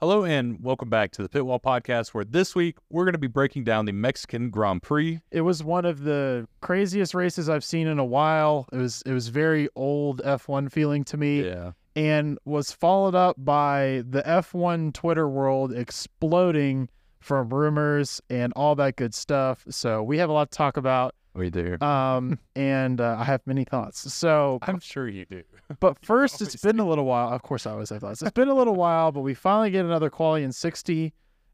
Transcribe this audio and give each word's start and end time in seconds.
Hello 0.00 0.24
and 0.24 0.62
welcome 0.62 0.88
back 0.88 1.10
to 1.12 1.22
the 1.22 1.28
Pitwall 1.28 1.58
Podcast, 1.60 2.14
where 2.14 2.24
this 2.24 2.54
week 2.54 2.76
we're 2.88 3.04
going 3.04 3.14
to 3.14 3.18
be 3.18 3.26
breaking 3.26 3.64
down 3.64 3.84
the 3.84 3.92
Mexican 3.92 4.48
Grand 4.48 4.80
Prix. 4.80 5.20
It 5.32 5.40
was 5.40 5.64
one 5.64 5.84
of 5.84 6.04
the 6.04 6.46
craziest 6.60 7.14
races 7.14 7.48
I've 7.48 7.64
seen 7.64 7.88
in 7.88 7.98
a 7.98 8.04
while. 8.04 8.68
It 8.72 8.76
was 8.76 9.02
it 9.02 9.12
was 9.12 9.26
very 9.28 9.68
old 9.74 10.22
F1 10.24 10.70
feeling 10.70 11.02
to 11.06 11.16
me 11.16 11.44
Yeah. 11.46 11.72
and 11.96 12.38
was 12.44 12.70
followed 12.70 13.16
up 13.16 13.34
by 13.38 14.04
the 14.08 14.22
F1 14.22 14.94
Twitter 14.94 15.28
world 15.28 15.72
exploding 15.72 16.88
from 17.18 17.48
rumors 17.52 18.20
and 18.30 18.52
all 18.54 18.76
that 18.76 18.94
good 18.94 19.14
stuff. 19.14 19.64
So 19.68 20.00
we 20.04 20.18
have 20.18 20.30
a 20.30 20.32
lot 20.32 20.52
to 20.52 20.56
talk 20.56 20.76
about 20.76 21.16
We 21.34 21.50
do. 21.50 21.76
um 21.80 22.38
and 22.56 23.00
uh, 23.00 23.16
I 23.18 23.24
have 23.24 23.40
many 23.46 23.64
thoughts. 23.64 24.12
So 24.12 24.58
I'm 24.62 24.80
sure 24.80 25.08
you 25.08 25.24
do. 25.26 25.42
but 25.80 26.04
first, 26.04 26.42
it's 26.42 26.56
been 26.56 26.80
a 26.80 26.88
little 26.88 27.04
while. 27.04 27.32
Of 27.32 27.42
course, 27.42 27.66
I 27.66 27.72
always 27.72 27.90
have 27.90 28.00
thoughts. 28.00 28.22
It's 28.22 28.30
been 28.32 28.48
a 28.48 28.54
little 28.54 28.74
while, 28.74 29.12
but 29.12 29.20
we 29.20 29.34
finally 29.34 29.70
get 29.70 29.84
another 29.84 30.10
quality 30.10 30.44
in 30.44 30.52
60, 30.52 31.12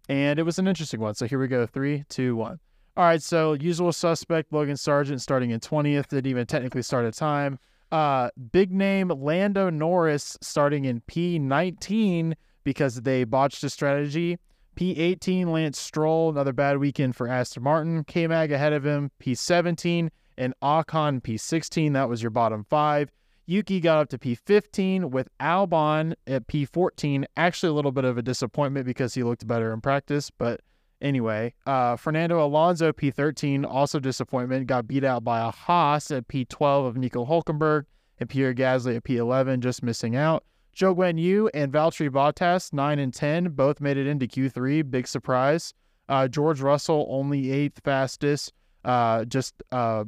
and 0.08 0.38
it 0.38 0.42
was 0.44 0.58
an 0.58 0.66
interesting 0.68 1.00
one. 1.00 1.14
So 1.14 1.26
here 1.26 1.38
we 1.38 1.48
go. 1.48 1.66
Three, 1.66 2.04
two, 2.08 2.36
one. 2.36 2.60
All 2.96 3.04
right. 3.04 3.20
So 3.22 3.54
usual 3.54 3.92
suspect 3.92 4.52
Logan 4.52 4.76
Sargent 4.76 5.20
starting 5.20 5.50
in 5.50 5.60
20th. 5.60 6.08
Didn't 6.08 6.26
even 6.30 6.46
technically 6.46 6.82
start 6.82 7.04
a 7.04 7.10
time. 7.12 7.58
Uh, 7.92 8.30
big 8.52 8.72
name 8.72 9.08
Lando 9.08 9.70
Norris 9.70 10.36
starting 10.40 10.84
in 10.84 11.00
P19 11.02 12.34
because 12.64 13.02
they 13.02 13.24
botched 13.24 13.62
a 13.64 13.70
strategy. 13.70 14.38
P18 14.74 15.46
Lance 15.46 15.78
Stroll, 15.78 16.30
another 16.30 16.52
bad 16.52 16.78
weekend 16.78 17.16
for 17.16 17.28
Aston 17.28 17.62
Martin. 17.62 18.04
K 18.04 18.26
Mag 18.26 18.52
ahead 18.52 18.72
of 18.72 18.84
him. 18.84 19.10
P17 19.22 20.10
and 20.36 20.54
Ocon 20.62 21.22
P16. 21.22 21.92
That 21.92 22.08
was 22.08 22.22
your 22.22 22.30
bottom 22.30 22.64
five. 22.68 23.10
Yuki 23.46 23.78
got 23.80 23.98
up 23.98 24.08
to 24.08 24.18
P15 24.18 25.10
with 25.10 25.28
Albon 25.38 26.14
at 26.26 26.46
P14. 26.46 27.24
Actually, 27.36 27.70
a 27.70 27.74
little 27.74 27.92
bit 27.92 28.04
of 28.04 28.16
a 28.16 28.22
disappointment 28.22 28.86
because 28.86 29.14
he 29.14 29.22
looked 29.22 29.46
better 29.46 29.72
in 29.72 29.80
practice. 29.80 30.30
But 30.30 30.60
anyway, 31.02 31.54
uh, 31.66 31.96
Fernando 31.96 32.44
Alonso 32.44 32.92
P13, 32.92 33.66
also 33.68 34.00
disappointment, 34.00 34.66
got 34.66 34.88
beat 34.88 35.04
out 35.04 35.24
by 35.24 35.40
a 35.40 35.50
Haas 35.50 36.10
at 36.10 36.26
P12 36.28 36.86
of 36.86 36.96
Nico 36.96 37.26
Hulkenberg 37.26 37.84
and 38.18 38.28
Pierre 38.28 38.54
Gasly 38.54 38.96
at 38.96 39.04
P11, 39.04 39.60
just 39.60 39.82
missing 39.82 40.16
out. 40.16 40.44
Zhou 40.74 40.96
Guanyu 40.96 41.48
and 41.54 41.72
Valtteri 41.72 42.10
Bottas, 42.10 42.72
9 42.72 42.98
and 42.98 43.14
10, 43.14 43.50
both 43.50 43.80
made 43.80 43.96
it 43.96 44.06
into 44.06 44.26
Q3. 44.26 44.90
Big 44.90 45.06
surprise. 45.06 45.72
Uh, 46.08 46.28
George 46.28 46.60
Russell, 46.60 47.06
only 47.08 47.50
eighth 47.50 47.80
fastest. 47.84 48.52
Uh, 48.84 49.24
just 49.24 49.54
uh, 49.72 50.04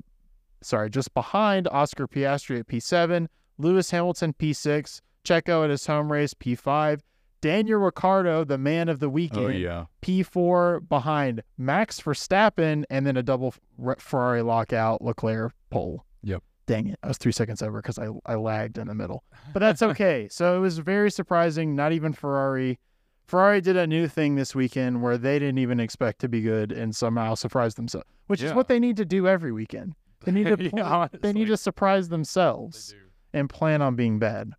sorry, 0.60 0.90
just 0.90 1.14
behind 1.14 1.68
Oscar 1.68 2.06
Piastri 2.06 2.60
at 2.60 2.66
P7, 2.66 3.28
Lewis 3.58 3.90
Hamilton 3.90 4.34
P6, 4.34 5.00
Checo 5.24 5.64
at 5.64 5.70
his 5.70 5.86
home 5.86 6.12
race 6.12 6.34
P5, 6.34 7.00
Daniel 7.40 7.78
Ricciardo, 7.80 8.44
the 8.44 8.58
man 8.58 8.88
of 8.88 8.98
the 8.98 9.08
weekend, 9.08 9.46
Oh 9.46 9.48
yeah. 9.48 9.84
P4 10.02 10.86
behind 10.88 11.42
Max 11.56 12.00
Verstappen, 12.00 12.84
and 12.90 13.06
then 13.06 13.16
a 13.16 13.22
double 13.22 13.54
Ferrari 13.98 14.42
lockout 14.42 15.00
Leclerc 15.00 15.52
pole. 15.70 16.04
Yep. 16.22 16.42
Dang 16.66 16.88
it, 16.88 16.98
I 17.02 17.08
was 17.08 17.18
three 17.18 17.32
seconds 17.32 17.62
over 17.62 17.80
because 17.80 17.98
I, 17.98 18.08
I 18.26 18.34
lagged 18.34 18.76
in 18.76 18.88
the 18.88 18.94
middle, 18.94 19.22
but 19.52 19.60
that's 19.60 19.82
okay. 19.82 20.28
so 20.30 20.56
it 20.56 20.60
was 20.60 20.78
very 20.78 21.10
surprising. 21.10 21.76
Not 21.76 21.92
even 21.92 22.12
Ferrari. 22.12 22.78
Ferrari 23.26 23.60
did 23.60 23.76
a 23.76 23.86
new 23.86 24.06
thing 24.08 24.34
this 24.36 24.54
weekend 24.54 25.02
where 25.02 25.18
they 25.18 25.38
didn't 25.38 25.58
even 25.58 25.80
expect 25.80 26.20
to 26.20 26.28
be 26.28 26.40
good 26.42 26.70
and 26.72 26.94
somehow 26.94 27.34
surprised 27.34 27.76
themselves, 27.76 28.06
which 28.28 28.40
is 28.42 28.52
what 28.52 28.68
they 28.68 28.78
need 28.78 28.96
to 28.96 29.04
do 29.04 29.26
every 29.26 29.52
weekend. 29.52 29.94
They 30.24 30.32
need 30.32 30.44
to 30.56 30.70
Yeah, 30.76 31.08
pl- 31.08 31.20
they 31.20 31.32
need 31.32 31.46
to 31.48 31.56
surprise 31.56 32.08
themselves 32.08 32.94
and 33.32 33.48
plan 33.50 33.82
on 33.82 33.96
being 33.96 34.18
bad. 34.18 34.52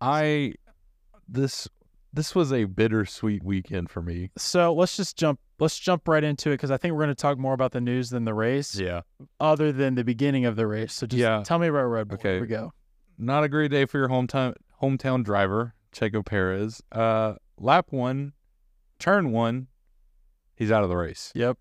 I 0.00 0.54
this 1.28 1.68
this 2.12 2.34
was 2.34 2.52
a 2.52 2.64
bittersweet 2.64 3.42
weekend 3.44 3.90
for 3.90 4.02
me. 4.02 4.30
So 4.36 4.72
let's 4.74 4.96
just 4.96 5.16
jump 5.16 5.38
let's 5.58 5.78
jump 5.78 6.08
right 6.08 6.24
into 6.24 6.50
it 6.50 6.54
because 6.54 6.70
I 6.70 6.76
think 6.76 6.92
we're 6.94 7.00
going 7.04 7.10
to 7.10 7.14
talk 7.14 7.38
more 7.38 7.52
about 7.54 7.72
the 7.72 7.80
news 7.80 8.10
than 8.10 8.24
the 8.24 8.34
race, 8.34 8.74
Yeah. 8.74 9.02
other 9.38 9.72
than 9.72 9.94
the 9.94 10.04
beginning 10.04 10.44
of 10.46 10.56
the 10.56 10.66
race. 10.66 10.92
So 10.94 11.06
just 11.06 11.20
Yeah. 11.20 11.42
tell 11.44 11.58
me 11.58 11.66
about 11.68 11.84
Red 11.84 12.08
Bull. 12.08 12.14
Okay. 12.16 12.32
Here 12.34 12.40
we 12.40 12.46
go. 12.46 12.72
Not 13.18 13.44
a 13.44 13.48
great 13.48 13.70
day 13.70 13.84
for 13.84 13.98
your 13.98 14.08
hometown 14.08 14.54
hometown 14.82 15.22
driver, 15.22 15.74
Checo 15.92 16.24
Perez. 16.24 16.82
Uh 16.90 17.34
lap 17.58 17.86
one, 17.90 18.32
turn 18.98 19.30
one, 19.32 19.66
he's 20.56 20.70
out 20.72 20.82
of 20.82 20.88
the 20.88 20.96
race. 20.96 21.30
Yep. 21.34 21.58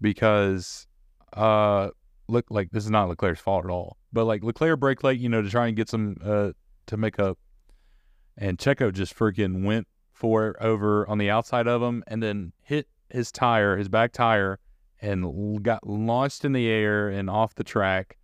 because 0.00 0.86
uh 1.34 1.90
look 2.28 2.46
like 2.50 2.70
this 2.70 2.84
is 2.84 2.90
not 2.90 3.08
Leclerc's 3.08 3.40
fault 3.40 3.64
at 3.64 3.70
all. 3.70 3.96
But 4.12 4.24
like 4.24 4.42
Leclerc 4.42 4.80
brake 4.80 5.02
late, 5.04 5.20
you 5.20 5.28
know, 5.28 5.42
to 5.42 5.50
try 5.50 5.66
and 5.68 5.76
get 5.76 5.88
some 5.88 6.16
uh 6.24 6.50
to 6.86 6.96
make 6.96 7.18
up. 7.18 7.38
And 8.40 8.58
Checo 8.58 8.92
just 8.92 9.14
freaking 9.16 9.64
went 9.64 9.86
for 10.12 10.48
it 10.48 10.56
over 10.60 11.06
on 11.08 11.18
the 11.18 11.30
outside 11.30 11.66
of 11.68 11.80
him 11.82 12.02
and 12.06 12.22
then 12.22 12.52
hit 12.62 12.88
his 13.10 13.30
tire, 13.30 13.76
his 13.76 13.88
back 13.88 14.12
tire, 14.12 14.58
and 15.00 15.62
got 15.62 15.86
launched 15.86 16.44
in 16.44 16.52
the 16.52 16.66
air 16.68 17.08
and 17.08 17.28
off 17.30 17.54
the 17.54 17.64
track. 17.64 18.16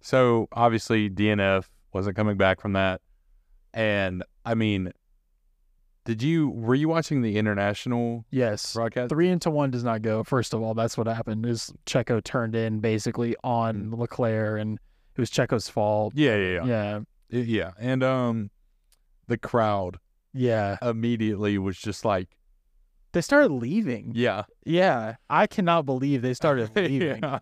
So 0.00 0.48
obviously 0.52 1.08
DNF 1.08 1.66
wasn't 1.92 2.16
coming 2.16 2.36
back 2.36 2.60
from 2.60 2.72
that. 2.74 3.00
And 3.72 4.24
I 4.44 4.54
mean, 4.54 4.92
did 6.04 6.22
you 6.22 6.48
were 6.50 6.74
you 6.74 6.88
watching 6.88 7.22
the 7.22 7.36
international 7.38 8.24
Yes. 8.30 8.74
broadcast? 8.74 9.10
Three 9.10 9.28
into 9.28 9.50
one 9.50 9.70
does 9.70 9.84
not 9.84 10.02
go. 10.02 10.24
First 10.24 10.52
of 10.54 10.60
all, 10.62 10.74
that's 10.74 10.98
what 10.98 11.06
happened. 11.06 11.46
Is 11.46 11.72
Checo 11.86 12.22
turned 12.22 12.56
in 12.56 12.80
basically 12.80 13.36
on 13.44 13.92
Leclerc, 13.92 14.60
and 14.60 14.78
it 15.14 15.20
was 15.20 15.30
Checo's 15.30 15.68
fault. 15.68 16.12
Yeah, 16.16 16.36
yeah, 16.36 16.64
yeah. 16.64 16.64
Yeah. 16.64 17.00
Yeah, 17.44 17.70
and 17.78 18.02
um, 18.02 18.50
the 19.32 19.38
crowd 19.48 19.98
Yeah. 20.34 20.76
immediately 20.82 21.56
was 21.58 21.78
just 21.78 22.04
like, 22.04 22.28
They 23.12 23.20
started 23.22 23.50
leaving. 23.52 24.12
yeah, 24.14 24.44
Yeah. 24.64 25.16
I 25.30 25.46
cannot 25.46 25.86
believe 25.86 26.22
they 26.22 26.34
started 26.34 26.70
leaving. 26.76 27.20
yeah. 27.22 27.38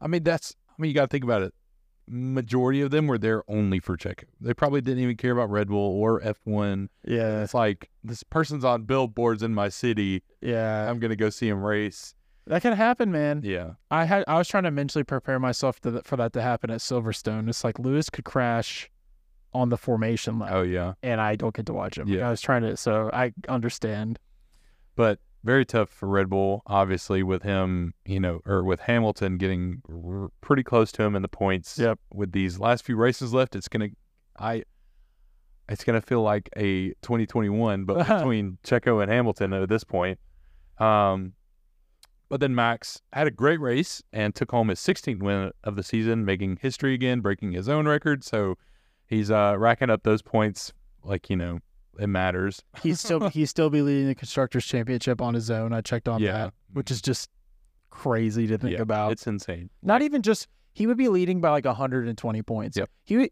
I 0.00 0.06
mean, 0.06 0.22
that's. 0.24 0.56
I 0.70 0.74
mean, 0.82 0.88
you 0.90 0.94
got 0.94 1.02
to 1.02 1.08
think 1.08 1.24
about 1.24 1.42
it. 1.42 1.52
Majority 2.10 2.80
of 2.80 2.90
them 2.90 3.06
were 3.06 3.18
there 3.18 3.42
only 3.48 3.80
for 3.80 3.96
Checo. 3.96 4.24
They 4.40 4.54
probably 4.54 4.80
didn't 4.80 5.02
even 5.02 5.16
care 5.16 5.32
about 5.32 5.50
Red 5.50 5.68
Bull 5.68 6.00
or 6.00 6.22
F 6.22 6.38
one. 6.44 6.88
Yeah. 7.04 7.42
It's 7.42 7.52
like 7.52 7.90
this 8.02 8.22
person's 8.22 8.64
on 8.64 8.84
billboards 8.84 9.42
in 9.42 9.52
my 9.54 9.68
city. 9.68 10.22
Yeah. 10.40 10.88
I'm 10.88 11.00
gonna 11.00 11.16
go 11.16 11.28
see 11.30 11.48
him 11.48 11.62
race. 11.62 12.14
That 12.46 12.62
can 12.62 12.72
happen, 12.72 13.12
man. 13.12 13.42
Yeah, 13.44 13.72
I 13.90 14.04
had 14.06 14.24
I 14.26 14.38
was 14.38 14.48
trying 14.48 14.62
to 14.62 14.70
mentally 14.70 15.04
prepare 15.04 15.38
myself 15.38 15.80
to, 15.80 16.00
for 16.04 16.16
that 16.16 16.32
to 16.32 16.40
happen 16.40 16.70
at 16.70 16.80
Silverstone. 16.80 17.46
It's 17.46 17.62
like 17.62 17.78
Lewis 17.78 18.08
could 18.08 18.24
crash 18.24 18.88
on 19.54 19.68
the 19.70 19.76
formation 19.76 20.38
lap, 20.38 20.50
oh 20.52 20.62
yeah, 20.62 20.94
and 21.02 21.20
I 21.20 21.36
don't 21.36 21.54
get 21.54 21.66
to 21.66 21.72
watch 21.72 21.96
him. 21.98 22.08
Yeah. 22.08 22.26
I 22.26 22.30
was 22.30 22.40
trying 22.40 22.62
to, 22.62 22.76
so 22.76 23.10
I 23.12 23.32
understand. 23.48 24.18
but 24.96 25.20
very 25.44 25.64
tough 25.64 25.88
for 25.88 26.08
Red 26.08 26.28
Bull. 26.28 26.62
Obviously, 26.66 27.22
with 27.22 27.42
him, 27.44 27.94
you 28.04 28.18
know, 28.20 28.40
or 28.44 28.64
with 28.64 28.80
Hamilton 28.80 29.38
getting 29.38 29.80
r- 29.88 30.30
pretty 30.40 30.64
close 30.64 30.90
to 30.92 31.02
him 31.04 31.14
in 31.14 31.22
the 31.22 31.28
points. 31.28 31.78
Yep. 31.78 31.98
With 32.12 32.32
these 32.32 32.58
last 32.58 32.84
few 32.84 32.96
races 32.96 33.32
left, 33.32 33.54
it's 33.54 33.68
gonna, 33.68 33.88
I, 34.38 34.64
it's 35.68 35.84
gonna 35.84 36.00
feel 36.00 36.22
like 36.22 36.50
a 36.56 36.88
2021, 37.02 37.84
but 37.84 38.06
between 38.18 38.58
Checo 38.64 39.00
and 39.00 39.10
Hamilton 39.10 39.52
at 39.52 39.68
this 39.68 39.84
point. 39.84 40.18
Um, 40.78 41.34
but 42.28 42.40
then 42.40 42.54
Max 42.54 43.00
had 43.12 43.26
a 43.26 43.30
great 43.30 43.60
race 43.60 44.02
and 44.12 44.34
took 44.34 44.50
home 44.50 44.68
his 44.68 44.80
16th 44.80 45.22
win 45.22 45.50
of 45.64 45.76
the 45.76 45.82
season, 45.82 46.24
making 46.24 46.58
history 46.60 46.94
again, 46.94 47.20
breaking 47.20 47.52
his 47.52 47.68
own 47.68 47.86
record. 47.86 48.22
So 48.24 48.58
he's 49.08 49.30
uh, 49.30 49.56
racking 49.58 49.90
up 49.90 50.02
those 50.04 50.22
points 50.22 50.72
like 51.02 51.28
you 51.28 51.36
know 51.36 51.58
it 51.98 52.06
matters. 52.06 52.62
He's 52.82 53.00
still 53.00 53.28
he's 53.30 53.50
still 53.50 53.70
be 53.70 53.82
leading 53.82 54.06
the 54.06 54.14
constructors 54.14 54.64
championship 54.64 55.20
on 55.20 55.34
his 55.34 55.50
own. 55.50 55.72
I 55.72 55.80
checked 55.80 56.06
on 56.08 56.20
Yeah. 56.22 56.32
that, 56.32 56.54
which 56.72 56.90
is 56.92 57.02
just 57.02 57.28
crazy 57.90 58.46
to 58.46 58.56
think 58.58 58.74
Yeah, 58.76 58.82
about. 58.82 59.12
It's 59.12 59.26
insane. 59.26 59.70
Not 59.82 60.02
even 60.02 60.22
just 60.22 60.46
he 60.72 60.86
would 60.86 60.96
be 60.96 61.08
leading 61.08 61.40
by 61.40 61.50
like 61.50 61.64
120 61.64 62.42
points. 62.42 62.76
Yep. 62.76 62.88
He 63.04 63.16
would, 63.16 63.30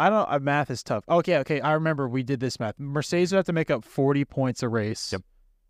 I 0.00 0.10
don't 0.10 0.28
uh, 0.28 0.38
math 0.40 0.70
is 0.70 0.82
tough. 0.82 1.04
Okay, 1.08 1.36
okay, 1.38 1.60
I 1.60 1.74
remember 1.74 2.08
we 2.08 2.24
did 2.24 2.40
this 2.40 2.58
math. 2.58 2.74
Mercedes 2.78 3.30
would 3.32 3.36
have 3.36 3.46
to 3.46 3.52
make 3.52 3.70
up 3.70 3.84
40 3.84 4.24
points 4.24 4.62
a 4.64 4.68
race. 4.68 5.12
Yep. 5.12 5.22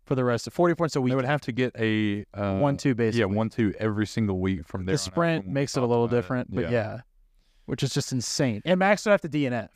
For 0.05 0.15
the 0.15 0.25
rest 0.25 0.47
of 0.47 0.53
40 0.53 0.75
points 0.75 0.95
a 0.97 1.01
week. 1.01 1.11
They 1.11 1.15
would 1.15 1.23
have 1.23 1.39
to 1.41 1.53
get 1.53 1.73
a 1.79 2.25
uh, 2.33 2.57
one 2.57 2.75
two 2.75 2.93
basically. 2.93 3.19
Yeah, 3.21 3.25
one 3.37 3.49
two 3.49 3.73
every 3.79 4.05
single 4.07 4.39
week 4.39 4.65
from 4.67 4.85
there. 4.85 4.95
the 4.95 4.97
sprint 4.97 5.47
makes 5.47 5.77
it 5.77 5.83
a 5.83 5.85
little 5.85 6.09
different, 6.09 6.53
but 6.53 6.63
Yeah. 6.63 6.71
yeah. 6.71 6.97
Which 7.65 7.83
is 7.83 7.93
just 7.93 8.11
insane. 8.11 8.61
And 8.65 8.79
Max 8.79 9.05
would 9.05 9.11
have 9.11 9.21
to 9.21 9.29
DNF. 9.29 9.69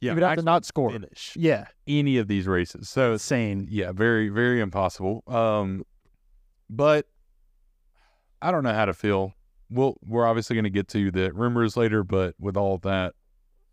Yeah, 0.00 0.12
he 0.12 0.14
would 0.14 0.22
have 0.22 0.36
to 0.38 0.42
not 0.42 0.64
score. 0.64 0.90
finish 0.90 1.32
Yeah, 1.36 1.66
any 1.88 2.18
of 2.18 2.28
these 2.28 2.46
races. 2.46 2.88
So 2.88 3.12
insane. 3.14 3.66
yeah, 3.70 3.90
very 3.92 4.28
very 4.28 4.60
impossible. 4.60 5.24
Um, 5.26 5.84
but 6.70 7.06
I 8.40 8.50
don't 8.50 8.62
know 8.62 8.72
how 8.74 8.84
to 8.84 8.94
feel. 8.94 9.32
We'll 9.70 9.96
we're 10.06 10.26
obviously 10.26 10.54
going 10.54 10.64
to 10.64 10.70
get 10.70 10.88
to 10.88 11.10
the 11.10 11.32
rumors 11.32 11.76
later, 11.76 12.04
but 12.04 12.34
with 12.38 12.56
all 12.56 12.78
that, 12.78 13.14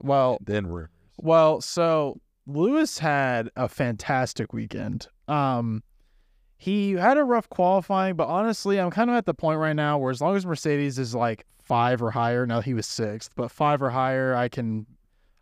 Well, 0.02 0.40
then 0.42 0.66
rumors. 0.68 0.90
well, 1.18 1.62
so 1.62 2.20
Lewis 2.48 2.98
had 2.98 3.50
a 3.56 3.70
fantastic 3.70 4.52
weekend. 4.52 5.08
Um, 5.28 5.84
he 6.58 6.94
had 6.94 7.18
a 7.18 7.24
rough 7.24 7.48
qualifying, 7.50 8.16
but 8.16 8.28
honestly, 8.28 8.80
I'm 8.80 8.90
kind 8.92 9.10
of 9.10 9.16
at 9.16 9.26
the 9.26 9.34
point 9.34 9.60
right 9.60 9.76
now 9.76 9.98
where 10.00 10.12
as 10.12 10.22
long 10.22 10.36
as 10.36 10.46
Mercedes 10.46 10.98
is 11.00 11.14
like 11.14 11.46
five 11.66 12.02
or 12.02 12.12
higher, 12.12 12.46
now 12.46 12.62
he 12.62 12.74
was 12.74 12.86
sixth, 12.86 13.32
but 13.36 13.52
five 13.52 13.82
or 13.82 13.90
higher, 13.90 14.36
I 14.36 14.48
can, 14.48 14.86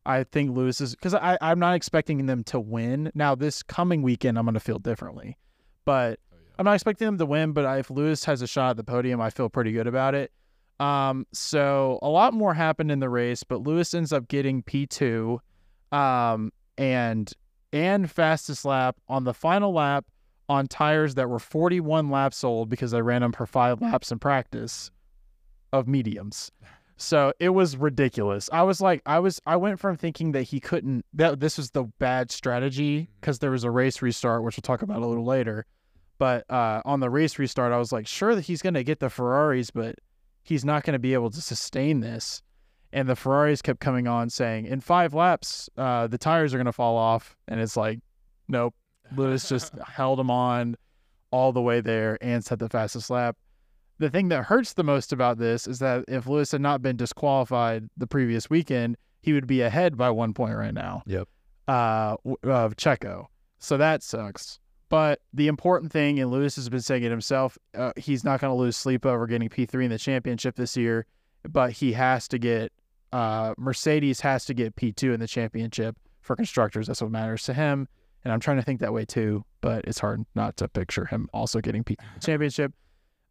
I 0.06 0.24
think 0.24 0.56
Lewis 0.56 0.82
is 0.82 0.96
because 0.96 1.14
I 1.14 1.38
I'm 1.42 1.60
not 1.60 1.76
expecting 1.76 2.26
them 2.26 2.44
to 2.46 2.60
win. 2.60 3.12
Now 3.14 3.36
this 3.36 3.62
coming 3.62 4.02
weekend, 4.02 4.38
I'm 4.38 4.46
going 4.46 4.54
to 4.54 4.60
feel 4.60 4.80
differently, 4.80 5.38
but 5.86 6.20
I'm 6.58 6.66
not 6.66 6.74
expecting 6.74 7.06
them 7.06 7.18
to 7.18 7.26
win. 7.26 7.52
But 7.52 7.80
if 7.80 7.90
Lewis 7.90 8.26
has 8.26 8.42
a 8.42 8.48
shot 8.48 8.72
at 8.72 8.78
the 8.78 8.84
podium, 8.84 9.22
I 9.22 9.30
feel 9.30 9.50
pretty 9.50 9.72
good 9.72 9.88
about 9.88 10.16
it. 10.16 10.32
Um, 10.80 11.28
so 11.32 12.00
a 12.02 12.10
lot 12.10 12.34
more 12.34 12.54
happened 12.54 12.92
in 12.92 13.00
the 13.00 13.10
race, 13.10 13.44
but 13.44 13.62
Lewis 13.62 13.94
ends 13.94 14.12
up 14.12 14.28
getting 14.28 14.64
P2, 14.64 15.40
um, 15.92 16.52
and 16.78 17.32
and 17.72 18.10
fastest 18.10 18.66
lap 18.66 18.98
on 19.08 19.24
the 19.24 19.34
final 19.34 19.74
lap 19.74 20.06
on 20.50 20.68
tires 20.68 21.16
that 21.16 21.30
were 21.30 21.40
41 21.40 22.10
laps 22.10 22.44
old 22.44 22.70
because 22.70 22.94
I 22.94 23.00
ran 23.00 23.22
them 23.22 23.32
for 23.32 23.46
five 23.46 23.82
laps 23.82 24.12
in 24.12 24.20
practice 24.20 24.92
of 25.74 25.88
mediums. 25.88 26.52
So 26.96 27.34
it 27.40 27.50
was 27.50 27.76
ridiculous. 27.76 28.50
I 28.54 28.64
was 28.64 28.80
like, 28.80 29.02
I 29.06 29.20
was, 29.20 29.42
I 29.46 29.58
went 29.58 29.80
from 29.80 29.98
thinking 29.98 30.32
that 30.32 30.44
he 30.44 30.62
couldn't, 30.62 31.06
that 31.14 31.42
this 31.42 31.58
was 31.58 31.72
the 31.72 31.86
bad 32.00 32.32
strategy 32.32 33.10
because 33.20 33.40
there 33.40 33.52
was 33.52 33.66
a 33.66 33.72
race 33.72 34.02
restart, 34.02 34.44
which 34.44 34.56
we'll 34.56 34.62
talk 34.62 34.84
about 34.84 35.02
a 35.02 35.06
little 35.06 35.26
later. 35.26 35.66
But 36.20 36.50
uh, 36.50 36.82
on 36.86 37.00
the 37.02 37.10
race 37.10 37.38
restart, 37.40 37.74
I 37.74 37.78
was 37.78 37.92
like, 37.92 38.08
sure 38.08 38.36
that 38.36 38.42
he's 38.46 38.62
going 38.62 38.76
to 38.76 38.84
get 38.84 39.00
the 39.00 39.10
Ferraris, 39.10 39.72
but 39.72 39.96
he's 40.44 40.64
not 40.64 40.84
going 40.84 40.94
to 40.94 41.00
be 41.00 41.14
able 41.14 41.32
to 41.32 41.42
sustain 41.42 42.00
this. 42.00 42.42
And 42.94 43.10
the 43.10 43.16
Ferraris 43.16 43.64
kept 43.64 43.80
coming 43.80 44.08
on 44.08 44.30
saying, 44.30 44.68
in 44.68 44.80
five 44.80 45.16
laps, 45.16 45.68
uh, 45.76 46.06
the 46.06 46.20
tires 46.20 46.54
are 46.54 46.58
going 46.58 46.66
to 46.68 46.72
fall 46.72 46.96
off. 46.96 47.36
And 47.48 47.60
it's 47.60 47.76
like, 47.76 48.00
nope. 48.48 48.76
Lewis 49.16 49.50
just 49.50 49.74
held 49.88 50.20
him 50.20 50.30
on 50.30 50.78
all 51.32 51.52
the 51.52 51.62
way 51.62 51.82
there 51.82 52.20
and 52.22 52.46
set 52.46 52.60
the 52.60 52.70
fastest 52.70 53.10
lap. 53.10 53.36
The 54.04 54.10
thing 54.10 54.28
that 54.28 54.44
hurts 54.44 54.74
the 54.74 54.84
most 54.84 55.14
about 55.14 55.38
this 55.38 55.66
is 55.66 55.80
that 55.80 56.04
if 56.10 56.28
Lewis 56.28 56.52
had 56.52 56.60
not 56.60 56.82
been 56.82 56.98
disqualified 56.98 57.88
the 57.96 58.06
previous 58.06 58.50
weekend, 58.50 58.98
he 59.22 59.32
would 59.32 59.48
be 59.48 59.62
ahead 59.62 59.96
by 59.96 60.10
one 60.10 60.34
point 60.34 60.58
right 60.58 60.74
now. 60.74 61.04
Yep. 61.06 61.30
Uh, 61.70 62.18
of 62.44 62.76
Checo. 62.76 63.28
So 63.60 63.78
that 63.78 64.04
sucks. 64.04 64.60
But 64.90 65.22
the 65.34 65.48
important 65.48 65.94
thing, 65.94 66.20
and 66.20 66.30
Lewis 66.30 66.58
has 66.58 66.68
been 66.68 66.82
saying 66.82 67.04
it 67.04 67.12
himself, 67.12 67.58
uh, 67.76 67.94
he's 67.96 68.26
not 68.26 68.42
going 68.42 68.52
to 68.52 68.60
lose 68.60 68.76
sleep 68.76 69.06
over 69.06 69.26
getting 69.26 69.48
P3 69.48 69.86
in 69.86 69.90
the 69.90 69.98
championship 69.98 70.58
this 70.58 70.76
year, 70.76 71.06
but 71.50 71.72
he 71.72 71.94
has 71.94 72.28
to 72.28 72.38
get, 72.38 72.74
uh, 73.14 73.54
Mercedes 73.58 74.20
has 74.20 74.44
to 74.48 74.54
get 74.54 74.76
P2 74.76 75.14
in 75.14 75.22
the 75.22 75.28
championship 75.28 75.96
for 76.20 76.36
constructors. 76.36 76.88
That's 76.88 77.02
what 77.02 77.10
matters 77.10 77.44
to 77.44 77.54
him. 77.54 77.88
And 78.26 78.34
I'm 78.34 78.42
trying 78.42 78.58
to 78.58 78.64
think 78.64 78.82
that 78.82 78.92
way 78.92 79.06
too, 79.06 79.46
but 79.62 79.86
it's 79.86 80.00
hard 80.00 80.26
not 80.36 80.58
to 80.58 80.68
picture 80.68 81.06
him 81.06 81.30
also 81.34 81.62
getting 81.62 81.86
P2 81.86 81.96
championship. 82.20 82.74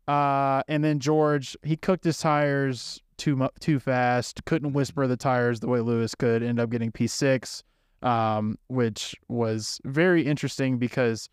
Uh, 0.09 0.63
and 0.69 0.83
then 0.83 0.99
George, 0.99 1.57
he 1.63 1.77
cooked 1.77 2.05
his 2.05 2.19
tires 2.19 3.01
too 3.19 3.37
mu- 3.37 3.49
too 3.61 3.79
fast. 3.79 4.45
Couldn't 4.45 4.73
whisper 4.73 5.07
the 5.07 5.17
tires 5.17 5.61
the 5.61 5.69
way 5.69 5.81
Lewis 5.81 6.15
could. 6.15 6.43
End 6.43 6.59
up 6.59 6.71
getting 6.71 6.91
P6, 6.91 7.63
um, 8.03 8.59
which 8.69 9.15
was 9.29 9.81
very 9.85 10.27
interesting 10.27 10.79
because 10.79 11.29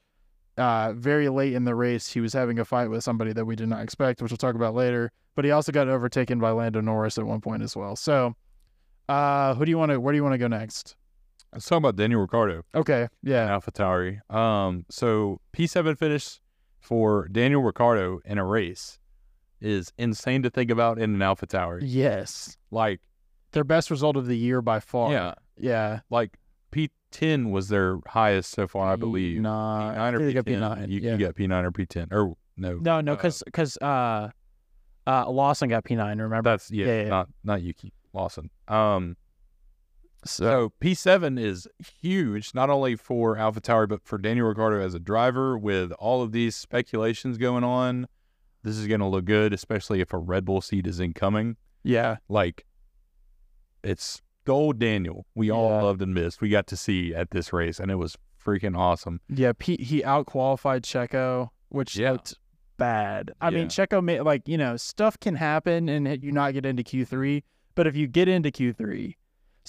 uh, 0.57 0.93
very 0.93 1.29
late 1.29 1.53
in 1.53 1.63
the 1.63 1.73
race 1.73 2.11
he 2.11 2.19
was 2.19 2.33
having 2.33 2.59
a 2.59 2.65
fight 2.65 2.89
with 2.89 3.03
somebody 3.03 3.33
that 3.33 3.45
we 3.45 3.55
did 3.55 3.69
not 3.69 3.81
expect, 3.81 4.21
which 4.21 4.31
we'll 4.31 4.37
talk 4.37 4.55
about 4.55 4.75
later. 4.75 5.11
But 5.35 5.45
he 5.45 5.51
also 5.51 5.71
got 5.71 5.87
overtaken 5.87 6.39
by 6.39 6.51
Lando 6.51 6.81
Norris 6.81 7.17
at 7.17 7.25
one 7.25 7.41
point 7.41 7.63
as 7.63 7.75
well. 7.75 7.95
So, 7.95 8.35
uh, 9.07 9.55
who 9.55 9.65
do 9.65 9.71
you 9.71 9.77
want 9.77 9.91
to? 9.91 9.99
Where 9.99 10.11
do 10.11 10.17
you 10.17 10.23
want 10.23 10.33
to 10.33 10.37
go 10.37 10.47
next? 10.47 10.95
Let's 11.53 11.65
talk 11.65 11.79
about 11.79 11.95
Daniel 11.95 12.21
Ricciardo 12.21 12.63
Okay, 12.75 13.07
yeah, 13.23 13.47
AlphaTauri. 13.49 14.19
Um, 14.31 14.85
so 14.89 15.41
P7 15.53 15.97
finish 15.97 16.39
for 16.79 17.27
Daniel 17.27 17.61
Ricciardo 17.61 18.19
in 18.25 18.37
a 18.37 18.45
race 18.45 18.99
is 19.61 19.91
insane 19.97 20.41
to 20.43 20.49
think 20.49 20.71
about 20.71 20.97
in 20.99 21.13
an 21.13 21.19
AlphaTauri. 21.19 21.81
yes, 21.83 22.57
Like, 22.71 23.01
their 23.51 23.63
best 23.63 23.89
result 23.89 24.15
of 24.15 24.27
the 24.27 24.37
year 24.37 24.61
by 24.61 24.79
far. 24.79 25.11
yeah, 25.11 25.33
yeah. 25.57 26.01
like 26.09 26.37
P10 26.71 27.51
was 27.51 27.67
their 27.69 27.97
highest 28.07 28.51
so 28.51 28.67
far, 28.67 28.91
I 28.91 28.95
believe. 28.95 29.41
Nine, 29.41 29.95
P9 29.97 30.13
or 30.13 30.19
think 30.19 30.45
they 30.45 30.53
P10. 30.53 30.59
P9. 30.59 30.89
You, 30.89 30.99
yeah. 30.99 31.11
you 31.13 31.17
got 31.17 31.35
P9 31.35 31.63
or 31.63 31.71
P10 31.71 32.11
or 32.11 32.35
no? 32.57 32.77
No, 32.79 33.01
no, 33.01 33.13
uh, 33.13 33.15
because 33.15 33.41
because 33.43 33.77
uh, 33.77 34.29
uh, 35.07 35.29
Lawson 35.29 35.69
got 35.69 35.83
P 35.83 35.95
nine. 35.95 36.19
Remember? 36.21 36.47
that's 36.47 36.69
yeah, 36.69 36.85
Yeah, 36.85 37.01
yeah. 37.03 37.09
not 37.09 37.29
not 37.43 37.61
Yuki 37.61 37.93
Lawson. 38.13 38.49
Um, 38.67 39.17
So, 40.25 40.43
so 40.43 40.73
P7 40.81 41.39
is 41.39 41.67
huge, 42.01 42.53
not 42.53 42.69
only 42.69 42.95
for 42.95 43.35
AlphaTauri 43.37 43.87
but 43.87 44.03
for 44.03 44.17
Daniel 44.17 44.47
Ricciardo 44.47 44.81
as 44.81 44.93
a 44.93 44.99
driver. 44.99 45.57
With 45.57 45.91
all 45.93 46.21
of 46.21 46.31
these 46.31 46.55
speculations 46.55 47.37
going 47.37 47.63
on, 47.63 48.07
this 48.63 48.77
is 48.77 48.87
going 48.87 48.99
to 48.99 49.05
look 49.07 49.25
good, 49.25 49.53
especially 49.53 50.01
if 50.01 50.11
a 50.13 50.17
Red 50.17 50.43
Bull 50.45 50.61
seat 50.61 50.85
is 50.87 50.99
incoming. 50.99 51.55
yeah, 51.83 52.17
Like, 52.27 52.65
it's 53.83 54.21
gold 54.45 54.79
Daniel. 54.79 55.25
We 55.35 55.49
all 55.51 55.69
loved 55.69 56.01
and 56.01 56.13
missed. 56.13 56.41
We 56.41 56.49
got 56.49 56.67
to 56.67 56.77
see 56.77 57.13
at 57.15 57.31
this 57.31 57.53
race, 57.53 57.79
and 57.79 57.89
it 57.91 57.95
was 57.95 58.17
freaking 58.43 58.77
awesome. 58.77 59.21
yeah. 59.29 59.53
P, 59.57 59.77
he 59.81 60.03
out 60.03 60.25
qualified 60.25 60.83
Checo, 60.83 61.49
which 61.69 61.95
Yeah. 61.95 62.11
looked 62.13 62.35
bad. 62.77 63.31
I 63.41 63.49
mean, 63.49 63.67
Checo 63.67 64.03
made 64.03 64.21
like 64.21 64.47
you 64.47 64.57
know 64.57 64.75
stuff 64.77 65.19
can 65.19 65.35
happen 65.35 65.87
and 65.89 66.21
you 66.23 66.31
not 66.31 66.53
get 66.53 66.65
into 66.65 66.83
Q 66.83 67.05
three, 67.05 67.43
but 67.75 67.87
if 67.87 67.95
you 67.95 68.07
get 68.07 68.27
into 68.27 68.51
Q 68.51 68.73
three. 68.73 69.17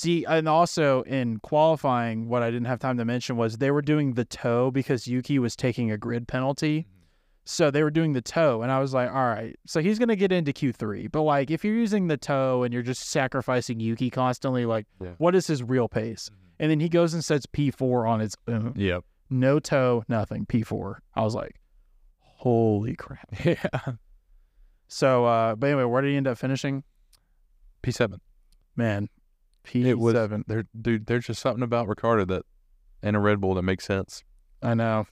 See, 0.01 0.25
and 0.25 0.49
also 0.49 1.03
in 1.03 1.41
qualifying, 1.41 2.27
what 2.27 2.43
I 2.43 2.51
didn't 2.51 2.69
have 2.69 2.79
time 2.79 2.97
to 2.97 3.05
mention 3.05 3.37
was 3.37 3.59
they 3.59 3.71
were 3.71 3.83
doing 3.83 4.15
the 4.15 4.25
toe 4.25 4.71
because 4.71 5.07
Yuki 5.07 5.39
was 5.39 5.55
taking 5.55 5.91
a 5.91 5.99
grid 5.99 6.27
penalty. 6.27 6.87
So 7.45 7.71
they 7.71 7.83
were 7.83 7.91
doing 7.91 8.15
the 8.15 8.23
toe, 8.23 8.63
and 8.63 8.73
I 8.73 8.79
was 8.79 8.95
like, 8.95 9.11
all 9.11 9.27
right, 9.27 9.55
so 9.67 9.83
he's 9.83 9.99
gonna 9.99 10.17
get 10.17 10.33
into 10.33 10.55
Q 10.55 10.73
three. 10.73 11.07
But 11.07 11.23
like, 11.23 11.51
if 11.51 11.65
you're 11.67 11.75
using 11.75 12.07
the 12.07 12.17
toe 12.17 12.63
and 12.63 12.73
you're 12.73 12.83
just 12.83 13.11
sacrificing 13.11 13.79
Yuki 13.79 14.09
constantly, 14.09 14.65
like, 14.65 14.87
Yeah. 15.03 15.11
what 15.19 15.35
is 15.35 15.47
his 15.49 15.63
real 15.63 15.87
pace? 15.89 16.31
And 16.59 16.71
then 16.71 16.81
he 16.81 16.89
goes 16.89 17.13
and 17.13 17.23
sets 17.23 17.45
P 17.45 17.71
four 17.71 18.07
on 18.07 18.23
its 18.23 18.37
own, 18.49 18.73
Yep. 18.77 19.05
no 19.29 19.59
toe, 19.59 20.05
nothing, 20.09 20.47
P 20.47 20.63
four. 20.63 21.03
I 21.15 21.23
was 21.25 21.35
like, 21.35 21.57
holy 22.21 22.95
crap. 22.97 23.29
Yeah. 23.45 23.57
So, 24.89 25.27
uh, 25.27 25.57
but 25.57 25.67
anyway, 25.69 25.85
where 25.85 26.01
did 26.03 26.11
he 26.13 26.17
end 26.17 26.27
up 26.27 26.39
finishing? 26.39 26.85
P7. 27.83 28.19
Man, 28.77 29.09
P 29.63 29.93
was 29.95 30.15
seven. 30.15 30.45
there, 30.47 30.65
dude. 30.81 31.07
There's 31.07 31.27
just 31.27 31.41
something 31.43 31.63
about 31.63 31.89
Ricciardo 31.89 32.25
that, 32.27 32.43
and 33.03 33.17
a 33.17 33.19
Red 33.19 33.41
Bull 33.41 33.55
that 33.55 33.63
makes 33.63 33.85
sense. 33.87 34.23
I 34.63 34.75
know. 34.75 35.07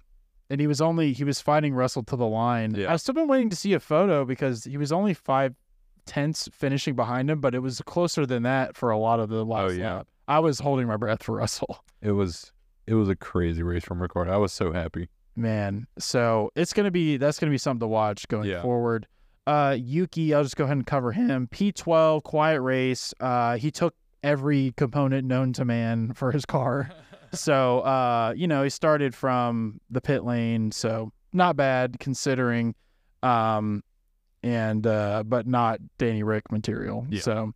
And 0.50 0.60
he 0.60 0.66
was 0.66 0.80
only 0.80 1.12
he 1.12 1.24
was 1.24 1.40
fighting 1.40 1.74
Russell 1.74 2.02
to 2.04 2.16
the 2.16 2.26
line. 2.26 2.74
Yeah. 2.74 2.92
I've 2.92 3.00
still 3.00 3.14
been 3.14 3.28
waiting 3.28 3.50
to 3.50 3.56
see 3.56 3.74
a 3.74 3.80
photo 3.80 4.24
because 4.24 4.64
he 4.64 4.76
was 4.78 4.92
only 4.92 5.12
five 5.14 5.54
tenths 6.06 6.48
finishing 6.52 6.96
behind 6.96 7.30
him, 7.30 7.40
but 7.40 7.54
it 7.54 7.58
was 7.58 7.80
closer 7.82 8.24
than 8.24 8.44
that 8.44 8.74
for 8.76 8.90
a 8.90 8.98
lot 8.98 9.20
of 9.20 9.28
the 9.28 9.44
last 9.44 9.70
Oh, 9.72 9.74
yeah. 9.74 9.94
lap. 9.96 10.06
I 10.26 10.38
was 10.38 10.58
holding 10.60 10.86
my 10.86 10.96
breath 10.96 11.22
for 11.22 11.36
Russell. 11.36 11.78
It 12.00 12.12
was, 12.12 12.52
it 12.86 12.94
was 12.94 13.08
a 13.08 13.16
crazy 13.16 13.62
race 13.64 13.82
from 13.82 14.00
Ricciardo. 14.00 14.32
I 14.32 14.36
was 14.36 14.52
so 14.52 14.72
happy. 14.72 15.08
Man. 15.34 15.88
So 15.98 16.50
it's 16.54 16.72
gonna 16.72 16.92
be 16.92 17.16
that's 17.16 17.38
gonna 17.40 17.50
be 17.50 17.58
something 17.58 17.80
to 17.80 17.88
watch 17.88 18.28
going 18.28 18.48
Yeah. 18.48 18.62
forward. 18.62 19.06
Uh 19.48 19.76
Yuki, 19.78 20.32
I'll 20.32 20.44
just 20.44 20.56
go 20.56 20.62
ahead 20.64 20.76
and 20.76 20.86
cover 20.86 21.10
him. 21.12 21.48
P 21.50 21.72
twelve, 21.72 22.22
quiet 22.22 22.60
race. 22.60 23.12
Uh 23.20 23.56
he 23.56 23.70
took 23.72 23.94
every 24.22 24.72
component 24.76 25.26
known 25.26 25.52
to 25.54 25.64
man 25.64 26.12
for 26.14 26.32
his 26.32 26.44
car. 26.44 26.90
so 27.32 27.80
uh, 27.80 28.32
you 28.36 28.46
know, 28.48 28.62
he 28.62 28.70
started 28.70 29.14
from 29.14 29.80
the 29.90 30.00
pit 30.00 30.24
lane, 30.24 30.70
so 30.72 31.12
not 31.32 31.56
bad 31.56 31.98
considering. 32.00 32.74
Um 33.22 33.82
and 34.44 34.86
uh 34.86 35.24
but 35.26 35.46
not 35.48 35.80
Danny 35.98 36.22
Rick 36.22 36.52
material. 36.52 37.04
Yeah. 37.10 37.20
So 37.20 37.52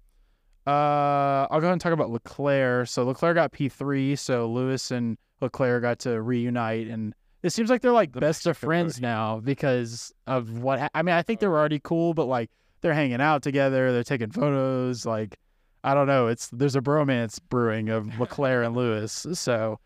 uh 0.66 1.46
I'll 1.50 1.60
go 1.60 1.66
ahead 1.66 1.72
and 1.72 1.80
talk 1.80 1.92
about 1.92 2.10
Leclerc. 2.10 2.88
So 2.88 3.04
Leclerc 3.04 3.36
got 3.36 3.52
P 3.52 3.68
three, 3.68 4.16
so 4.16 4.48
Lewis 4.50 4.90
and 4.90 5.16
Leclerc 5.40 5.82
got 5.82 5.98
to 6.00 6.20
reunite 6.20 6.88
and 6.88 7.14
it 7.42 7.50
seems 7.50 7.70
like 7.70 7.80
they're 7.82 7.90
like 7.92 8.12
The 8.12 8.20
best 8.20 8.46
of 8.46 8.56
friends 8.56 8.94
party. 8.94 9.02
now 9.02 9.40
because 9.40 10.12
of 10.28 10.62
what 10.62 10.78
ha- 10.80 10.88
I 10.94 11.02
mean, 11.02 11.14
I 11.14 11.22
think 11.22 11.40
they 11.40 11.48
were 11.48 11.58
already 11.58 11.80
cool, 11.82 12.14
but 12.14 12.26
like 12.26 12.50
they're 12.80 12.94
hanging 12.94 13.20
out 13.20 13.42
together, 13.42 13.92
they're 13.92 14.04
taking 14.04 14.30
photos, 14.30 15.04
like 15.06 15.38
I 15.84 15.94
don't 15.94 16.06
know, 16.06 16.28
it's 16.28 16.48
there's 16.48 16.76
a 16.76 16.80
bromance 16.80 17.38
brewing 17.48 17.88
of 17.88 18.18
Leclerc 18.18 18.66
and 18.66 18.76
Lewis. 18.76 19.26
So 19.32 19.78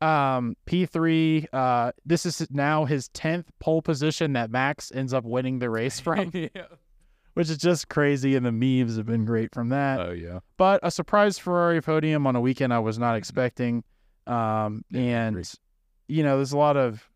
um 0.00 0.56
P3 0.66 1.46
uh 1.52 1.92
this 2.06 2.24
is 2.24 2.46
now 2.50 2.84
his 2.86 3.08
10th 3.10 3.46
pole 3.58 3.82
position 3.82 4.32
that 4.32 4.50
Max 4.50 4.90
ends 4.94 5.12
up 5.12 5.24
winning 5.24 5.58
the 5.58 5.68
race 5.68 6.00
from, 6.06 6.30
yeah. 6.32 6.48
which 7.34 7.50
is 7.50 7.58
just 7.58 7.88
crazy 7.88 8.36
and 8.36 8.46
the 8.46 8.52
memes 8.52 8.96
have 8.96 9.06
been 9.06 9.24
great 9.24 9.52
from 9.54 9.68
that. 9.70 10.00
Oh 10.00 10.12
yeah. 10.12 10.40
but 10.56 10.80
a 10.82 10.90
surprise 10.90 11.38
Ferrari 11.38 11.80
podium 11.82 12.26
on 12.26 12.36
a 12.36 12.40
weekend 12.40 12.72
I 12.72 12.78
was 12.78 12.98
not 12.98 13.16
expecting. 13.16 13.84
Um, 14.26 14.84
and 14.94 15.50
you 16.08 16.22
know, 16.22 16.36
there's 16.36 16.52
a 16.52 16.58
lot 16.58 16.76
of. 16.76 17.08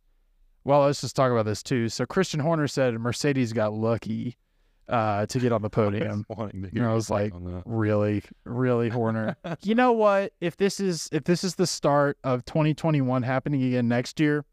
Well, 0.64 0.82
let's 0.82 1.00
just 1.02 1.14
talk 1.14 1.30
about 1.30 1.44
this 1.44 1.62
too. 1.62 1.88
So 1.90 2.06
Christian 2.06 2.40
Horner 2.40 2.66
said 2.68 2.94
Mercedes 2.94 3.52
got 3.52 3.74
lucky 3.74 4.36
uh, 4.88 5.26
to 5.26 5.38
get 5.38 5.52
on 5.52 5.62
the 5.62 5.70
podium. 5.70 6.24
To 6.30 6.42
And 6.74 6.84
I 6.86 6.92
was 6.92 7.10
like, 7.10 7.32
really, 7.64 8.22
really 8.44 8.88
Horner. 8.88 9.36
you 9.62 9.74
know 9.74 9.92
what? 9.92 10.32
If 10.40 10.56
this 10.56 10.80
is 10.80 11.08
if 11.12 11.24
this 11.24 11.44
is 11.44 11.54
the 11.54 11.66
start 11.66 12.18
of 12.24 12.44
2021 12.44 13.22
happening 13.22 13.62
again 13.62 13.88
next 13.88 14.20
year, 14.20 14.44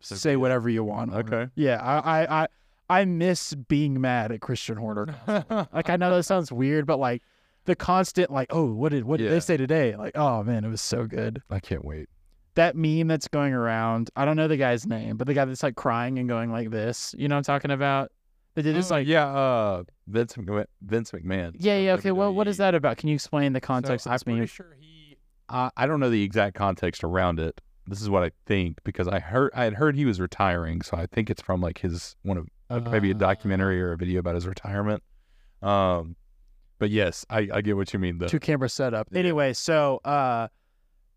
So 0.00 0.14
say 0.14 0.36
whatever 0.36 0.68
you 0.68 0.84
want. 0.84 1.10
Horner. 1.12 1.42
Okay. 1.42 1.50
Yeah, 1.54 1.76
I, 1.82 2.22
I 2.24 2.42
I 2.42 2.46
I 2.88 3.04
miss 3.04 3.54
being 3.54 4.00
mad 4.00 4.30
at 4.32 4.40
Christian 4.40 4.76
Horner. 4.76 5.14
like 5.72 5.90
I 5.90 5.96
know 5.96 6.14
that 6.14 6.22
sounds 6.24 6.52
weird, 6.52 6.86
but 6.86 6.98
like 6.98 7.22
the 7.64 7.74
constant 7.74 8.30
like, 8.30 8.48
oh, 8.50 8.72
what 8.72 8.92
did 8.92 9.04
what 9.04 9.16
did 9.18 9.24
Yeah. 9.24 9.30
they 9.30 9.40
say 9.40 9.56
today? 9.56 9.96
Like, 9.96 10.16
oh 10.16 10.42
man, 10.44 10.64
it 10.64 10.68
was 10.68 10.80
so 10.82 11.06
good. 11.06 11.42
I 11.50 11.58
can't 11.60 11.84
wait. 11.84 12.08
That 12.54 12.74
meme 12.76 13.08
that's 13.08 13.28
going 13.28 13.52
around, 13.52 14.08
I 14.16 14.24
don't 14.24 14.36
know 14.36 14.48
the 14.48 14.56
guy's 14.56 14.86
name, 14.86 15.16
but 15.18 15.26
the 15.26 15.34
guy 15.34 15.44
that's 15.44 15.62
like 15.62 15.76
crying 15.76 16.18
and 16.18 16.26
going 16.26 16.50
like 16.50 16.70
this, 16.70 17.14
you 17.18 17.28
know 17.28 17.34
what 17.34 17.38
I'm 17.48 17.54
talking 17.54 17.70
about? 17.70 18.10
They 18.56 18.62
did 18.62 18.74
this 18.74 18.90
Oh, 18.90 18.94
like 18.96 19.06
yeah, 19.06 19.26
uh, 19.28 19.84
Vince 20.08 20.32
McMahon. 20.34 20.64
Vince 20.82 21.12
McMahon. 21.12 21.52
yeah, 21.58 21.78
yeah, 21.78 21.94
from 21.94 22.00
okay. 22.00 22.10
Well, 22.12 22.34
what 22.34 22.48
is 22.48 22.56
that 22.56 22.74
about? 22.74 22.96
Can 22.96 23.08
you 23.10 23.14
explain 23.14 23.52
the 23.52 23.60
So 23.62 23.66
context 23.66 24.06
I'm 24.08 24.14
of 24.14 24.18
this 24.20 24.26
meme? 24.26 24.36
pretty 24.38 24.46
sure 24.48 24.76
he. 24.80 25.18
I 25.48 25.70
I 25.76 25.86
don't 25.86 26.00
know 26.00 26.10
the 26.10 26.22
exact 26.24 26.56
context 26.56 27.04
around 27.04 27.38
it. 27.38 27.60
This 27.86 28.00
is 28.02 28.10
what 28.10 28.24
I 28.24 28.32
think 28.46 28.78
because 28.82 29.06
I 29.06 29.20
heard 29.20 29.52
I 29.54 29.62
had 29.64 29.74
heard 29.74 29.94
he 29.94 30.04
was 30.06 30.20
retiring, 30.20 30.82
so 30.82 30.96
I 30.96 31.06
think 31.06 31.30
it's 31.30 31.40
from 31.42 31.60
like 31.60 31.78
his 31.78 32.16
one 32.22 32.38
of 32.38 32.48
uh, 32.68 32.80
maybe 32.90 33.10
a 33.12 33.14
documentary 33.14 33.80
or 33.80 33.92
a 33.92 33.96
video 33.96 34.18
about 34.20 34.34
his 34.34 34.46
retirement. 34.46 35.04
Um, 35.62 36.16
but 36.78 36.90
yes, 36.90 37.24
I, 37.30 37.48
I 37.52 37.60
get 37.60 37.76
what 37.76 37.92
you 37.92 37.98
mean. 38.00 38.18
The 38.18 38.26
two 38.28 38.40
camera 38.40 38.68
setup. 38.68 39.06
Yeah. 39.12 39.18
Anyway, 39.20 39.52
so 39.52 40.00
uh 40.04 40.48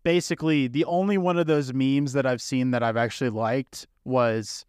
basically 0.02 0.66
the 0.68 0.84
only 0.84 1.18
one 1.18 1.38
of 1.38 1.46
those 1.46 1.72
memes 1.72 2.12
that 2.12 2.26
I've 2.26 2.40
seen 2.42 2.70
that 2.72 2.82
I've 2.82 2.96
actually 2.96 3.30
liked 3.30 3.86
was 4.04 4.64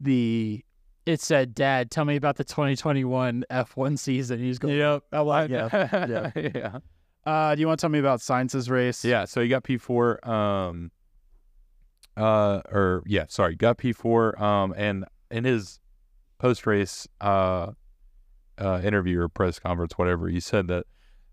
the 0.00 0.64
it 1.06 1.20
said, 1.20 1.54
Dad, 1.54 1.90
tell 1.90 2.04
me 2.04 2.16
about 2.16 2.36
the 2.36 2.44
2021 2.44 3.44
F1 3.50 3.98
season. 3.98 4.38
He's 4.38 4.58
going, 4.58 4.76
Yep. 4.76 5.02
I'm 5.12 5.26
like, 5.26 5.50
yeah. 5.50 5.68
yeah. 6.08 6.30
yeah. 6.54 6.78
Uh, 7.26 7.54
do 7.54 7.60
you 7.60 7.66
want 7.66 7.78
to 7.80 7.82
tell 7.82 7.90
me 7.90 7.98
about 7.98 8.20
Sainz's 8.20 8.68
race? 8.70 9.04
Yeah, 9.04 9.24
so 9.24 9.40
you 9.40 9.48
got 9.48 9.64
P 9.64 9.78
four, 9.78 10.18
um, 10.28 10.90
uh, 12.16 12.60
or 12.70 13.02
yeah, 13.06 13.24
sorry, 13.28 13.54
got 13.56 13.78
P 13.78 13.92
four, 13.92 14.40
um, 14.42 14.74
and 14.76 15.04
in 15.30 15.44
his 15.44 15.80
post 16.38 16.66
race, 16.66 17.08
uh, 17.20 17.72
uh, 18.58 18.80
interview 18.84 19.20
or 19.20 19.28
press 19.28 19.58
conference, 19.58 19.94
whatever, 19.96 20.28
he 20.28 20.38
said 20.38 20.68
that 20.68 20.84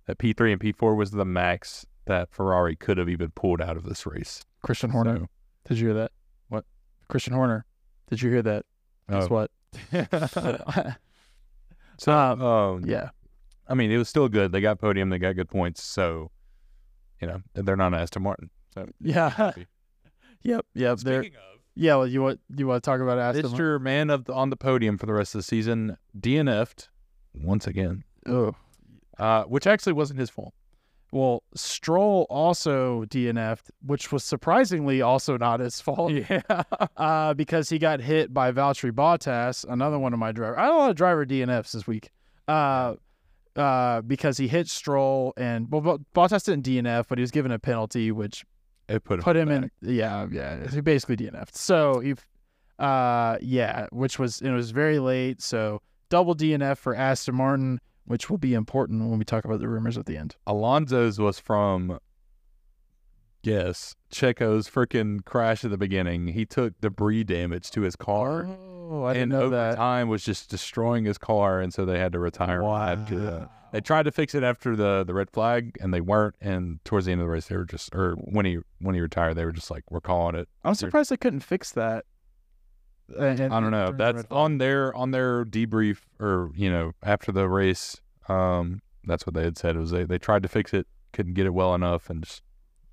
that 0.08 0.18
P 0.18 0.34
three 0.34 0.52
and 0.52 0.62
P 0.62 0.72
four 0.72 0.96
was 0.96 1.12
the 1.12 1.26
max 1.26 1.86
that 2.06 2.32
Ferrari 2.32 2.76
could 2.76 2.98
have 2.98 3.10
even 3.10 3.30
pulled 3.32 3.62
out 3.62 3.78
of 3.78 3.84
this 3.84 4.06
race. 4.06 4.44
Christian 4.64 4.90
Horner. 4.92 5.18
So- 5.20 5.28
Did 5.68 5.80
you 5.80 5.88
hear 5.88 5.96
that? 5.96 6.12
What? 6.48 6.66
Christian 7.10 7.34
Horner. 7.34 7.66
Did 8.10 8.22
you 8.22 8.32
hear 8.32 8.42
that? 8.44 8.66
Guess 9.10 9.24
Oh. 9.26 9.28
what? 9.28 9.52
so, 11.98 12.12
Um, 12.12 12.42
um, 12.42 12.86
yeah. 12.86 13.10
I 13.68 13.74
mean, 13.74 13.92
it 13.92 13.98
was 13.98 14.10
still 14.10 14.28
good. 14.28 14.52
They 14.52 14.62
got 14.62 14.80
podium, 14.80 15.10
they 15.10 15.18
got 15.20 15.36
good 15.36 15.50
points, 15.50 15.82
so 15.84 16.32
you 17.22 17.28
know 17.28 17.42
they're 17.54 17.76
not 17.78 17.94
Aston 17.94 18.24
Martin. 18.24 18.50
So 18.74 18.88
Yeah. 19.00 19.30
happy. 19.30 19.68
Yep. 20.44 20.66
Yep. 20.74 20.98
There. 21.00 21.22
Speaking 21.22 21.38
of. 21.38 21.60
Yeah. 21.76 21.96
Well, 21.98 22.08
you 22.08 22.20
want 22.24 22.40
you 22.58 22.66
want 22.68 22.84
to 22.84 22.90
talk 22.90 23.00
about 23.00 23.20
Aston? 23.20 23.44
Martin? 23.52 23.60
Mr. 23.66 23.80
Man 23.80 24.10
of 24.10 24.26
the, 24.26 24.34
on 24.34 24.50
the 24.50 24.58
podium 24.58 24.98
for 24.98 25.06
the 25.06 25.14
rest 25.14 25.36
of 25.36 25.40
the 25.40 25.44
season, 25.44 25.98
DNF'd 26.20 26.88
once 27.36 27.68
again, 27.68 28.04
Oh. 28.28 28.56
uh, 29.20 29.44
which 29.44 29.68
actually 29.68 29.94
wasn't 29.94 30.20
his 30.20 30.32
fault. 30.32 30.54
Well, 31.12 31.44
Stroll 31.56 32.26
also 32.30 33.04
DNF'd, 33.06 33.70
which 33.86 34.12
was 34.14 34.24
surprisingly 34.24 35.02
also 35.02 35.38
not 35.38 35.60
his 35.60 35.82
fault. 35.82 36.14
Yeah, 36.14 36.42
uh, 36.96 37.34
because 37.34 37.70
he 37.70 37.78
got 37.80 38.00
hit 38.00 38.34
by 38.34 38.52
Valtteri 38.52 38.92
Bottas, 38.92 39.66
another 39.70 40.00
one 40.00 40.14
of 40.14 40.20
my 40.20 40.32
drivers. 40.32 40.58
I 40.58 40.64
had 40.64 40.72
a 40.72 40.76
lot 40.78 40.90
of 40.90 40.96
driver 40.96 41.26
DNFs 41.26 41.72
this 41.74 41.86
week. 41.86 42.12
Uh, 42.48 42.96
uh, 43.56 44.02
because 44.02 44.38
he 44.38 44.48
hit 44.48 44.70
Stroll 44.70 45.34
and 45.36 45.70
well, 45.70 45.82
Bo- 45.82 46.00
Bottas 46.16 46.46
didn't 46.46 46.66
DNF, 46.66 47.06
but 47.10 47.18
he 47.18 47.22
was 47.22 47.32
given 47.32 47.52
a 47.52 47.60
penalty, 47.60 48.12
which 48.12 48.46
it 48.88 49.04
put 49.04 49.20
him 49.20 49.24
put 49.24 49.36
him 49.36 49.50
back. 49.50 49.64
in. 49.82 49.96
Yeah, 49.96 50.28
yeah, 50.32 50.70
he 50.70 50.80
basically 50.82 51.18
DNF'd. 51.18 51.56
So 51.56 52.00
he, 52.00 52.16
uh, 52.80 53.38
yeah, 53.42 53.88
which 53.92 54.18
was 54.18 54.40
it 54.42 54.52
was 54.52 54.72
very 54.72 55.00
late. 55.00 55.42
So 55.42 55.82
double 56.10 56.36
DNF 56.36 56.78
for 56.78 56.96
Aston 56.96 57.36
Martin, 57.36 57.82
which 58.12 58.30
will 58.30 58.38
be 58.38 58.54
important 58.54 59.10
when 59.10 59.18
we 59.18 59.26
talk 59.26 59.44
about 59.46 59.60
the 59.60 59.68
rumors 59.68 59.98
at 59.98 60.06
the 60.06 60.18
end. 60.18 60.36
Alonso's 60.46 61.18
was 61.20 61.40
from, 61.40 61.98
yes, 63.44 63.96
Checo's 64.12 64.70
freaking 64.70 65.24
crash 65.26 65.64
at 65.66 65.72
the 65.72 65.78
beginning. 65.78 66.28
He 66.28 66.46
took 66.46 66.80
debris 66.82 67.24
damage 67.24 67.72
to 67.72 67.82
his 67.82 67.96
car, 67.96 68.48
Oh, 68.94 69.06
I 69.06 69.14
didn't 69.14 69.24
and 69.24 69.32
know 69.32 69.42
over 69.46 69.56
that. 69.56 69.76
time 69.78 70.10
was 70.10 70.24
just 70.24 70.50
destroying 70.50 71.06
his 71.06 71.18
car, 71.18 71.62
and 71.62 71.74
so 71.74 71.86
they 71.86 71.98
had 71.98 72.12
to 72.12 72.20
retire. 72.20 72.62
him 72.62 72.68
after 72.68 73.20
that. 73.20 73.50
They 73.72 73.80
tried 73.80 74.04
to 74.04 74.12
fix 74.12 74.36
it 74.36 74.44
after 74.44 74.76
the 74.76 75.06
the 75.08 75.14
red 75.14 75.32
flag, 75.32 75.78
and 75.80 75.94
they 75.94 76.02
weren't. 76.02 76.36
And 76.42 76.84
towards 76.84 77.06
the 77.06 77.14
end 77.14 77.22
of 77.22 77.28
the 77.28 77.32
race, 77.32 77.48
they 77.48 77.56
were 77.56 77.64
just, 77.64 77.96
or 77.96 78.16
when 78.16 78.46
he 78.46 78.60
when 78.80 78.96
he 78.96 79.00
retired, 79.00 79.36
they 79.36 79.46
were 79.46 79.54
just 79.54 79.72
like, 79.72 79.84
"We're 79.90 80.02
calling 80.02 80.36
it." 80.36 80.50
I'm 80.66 80.76
surprised 80.76 81.10
they 81.10 81.16
couldn't 81.16 81.40
fix 81.40 81.72
that. 81.72 82.04
And- 83.18 83.54
I 83.54 83.60
don't 83.60 83.72
know. 83.72 83.92
That's 83.92 84.24
on 84.32 84.58
their 84.58 84.94
on 84.96 85.12
their 85.12 85.46
debrief, 85.46 86.00
or 86.20 86.52
you 86.56 86.70
know, 86.72 86.92
after 87.04 87.32
the 87.32 87.48
race. 87.48 88.00
Um, 88.30 88.82
that's 89.04 89.26
what 89.26 89.34
they 89.34 89.44
had 89.44 89.58
said. 89.58 89.76
It 89.76 89.80
was 89.80 89.92
they 89.92 90.04
they 90.04 90.18
tried 90.18 90.44
to 90.44 90.50
fix 90.50 90.74
it, 90.74 90.88
couldn't 91.14 91.34
get 91.34 91.46
it 91.46 91.54
well 91.54 91.74
enough, 91.76 92.10
and 92.10 92.24
just 92.24 92.44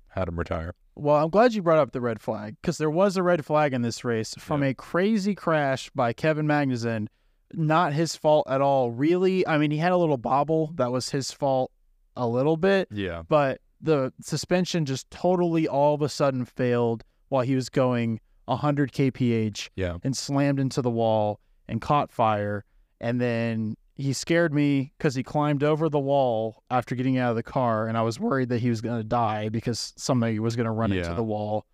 had 0.09 0.27
him 0.27 0.37
retire. 0.39 0.73
Well, 0.95 1.15
I'm 1.23 1.29
glad 1.29 1.53
you 1.53 1.61
brought 1.61 1.77
up 1.79 1.91
the 1.91 2.01
red 2.01 2.19
flag 2.19 2.57
because 2.61 2.77
there 2.77 2.89
was 2.89 3.15
a 3.15 3.23
red 3.23 3.45
flag 3.45 3.73
in 3.73 3.83
this 3.83 4.03
race 4.03 4.33
from 4.37 4.63
a 4.63 4.73
crazy 4.73 5.33
crash 5.33 5.89
by 5.95 6.11
Kevin 6.13 6.45
Magnussen. 6.45 7.07
Not 7.53 7.93
his 7.93 8.15
fault 8.15 8.47
at 8.49 8.59
all, 8.61 8.91
really. 8.91 9.47
I 9.47 9.57
mean, 9.57 9.71
he 9.71 9.77
had 9.77 9.91
a 9.93 9.97
little 9.97 10.17
bobble. 10.17 10.73
That 10.75 10.91
was 10.91 11.09
his 11.09 11.31
fault 11.31 11.71
a 12.17 12.27
little 12.27 12.57
bit, 12.57 12.89
Yeah, 12.91 13.23
but 13.29 13.61
the 13.81 14.11
suspension 14.21 14.83
just 14.85 15.09
totally 15.09 15.67
all 15.67 15.95
of 15.95 16.01
a 16.01 16.09
sudden 16.09 16.43
failed 16.43 17.05
while 17.29 17.43
he 17.43 17.55
was 17.55 17.69
going 17.69 18.19
100 18.49 18.91
kph 18.91 19.69
yeah, 19.75 19.97
and 20.03 20.15
slammed 20.15 20.59
into 20.59 20.81
the 20.81 20.89
wall 20.89 21.39
and 21.67 21.81
caught 21.81 22.11
fire. 22.11 22.65
And 23.01 23.21
then 23.21 23.75
he 23.95 24.13
scared 24.13 24.53
me 24.53 24.93
because 24.97 25.15
he 25.15 25.23
climbed 25.23 25.63
over 25.63 25.89
the 25.89 25.99
wall 25.99 26.63
after 26.69 26.95
getting 26.95 27.17
out 27.17 27.31
of 27.31 27.35
the 27.35 27.43
car, 27.43 27.87
and 27.87 27.97
I 27.97 28.01
was 28.01 28.19
worried 28.19 28.49
that 28.49 28.59
he 28.59 28.69
was 28.69 28.81
going 28.81 28.97
to 28.97 29.03
die 29.03 29.49
because 29.49 29.93
somebody 29.97 30.39
was 30.39 30.55
going 30.55 30.65
to 30.65 30.71
run 30.71 30.91
into 30.91 31.13
the 31.15 31.23
wall. 31.23 31.65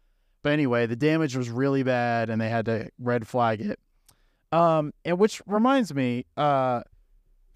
But 0.43 0.53
anyway, 0.53 0.85
the 0.85 0.95
damage 0.95 1.35
was 1.35 1.49
really 1.49 1.83
bad, 1.83 2.29
and 2.29 2.39
they 2.39 2.49
had 2.49 2.65
to 2.65 2.89
red 2.99 3.27
flag 3.27 3.61
it. 3.61 3.79
Um, 4.51 4.93
and 5.03 5.17
which 5.17 5.41
reminds 5.47 5.93
me, 5.93 6.25
uh, 6.37 6.81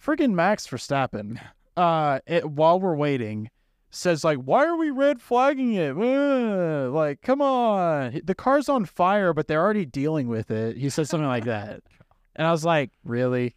friggin' 0.03 0.33
Max 0.33 0.67
Verstappen, 0.67 1.39
uh, 1.77 2.19
it, 2.25 2.49
while 2.49 2.79
we're 2.79 2.95
waiting, 2.95 3.49
says 3.91 4.23
like, 4.23 4.37
"Why 4.39 4.65
are 4.65 4.75
we 4.77 4.89
red 4.91 5.21
flagging 5.21 5.73
it? 5.73 5.93
Like, 5.95 7.21
come 7.21 7.41
on, 7.41 8.21
the 8.23 8.35
car's 8.35 8.69
on 8.69 8.85
fire, 8.85 9.33
but 9.33 9.47
they're 9.47 9.61
already 9.61 9.85
dealing 9.85 10.27
with 10.27 10.51
it." 10.51 10.77
He 10.77 10.89
said 10.89 11.07
something 11.07 11.27
like 11.27 11.45
that, 11.45 11.81
and 12.35 12.45
I 12.47 12.51
was 12.51 12.65
like, 12.65 12.91
"Really? 13.03 13.55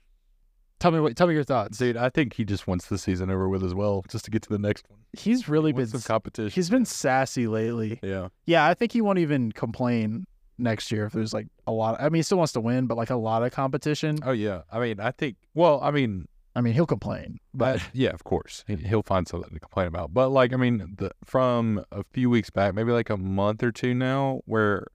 Tell 0.80 0.90
me 0.90 1.00
what? 1.00 1.16
Tell 1.16 1.26
me 1.26 1.34
your 1.34 1.44
thoughts." 1.44 1.78
dude. 1.78 1.96
I 1.96 2.08
think 2.08 2.34
he 2.34 2.44
just 2.44 2.66
wants 2.66 2.86
the 2.86 2.98
season 2.98 3.30
over 3.30 3.48
with 3.48 3.62
as 3.62 3.74
well, 3.74 4.04
just 4.08 4.24
to 4.26 4.30
get 4.30 4.42
to 4.42 4.48
the 4.48 4.58
next 4.58 4.84
one. 4.88 4.98
He's 5.16 5.48
really 5.48 5.70
He 5.70 5.76
been 5.76 5.86
some 5.86 6.00
competition. 6.00 6.50
he's 6.54 6.70
been 6.70 6.84
sassy 6.86 7.46
lately. 7.46 8.00
yeah, 8.02 8.28
Yeah, 8.46 8.66
I 8.66 8.74
think 8.74 8.92
he 8.92 9.00
won't 9.02 9.18
even 9.18 9.52
complain 9.52 10.26
next 10.58 10.90
year 10.92 11.04
if 11.06 11.12
there's 11.12 11.34
like 11.34 11.48
a 11.66 11.72
lot. 11.72 12.00
I 12.00 12.04
mean, 12.04 12.20
he 12.20 12.22
still 12.22 12.38
wants 12.38 12.52
to 12.54 12.60
win, 12.60 12.86
but 12.86 12.96
like 12.96 13.10
a 13.10 13.16
lot 13.16 13.42
of 13.42 13.52
competition. 13.52 14.18
oh 14.24 14.32
yeah. 14.32 14.62
I 14.72 14.78
mean, 14.80 15.00
I 15.00 15.10
think. 15.10 15.36
Well, 15.54 15.80
I 15.82 15.90
mean, 15.90 16.26
I 16.54 16.60
mean, 16.60 16.74
he'll 16.74 16.86
complain, 16.86 17.38
But 17.54 17.78
but 17.78 17.82
yeah, 17.94 18.10
of 18.10 18.24
course, 18.24 18.64
he, 18.66 18.76
he'll 18.76 19.02
find 19.02 19.26
something 19.26 19.52
to 19.52 19.60
complain 19.60 19.86
about. 19.86 20.12
But 20.12 20.28
like, 20.30 20.52
I 20.52 20.56
mean, 20.56 20.94
the, 20.98 21.10
from 21.24 21.84
a 21.90 22.04
few 22.12 22.28
weeks 22.28 22.50
back, 22.50 22.74
maybe 22.74 22.92
like 22.92 23.08
a 23.08 23.16
month 23.16 23.62
or 23.62 23.72
two 23.72 23.94
now, 23.94 24.42
where 24.44 24.86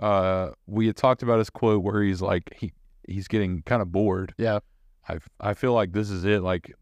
uh, 0.00 0.50
we 0.66 0.86
had 0.86 0.96
talked 0.96 1.22
about 1.22 1.38
his 1.38 1.50
quote 1.50 1.82
where 1.82 2.02
he's 2.02 2.20
like 2.20 2.52
he 2.56 2.72
he's 3.06 3.28
getting 3.28 3.62
kind 3.62 3.82
of 3.82 3.92
bored. 3.92 4.34
Yeah. 4.36 4.60
I 5.08 5.18
I 5.40 5.54
feel 5.54 5.72
like 5.72 5.92
this 5.92 6.10
is 6.10 6.24
it. 6.24 6.42
Like, 6.42 6.72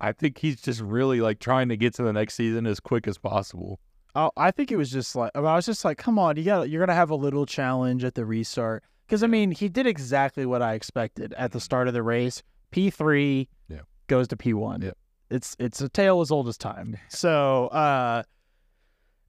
I 0.00 0.12
think 0.12 0.38
he's 0.38 0.60
just 0.60 0.80
really 0.80 1.20
like 1.20 1.38
trying 1.38 1.68
to 1.68 1.76
get 1.76 1.94
to 1.94 2.02
the 2.02 2.12
next 2.12 2.34
season 2.34 2.66
as 2.66 2.80
quick 2.80 3.06
as 3.06 3.18
possible. 3.18 3.80
I, 4.14 4.30
I 4.36 4.50
think 4.50 4.72
it 4.72 4.76
was 4.76 4.90
just 4.90 5.14
like 5.14 5.30
I 5.34 5.40
was 5.40 5.66
just 5.66 5.84
like, 5.84 5.98
come 5.98 6.18
on, 6.18 6.36
you 6.36 6.44
got 6.44 6.70
you're 6.70 6.80
gonna 6.80 6.96
have 6.96 7.10
a 7.10 7.16
little 7.16 7.44
challenge 7.44 8.04
at 8.04 8.14
the 8.14 8.24
restart 8.24 8.82
because 9.06 9.22
I 9.22 9.26
mean 9.26 9.50
he 9.50 9.68
did 9.68 9.86
exactly 9.86 10.46
what 10.46 10.62
I 10.62 10.74
expected 10.74 11.34
at 11.36 11.52
the 11.52 11.60
start 11.60 11.86
of 11.88 11.94
the 11.94 12.02
race. 12.02 12.42
P 12.70 12.90
three 12.90 13.48
Yeah. 13.68 13.80
goes 14.06 14.28
to 14.28 14.36
P 14.36 14.52
one. 14.54 14.82
Yeah. 14.82 14.92
It's 15.30 15.56
it's 15.58 15.80
a 15.80 15.88
tale 15.88 16.20
as 16.20 16.30
old 16.30 16.48
as 16.48 16.56
time. 16.58 16.96
So 17.08 17.66
uh, 17.68 18.22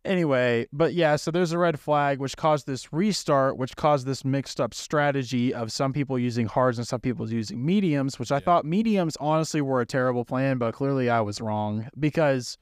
anyway, 0.06 0.68
but 0.72 0.94
yeah, 0.94 1.16
so 1.18 1.32
there's 1.32 1.52
a 1.52 1.58
red 1.58 1.80
flag 1.80 2.20
which 2.20 2.38
caused 2.38 2.68
this 2.68 2.92
restart, 2.94 3.58
which 3.58 3.76
caused 3.76 4.06
this 4.08 4.24
mixed 4.24 4.60
up 4.62 4.74
strategy 4.74 5.54
of 5.54 5.72
some 5.72 5.94
people 5.94 6.18
using 6.18 6.48
hards 6.48 6.78
and 6.78 6.88
some 6.88 7.02
people 7.02 7.30
using 7.32 7.66
mediums, 7.66 8.18
which 8.20 8.32
I 8.32 8.36
Yeah. 8.36 8.40
thought 8.42 8.66
mediums 8.66 9.18
honestly 9.20 9.62
were 9.62 9.82
a 9.82 9.86
terrible 9.86 10.26
plan, 10.26 10.58
but 10.58 10.74
clearly 10.74 11.10
I 11.10 11.22
was 11.22 11.42
wrong 11.42 11.90
because 12.00 12.58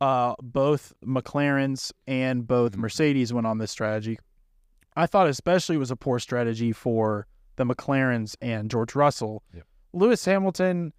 uh, 0.00 0.34
both 0.42 0.94
McLaren's 1.04 1.92
and 2.06 2.46
both 2.46 2.72
Mhm. 2.72 2.78
Mercedes 2.78 3.32
went 3.34 3.46
on 3.46 3.58
this 3.58 3.70
strategy. 3.70 4.18
I 4.96 5.06
thought 5.06 5.28
especially 5.28 5.76
it 5.76 5.78
was 5.78 5.90
a 5.90 5.96
poor 5.96 6.18
strategy 6.18 6.72
for 6.72 7.26
the 7.56 7.64
McLarens 7.64 8.34
and 8.40 8.70
George 8.70 8.94
Russell. 8.94 9.42
Yep. 9.54 9.66
Lewis 9.92 10.24
Hamilton 10.24 10.92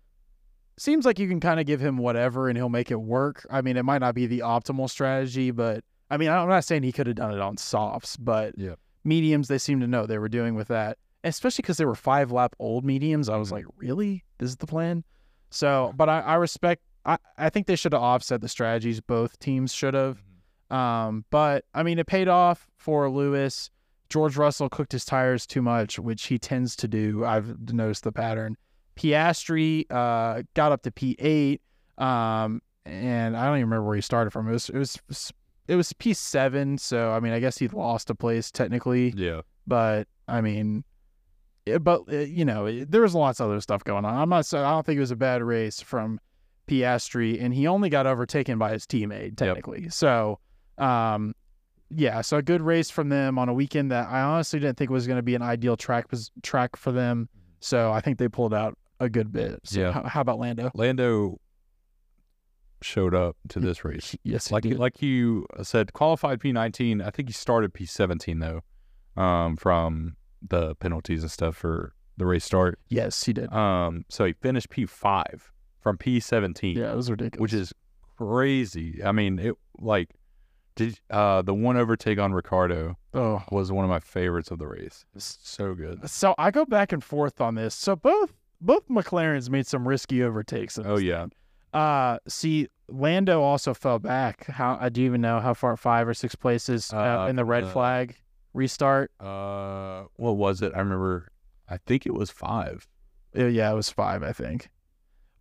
seems 0.78 1.06
like 1.06 1.20
you 1.20 1.28
can 1.28 1.40
kind 1.40 1.60
of 1.60 1.66
give 1.66 1.80
him 1.80 1.98
whatever 1.98 2.48
and 2.50 2.58
he'll 2.58 2.70
make 2.70 2.92
it 2.92 3.00
work. 3.02 3.46
I 3.50 3.62
mean, 3.62 3.78
it 3.78 3.84
might 3.84 4.00
not 4.00 4.16
be 4.16 4.26
the 4.26 4.40
optimal 4.40 4.90
strategy, 4.90 5.52
but 5.52 5.84
I 6.10 6.18
mean, 6.18 6.30
I'm 6.30 6.50
not 6.50 6.66
saying 6.66 6.84
he 6.84 6.92
could 6.92 7.08
have 7.08 7.16
done 7.16 7.34
it 7.34 7.40
on 7.40 7.58
softs, 7.58 8.18
but 8.18 8.58
Yep. 8.58 8.80
mediums 9.04 9.48
they 9.48 9.58
seem 9.58 9.80
to 9.80 9.88
know 9.88 10.06
they 10.06 10.18
were 10.18 10.30
doing 10.30 10.56
with 10.56 10.68
that, 10.70 10.98
especially 11.24 11.62
because 11.62 11.78
they 11.78 11.86
were 11.86 11.96
five 11.96 12.32
lap 12.32 12.56
old 12.60 12.84
mediums. 12.84 13.30
I 13.30 13.38
was 13.38 13.50
Mhm. 13.50 13.54
like, 13.54 13.66
really? 13.78 14.24
This 14.40 14.50
is 14.50 14.58
the 14.58 14.68
plan? 14.68 15.04
So, 15.52 15.94
but 15.96 16.10
I, 16.10 16.20
I 16.22 16.36
respect 16.36 16.82
I, 17.04 17.18
I 17.36 17.50
think 17.50 17.66
they 17.66 17.76
should 17.76 17.94
have 17.94 18.02
offset 18.04 18.42
the 18.42 18.48
strategies. 18.48 19.02
Both 19.02 19.40
teams 19.40 19.74
should 19.74 19.96
have. 19.96 20.24
Um, 20.70 21.26
but 21.32 21.66
I 21.74 21.82
mean, 21.82 21.98
it 21.98 22.06
paid 22.06 22.28
off 22.28 22.70
for 22.78 23.10
Lewis. 23.10 23.72
George 24.10 24.38
Russell 24.38 24.70
cooked 24.70 24.92
his 24.92 25.04
tires 25.04 25.48
too 25.48 25.62
much, 25.64 25.98
which 25.98 26.28
he 26.28 26.38
tends 26.38 26.76
to 26.76 26.88
do. 26.88 27.26
I've 27.26 27.72
noticed 27.74 28.04
the 28.04 28.12
pattern. 28.12 28.56
Piastri 29.02 29.86
uh, 29.90 30.44
got 30.54 30.72
up 30.72 30.84
to 30.84 30.92
P8, 30.92 31.60
um, 31.98 32.62
and 32.86 33.36
I 33.36 33.46
don't 33.46 33.58
even 33.58 33.70
remember 33.70 33.88
where 33.88 33.96
he 33.96 34.02
started 34.02 34.32
from. 34.32 34.48
It 34.48 34.52
was 34.52 34.70
it 34.70 34.78
was 34.78 35.00
it 35.68 35.76
was 35.76 35.92
P7, 35.94 36.80
so 36.80 37.12
I 37.12 37.20
mean, 37.20 37.34
I 37.34 37.40
guess 37.40 37.58
he 37.58 37.68
lost 37.68 38.10
a 38.10 38.16
place 38.16 38.52
technically, 38.52 39.14
Yeah. 39.16 39.42
but 39.66 40.08
I 40.28 40.42
mean, 40.42 40.84
it- 41.66 41.84
but 41.84 42.02
uh, 42.12 42.18
you 42.18 42.46
know, 42.46 42.66
it- 42.68 42.92
there 42.92 43.02
was 43.02 43.16
lots 43.16 43.40
of 43.40 43.50
other 43.50 43.60
stuff 43.62 43.84
going 43.84 44.06
on. 44.06 44.14
I'm 44.16 44.30
not 44.30 44.54
I 44.54 44.72
don't 44.72 44.86
think 44.86 44.98
it 44.98 45.02
was 45.02 45.12
a 45.12 45.16
bad 45.16 45.42
race 45.42 45.82
from 45.82 46.20
Piastri, 46.68 47.42
and 47.42 47.54
he 47.54 47.66
only 47.68 47.90
got 47.90 48.06
overtaken 48.06 48.58
by 48.60 48.72
his 48.74 48.86
teammate 48.86 49.36
technically. 49.36 49.90
So, 49.90 50.40
um, 50.78 51.34
yeah, 51.90 52.22
so 52.22 52.38
a 52.38 52.42
good 52.44 52.62
race 52.62 52.90
from 52.92 53.10
them 53.10 53.40
on 53.40 53.50
a 53.50 53.54
weekend 53.54 53.92
that 53.92 54.08
I 54.10 54.22
honestly 54.22 54.60
didn't 54.60 54.78
think 54.78 54.92
was 54.92 55.08
going 55.08 55.18
to 55.18 55.24
be 55.24 55.36
an 55.36 55.42
ideal 55.42 55.76
track 55.76 56.06
track 56.44 56.76
for 56.76 56.92
them. 56.92 57.30
So 57.60 57.92
I 57.92 58.02
think 58.02 58.18
they 58.18 58.28
pulled 58.28 58.54
out 58.54 58.78
a 59.02 59.10
good 59.10 59.32
bit. 59.32 59.60
So 59.64 59.80
Yeah. 59.80 59.92
How, 59.92 60.04
how 60.04 60.22
about 60.22 60.40
Lando? 60.40 60.72
Lando 60.74 61.40
showed 62.82 63.14
up 63.14 63.36
to 63.50 63.60
this 63.60 63.84
race. 63.86 64.16
Yes, 64.24 64.52
Like 64.52 64.64
did. 64.64 64.80
like 64.80 65.02
you 65.02 65.46
said, 65.64 65.94
qualified 65.94 66.40
P19. 66.40 67.06
I 67.06 67.10
think 67.10 67.30
he 67.30 67.34
started 67.34 67.74
P17 67.74 68.40
though, 68.40 69.22
um, 69.22 69.58
from 69.58 70.16
the 70.48 70.76
penalties 70.76 71.22
and 71.22 71.32
stuff 71.32 71.56
for 71.56 71.94
the 72.18 72.26
race 72.26 72.44
start. 72.46 72.80
yes, 72.90 73.24
he 73.24 73.34
did. 73.34 73.52
Um, 73.54 74.06
so 74.10 74.26
he 74.26 74.34
finished 74.34 74.70
P5 74.70 75.42
from 75.80 75.98
P17, 75.98 76.76
Yeah, 76.76 76.92
it 76.92 76.96
was 76.96 77.10
ridiculous. 77.10 77.42
which 77.42 77.54
is 77.54 77.74
crazy. 78.18 79.02
I 79.04 79.12
mean, 79.12 79.40
it 79.40 79.56
like 79.80 80.10
did 80.76 81.00
uh 81.10 81.42
the 81.42 81.54
one 81.54 81.76
overtake 81.78 82.18
on 82.20 82.34
Ricciardo 82.34 82.98
oh. 83.14 83.44
was 83.52 83.72
one 83.72 83.84
of 83.84 83.90
my 83.90 84.00
favorites 84.00 84.52
of 84.52 84.60
the 84.60 84.68
race. 84.68 85.06
It's 85.16 85.40
so 85.44 85.74
good. 85.74 86.08
So 86.10 86.36
I 86.38 86.52
go 86.52 86.66
back 86.66 86.92
and 86.92 87.04
forth 87.04 87.42
on 87.42 87.56
this. 87.56 87.74
So 87.76 87.96
both 87.96 88.34
both 88.62 88.88
McLarens 88.88 89.50
made 89.50 89.68
some 89.68 89.88
risky 89.88 90.24
overtakes. 90.24 90.80
Oh 90.84 90.98
yeah, 90.98 91.28
Uh, 91.74 92.20
see, 92.28 92.68
Lando 92.90 93.42
also 93.42 93.74
fell 93.74 94.00
back. 94.00 94.46
How 94.48 94.78
I 94.80 94.90
do 94.90 95.02
you 95.02 95.08
even 95.08 95.22
know 95.22 95.40
how 95.40 95.54
far 95.54 95.76
five 95.78 96.08
or 96.08 96.14
six 96.14 96.36
places 96.36 96.92
uh, 96.94 96.98
Uh, 96.98 97.28
in 97.30 97.36
the 97.36 97.46
red 97.46 97.64
uh, 97.66 97.70
flag 97.70 98.16
restart. 98.54 99.12
uh, 99.20 100.04
what 100.18 100.38
was 100.38 100.62
it? 100.62 100.72
I 100.76 100.80
remember. 100.80 101.30
I 101.70 101.78
think 101.78 102.06
it 102.06 102.14
was 102.14 102.30
five. 102.30 102.88
Uh, 103.38 103.46
yeah, 103.46 103.72
it 103.72 103.76
was 103.76 103.90
five, 103.90 104.24
I 104.24 104.34
think. 104.34 104.70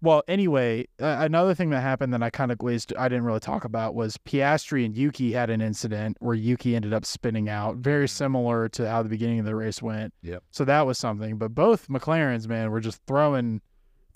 Well, 0.02 0.22
anyway, 0.28 0.86
uh, 1.00 1.16
another 1.20 1.54
thing 1.54 1.70
that 1.70 1.82
happened 1.82 2.14
that 2.14 2.22
I 2.22 2.30
kind 2.30 2.50
of 2.50 2.56
glazed, 2.56 2.94
I 2.98 3.08
didn't 3.08 3.24
really 3.24 3.40
talk 3.40 3.64
about 3.64 3.94
was 3.94 4.16
Piastri 4.16 4.86
and 4.86 4.96
Yuki 4.96 5.32
had 5.32 5.50
an 5.50 5.60
incident 5.60 6.16
where 6.20 6.34
Yuki 6.34 6.74
ended 6.74 6.94
up 6.94 7.04
spinning 7.04 7.50
out, 7.50 7.76
very 7.76 8.08
similar 8.08 8.68
to 8.70 8.88
how 8.88 9.02
the 9.02 9.10
beginning 9.10 9.40
of 9.40 9.44
the 9.44 9.54
race 9.54 9.82
went. 9.82 10.14
Yep. 10.22 10.42
So 10.52 10.64
that 10.64 10.86
was 10.86 10.96
something. 10.96 11.36
But 11.36 11.54
both 11.54 11.88
McLarens, 11.88 12.48
man, 12.48 12.70
were 12.70 12.80
just 12.80 13.02
throwing, 13.06 13.60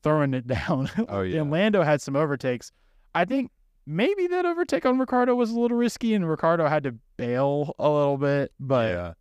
throwing 0.02 0.32
it 0.32 0.46
down. 0.46 0.90
Oh, 1.08 1.20
yeah. 1.20 1.42
and 1.42 1.50
Lando 1.50 1.82
had 1.82 2.00
some 2.00 2.16
overtakes. 2.16 2.72
I 3.14 3.26
think 3.26 3.50
maybe 3.86 4.26
that 4.28 4.46
overtake 4.46 4.86
on 4.86 4.98
Ricciardo 4.98 5.34
was 5.34 5.50
a 5.50 5.58
little 5.58 5.76
risky, 5.76 6.14
and 6.14 6.28
Ricciardo 6.28 6.66
had 6.66 6.84
to 6.84 6.94
bail 7.18 7.74
a 7.78 7.90
little 7.90 8.16
bit. 8.16 8.52
But 8.58 8.90
yeah. 8.90 9.12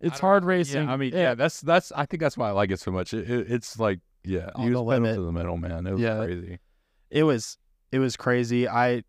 it's 0.00 0.20
hard 0.20 0.44
know. 0.44 0.48
racing. 0.48 0.84
Yeah, 0.84 0.92
I 0.92 0.96
mean, 0.96 1.12
yeah, 1.12 1.34
that's 1.34 1.60
that's. 1.60 1.90
I 1.90 2.06
think 2.06 2.20
that's 2.20 2.36
why 2.36 2.50
I 2.50 2.52
like 2.52 2.70
it 2.70 2.78
so 2.78 2.92
much. 2.92 3.12
It, 3.12 3.28
it, 3.28 3.50
it's 3.50 3.80
like, 3.80 3.98
yeah, 4.26 4.50
On 4.54 4.64
he 4.64 4.70
the 4.70 4.82
was 4.82 4.94
pedal 4.94 5.02
limit. 5.04 5.14
to 5.16 5.22
the 5.22 5.32
middle, 5.32 5.56
man. 5.56 5.86
It 5.86 5.92
was 5.92 6.00
Yeah. 6.00 6.18
crazy. 6.24 6.58
it 7.10 7.22
was 7.22 7.56
it 7.92 7.98
was 8.00 8.16
crazy. 8.16 8.68
I 8.68 9.02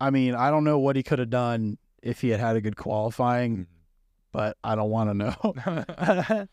I 0.00 0.10
mean, 0.10 0.34
I 0.34 0.50
don't 0.50 0.64
know 0.64 0.78
what 0.78 0.96
he 0.96 1.02
could 1.02 1.18
have 1.20 1.30
done 1.30 1.78
if 2.02 2.20
he 2.22 2.30
had 2.30 2.40
had 2.40 2.56
a 2.56 2.60
good 2.60 2.76
qualifying, 2.76 3.66
but 4.32 4.56
I 4.64 4.74
don't 4.74 4.90
want 4.90 5.10
to 5.10 5.14
know. 5.14 6.46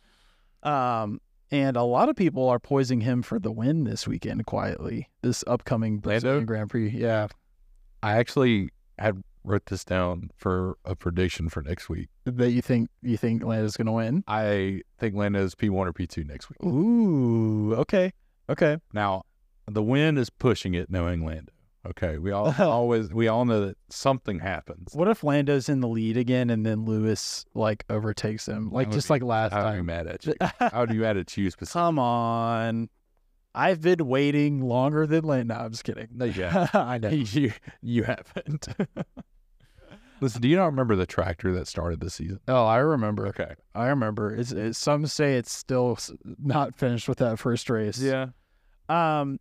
um 0.69 1.19
and 1.51 1.75
a 1.75 1.83
lot 1.83 2.09
of 2.09 2.15
people 2.15 2.47
are 2.47 2.59
poising 2.59 3.01
him 3.01 3.23
for 3.23 3.39
the 3.39 3.51
win 3.51 3.83
this 3.85 4.07
weekend 4.07 4.45
quietly. 4.45 5.09
This 5.23 5.43
upcoming 5.47 5.97
Brazilian 5.97 6.45
Grand 6.45 6.69
Prix. 6.69 6.89
Yeah. 6.89 7.27
I 8.03 8.17
actually 8.17 8.69
had 8.99 9.23
wrote 9.43 9.65
this 9.67 9.83
down 9.83 10.31
for 10.35 10.77
a 10.85 10.95
prediction 10.95 11.49
for 11.49 11.61
next 11.61 11.89
week. 11.89 12.09
That 12.25 12.51
you 12.51 12.61
think 12.61 12.89
you 13.01 13.17
think 13.17 13.43
Lando's 13.43 13.77
going 13.77 13.87
to 13.87 13.91
win? 13.91 14.23
I 14.27 14.81
think 14.99 15.15
Lando's 15.15 15.55
P 15.55 15.69
one 15.69 15.87
or 15.87 15.93
P 15.93 16.07
two 16.07 16.23
next 16.23 16.49
week. 16.49 16.57
Ooh, 16.63 17.73
okay. 17.75 18.11
Okay. 18.49 18.77
Now, 18.93 19.23
the 19.67 19.83
win 19.83 20.17
is 20.17 20.29
pushing 20.29 20.73
it, 20.73 20.89
knowing 20.89 21.25
Lando. 21.25 21.51
Okay, 21.87 22.17
we 22.17 22.31
all 22.31 22.53
always 22.59 23.13
we 23.13 23.29
all 23.29 23.45
know 23.45 23.67
that 23.67 23.77
something 23.89 24.39
happens. 24.39 24.93
What 24.93 25.07
if 25.07 25.23
Lando's 25.23 25.69
in 25.69 25.79
the 25.79 25.87
lead 25.87 26.17
again 26.17 26.49
and 26.49 26.65
then 26.65 26.83
Lewis 26.83 27.45
like 27.53 27.85
overtakes 27.89 28.47
him? 28.47 28.69
Like 28.71 28.91
just 28.91 29.07
be- 29.07 29.13
like 29.13 29.23
last 29.23 29.53
I 29.53 29.63
would 29.63 29.71
be 29.71 29.77
time. 29.77 29.85
mad 29.85 30.07
at 30.07 30.25
you. 30.25 30.33
I 30.59 30.79
would 30.81 30.89
be 30.89 30.97
mad 30.97 31.15
at 31.17 31.35
you 31.37 31.49
specifically. 31.49 31.79
Come 31.87 31.99
on. 31.99 32.89
I've 33.55 33.81
been 33.81 34.07
waiting 34.07 34.61
longer 34.61 35.07
than 35.07 35.23
Lando. 35.23 35.55
No, 35.55 35.61
I'm 35.61 35.71
just 35.71 35.83
kidding. 35.83 36.07
No, 36.13 36.25
yeah. 36.25 36.67
I 36.73 36.97
know. 36.97 37.09
you 37.09 37.51
you 37.81 38.03
haven't. 38.03 38.67
Listen, 40.21 40.41
do 40.41 40.49
you 40.49 40.57
not 40.57 40.65
remember 40.65 40.95
the 40.95 41.05
tractor 41.05 41.53
that 41.53 41.67
started 41.67 42.01
the 42.01 42.09
season? 42.09 42.41
Oh, 42.47 42.65
I 42.65 42.77
remember. 42.77 43.27
Okay. 43.27 43.53
I 43.73 43.87
remember. 43.87 44.35
It's, 44.35 44.51
it's 44.51 44.77
some 44.77 45.07
say 45.07 45.37
it's 45.37 45.51
still 45.51 45.97
not 46.43 46.75
finished 46.75 47.07
with 47.07 47.19
that 47.19 47.39
first 47.39 47.69
race. 47.69 47.99
Yeah. 47.99 48.27
Um. 48.89 49.39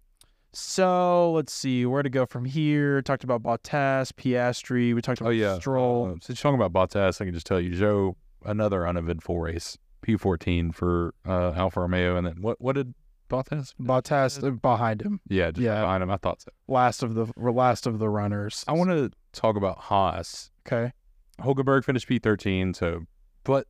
So 0.55 1.33
let's 1.33 1.53
see 1.53 1.85
where 1.85 2.03
to 2.03 2.09
go 2.09 2.25
from 2.25 2.45
here. 2.45 3.03
Talked 3.03 3.25
about 3.25 3.43
Bottas, 3.43 4.13
Piastri. 4.13 4.95
We 4.95 5.03
talked 5.03 5.21
about 5.21 5.31
Oh 5.31 5.33
yeah. 5.33 5.59
Stroll. 5.59 6.07
Uh, 6.07 6.13
since 6.23 6.43
you're 6.43 6.53
talking 6.53 6.65
about 6.65 6.73
Bottas, 6.73 7.21
I 7.21 7.25
can 7.25 7.35
just 7.35 7.47
tell 7.47 7.61
you, 7.61 7.71
Zhou, 7.73 8.15
another 8.45 8.87
uneventful 8.89 9.39
race. 9.39 9.77
P14 10.07 10.75
for 10.75 11.13
uh, 11.27 11.53
Alfa 11.53 11.81
Romeo, 11.81 12.17
and 12.17 12.27
then 12.27 12.37
what? 12.41 12.61
What 12.61 12.77
did 12.77 12.95
Bottas? 13.29 13.75
Bottas 13.81 14.43
uh, 14.47 14.51
behind 14.51 15.03
him, 15.03 15.21
Yeah, 15.29 15.51
just 15.51 15.63
Yeah. 15.63 15.81
behind 15.83 16.03
him. 16.03 16.11
I 16.11 16.17
thought 16.17 16.41
so. 16.43 16.51
last 16.67 17.03
of 17.03 17.15
the 17.15 17.27
last 17.37 17.87
of 17.87 17.99
the 17.99 18.09
runners. 18.09 18.65
I 18.69 18.73
want 18.73 18.91
to 18.91 19.11
talk 19.33 19.57
about 19.57 19.79
Haas. 19.79 20.51
Okay. 20.67 20.93
Hulkenberg 21.41 21.85
finished 21.85 22.09
P13, 22.09 22.75
so 22.75 23.03
but 23.45 23.67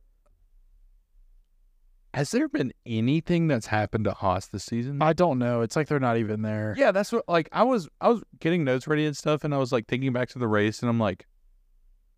has 2.15 2.31
there 2.31 2.49
been 2.49 2.73
anything 2.87 3.47
that's 3.47 3.67
happened 3.67 4.05
to 4.05 4.11
Haas 4.11 4.47
this 4.47 4.63
season? 4.63 5.01
I 5.01 5.13
don't 5.13 5.37
know. 5.37 5.61
It's 5.61 5.75
like 5.75 5.87
they're 5.87 5.99
not 5.99 6.17
even 6.17 6.41
there. 6.41 6.73
yeah, 6.77 6.91
that's 6.91 7.11
what 7.11 7.23
like 7.27 7.49
I 7.51 7.63
was 7.63 7.87
I 8.01 8.09
was 8.09 8.23
getting 8.39 8.63
notes 8.63 8.87
ready 8.87 9.05
and 9.05 9.15
stuff 9.15 9.43
and 9.43 9.53
I 9.53 9.57
was 9.57 9.71
like 9.71 9.87
thinking 9.87 10.11
back 10.11 10.29
to 10.29 10.39
the 10.39 10.47
race 10.47 10.81
and 10.81 10.89
I'm 10.89 10.99
like 10.99 11.25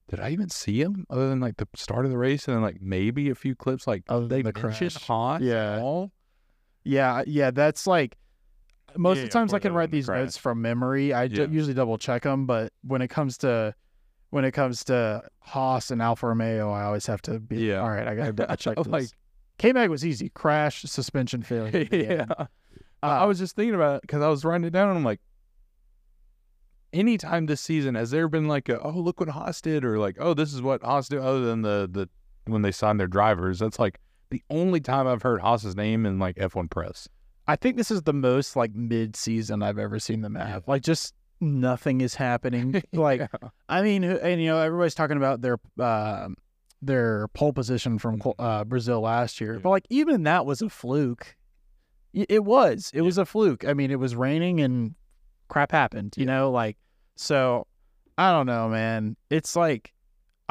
did 0.09 0.19
I 0.19 0.29
even 0.31 0.49
see 0.49 0.81
him 0.81 1.05
other 1.09 1.29
than 1.29 1.39
like 1.39 1.57
the 1.57 1.67
start 1.75 2.05
of 2.05 2.11
the 2.11 2.17
race 2.17 2.47
and 2.47 2.55
then 2.55 2.61
like 2.63 2.81
maybe 2.81 3.29
a 3.29 3.35
few 3.35 3.55
clips 3.55 3.85
like 3.87 4.03
Other 4.09 4.27
they 4.27 4.41
than 4.41 4.53
the 4.53 4.61
mentioned 4.61 4.91
crash. 4.93 5.03
Haas 5.07 5.41
Yeah. 5.41 5.75
at 5.75 5.81
all? 5.81 6.11
Yeah, 6.83 7.23
yeah, 7.27 7.51
that's 7.51 7.85
like 7.87 8.17
most 8.97 9.17
Yeah, 9.17 9.23
of 9.23 9.29
the 9.29 9.33
times 9.33 9.53
I 9.53 9.59
can 9.59 9.73
write 9.73 9.91
these 9.91 10.07
the 10.07 10.13
notes 10.15 10.37
from 10.37 10.61
memory. 10.61 11.13
I 11.13 11.23
Yeah. 11.25 11.45
usually 11.45 11.73
double 11.73 11.97
check 11.97 12.23
them, 12.23 12.45
but 12.45 12.73
when 12.83 13.01
it 13.01 13.07
comes 13.09 13.37
to 13.39 13.73
when 14.31 14.45
it 14.45 14.51
comes 14.53 14.83
to 14.85 15.21
Haas 15.41 15.91
and 15.91 16.01
Alfa 16.01 16.27
Romeo, 16.27 16.71
I 16.71 16.83
always 16.83 17.05
have 17.07 17.21
to 17.23 17.39
be 17.39 17.57
Yeah. 17.67 17.79
all 17.81 17.89
right. 17.89 18.07
I 18.07 18.15
got 18.15 18.37
to 18.37 18.57
check 18.57 18.77
this. 18.77 18.87
Like- 18.87 19.09
K 19.57 19.73
Mag 19.73 19.89
was 19.89 20.05
easy. 20.05 20.29
Crash, 20.29 20.81
suspension 20.83 21.43
failure. 21.43 21.85
yeah. 21.91 22.25
Uh, 22.37 22.45
I 23.03 23.25
was 23.25 23.37
just 23.39 23.55
thinking 23.55 23.75
about 23.75 23.97
it 23.97 24.01
because 24.03 24.21
I 24.23 24.27
was 24.29 24.43
writing 24.45 24.65
it 24.65 24.71
down 24.71 24.89
and 24.89 24.97
I'm 24.97 25.03
like, 25.03 25.19
anytime 26.93 27.45
this 27.45 27.61
season 27.61 27.95
has 27.95 28.11
there 28.11 28.27
been 28.27 28.47
like 28.47 28.67
a 28.69 28.79
oh 28.81 28.89
look 28.89 29.19
what 29.19 29.29
Haas 29.29 29.61
did 29.61 29.85
or 29.85 29.97
like 29.97 30.17
oh 30.19 30.33
this 30.33 30.53
is 30.53 30.61
what 30.61 30.83
Haas 30.83 31.07
did 31.07 31.19
other 31.19 31.41
than 31.45 31.61
the 31.61 31.87
the 31.89 32.09
when 32.51 32.63
they 32.63 32.71
signed 32.71 32.99
their 32.99 33.07
drivers 33.07 33.59
that's 33.59 33.79
like 33.79 33.99
the 34.31 34.41
only 34.49 34.79
time 34.79 35.07
I've 35.07 35.21
heard 35.21 35.41
Haas's 35.41 35.75
name 35.75 36.05
in 36.05 36.17
like 36.19 36.35
F1 36.37 36.69
press. 36.69 37.07
I 37.47 37.55
think 37.55 37.77
this 37.77 37.91
is 37.91 38.01
the 38.03 38.13
most 38.13 38.55
like 38.55 38.73
mid 38.73 39.15
season 39.15 39.61
I've 39.61 39.77
ever 39.77 39.99
seen 39.99 40.21
them 40.21 40.35
have. 40.35 40.67
Like 40.67 40.81
just 40.83 41.13
nothing 41.39 42.01
is 42.01 42.15
happening. 42.15 42.81
Like 42.93 43.19
Yeah. 43.21 43.49
I 43.69 43.81
mean, 43.81 44.03
and 44.03 44.41
you 44.41 44.47
know, 44.47 44.57
everybody's 44.59 44.95
talking 44.95 45.17
about 45.17 45.41
their 45.41 45.57
uh, 45.79 46.29
their 46.81 47.27
pole 47.29 47.53
position 47.53 47.99
from 47.99 48.21
uh, 48.39 48.63
Brazil 48.63 49.01
last 49.01 49.39
year, 49.41 49.53
Yeah. 49.55 49.59
but 49.59 49.69
like 49.69 49.85
even 49.89 50.23
that 50.23 50.45
was 50.45 50.61
a 50.61 50.69
fluke. 50.69 51.35
It 52.13 52.43
was. 52.43 52.91
It 52.93 53.01
was 53.01 53.17
a 53.17 53.25
fluke. 53.25 53.63
I 53.65 53.73
mean, 53.73 53.89
it 53.91 53.99
was 53.99 54.15
raining 54.15 54.59
and 54.59 54.95
crap 55.47 55.71
happened. 55.71 56.15
You 56.17 56.25
know, 56.25 56.51
like 56.51 56.77
so. 57.15 57.67
I 58.17 58.31
don't 58.31 58.45
know, 58.45 58.67
man. 58.69 59.15
It's 59.29 59.55
like 59.55 59.93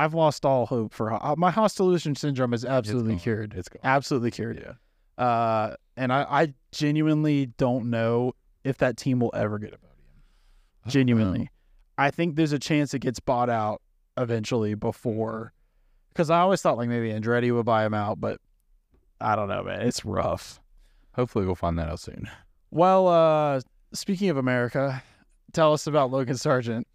I've 0.01 0.15
lost 0.15 0.47
all 0.47 0.65
hope 0.65 0.95
for 0.95 1.13
uh, 1.13 1.35
my 1.37 1.51
hostile 1.51 1.99
syndrome 1.99 2.55
is 2.55 2.65
absolutely 2.65 3.13
gone. 3.13 3.21
cured. 3.21 3.55
It's 3.55 3.69
gone. 3.69 3.81
Absolutely 3.85 4.31
cured. 4.31 4.65
Yeah. 4.65 5.23
Uh, 5.23 5.75
and 5.95 6.11
I, 6.11 6.23
I 6.23 6.55
genuinely 6.73 7.47
don't 7.59 7.91
know 7.91 8.33
if 8.65 8.79
that 8.79 8.97
team 8.97 9.21
will 9.21 9.33
ever 9.35 9.59
get 9.59 9.75
a 9.75 9.79
podium. 9.79 9.91
Genuinely, 10.89 11.51
I 11.99 12.11
think 12.11 12.37
there's 12.37 12.53
a 12.53 12.59
chance 12.59 12.95
it 12.95 13.01
gets 13.01 13.21
bought 13.21 13.51
out 13.51 13.83
eventually 14.17 14.75
before, 14.75 15.53
because 16.09 16.31
I 16.31 16.41
always 16.41 16.63
thought 16.63 16.79
like 16.79 16.89
maybe 16.89 17.11
Andretti 17.11 17.55
would 17.55 17.67
buy 17.67 17.85
him 17.85 17.93
out, 17.93 18.19
but 18.19 18.41
I 19.21 19.37
don't 19.37 19.49
know, 19.49 19.63
man. 19.63 19.83
It's 19.83 20.03
rough. 20.07 20.61
Hopefully 21.15 21.45
we'll 21.45 21.57
find 21.57 21.79
that 21.79 21.91
out 21.91 22.01
soon. 22.01 22.27
Well, 22.71 23.07
uh, 23.07 23.61
speaking 23.93 24.31
of 24.31 24.39
America, 24.39 25.03
tell 25.53 25.75
us 25.75 25.87
about 25.87 26.11
Logan 26.11 26.39
Sargent. 26.39 26.87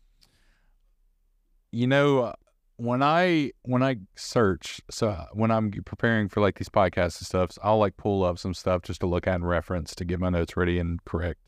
You 1.72 1.86
know, 1.86 2.20
uh, 2.22 2.34
when 2.78 3.02
I 3.02 3.52
when 3.64 3.82
I 3.82 3.98
search, 4.16 4.82
so 4.90 5.10
uh, 5.10 5.28
when 5.34 5.52
I'm 5.52 5.72
preparing 5.72 6.28
for 6.28 6.42
like 6.42 6.58
these 6.58 6.70
podcasts 6.70 7.20
and 7.20 7.28
stuff, 7.28 7.52
I'll 7.64 7.78
like 7.78 7.98
pull 7.98 8.24
up 8.24 8.38
some 8.38 8.54
stuff 8.54 8.82
just 8.82 9.00
to 9.02 9.08
look 9.08 9.28
at 9.28 9.36
and 9.36 9.48
reference 9.48 9.96
to 9.96 10.06
get 10.06 10.20
my 10.20 10.30
notes 10.30 10.58
ready 10.58 10.78
and 10.80 11.04
correct. 11.06 11.40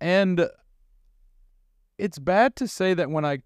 And 0.00 0.48
it's 1.98 2.18
bad 2.18 2.56
to 2.56 2.66
say 2.66 2.94
that 2.94 3.10
when 3.10 3.24
I 3.24 3.40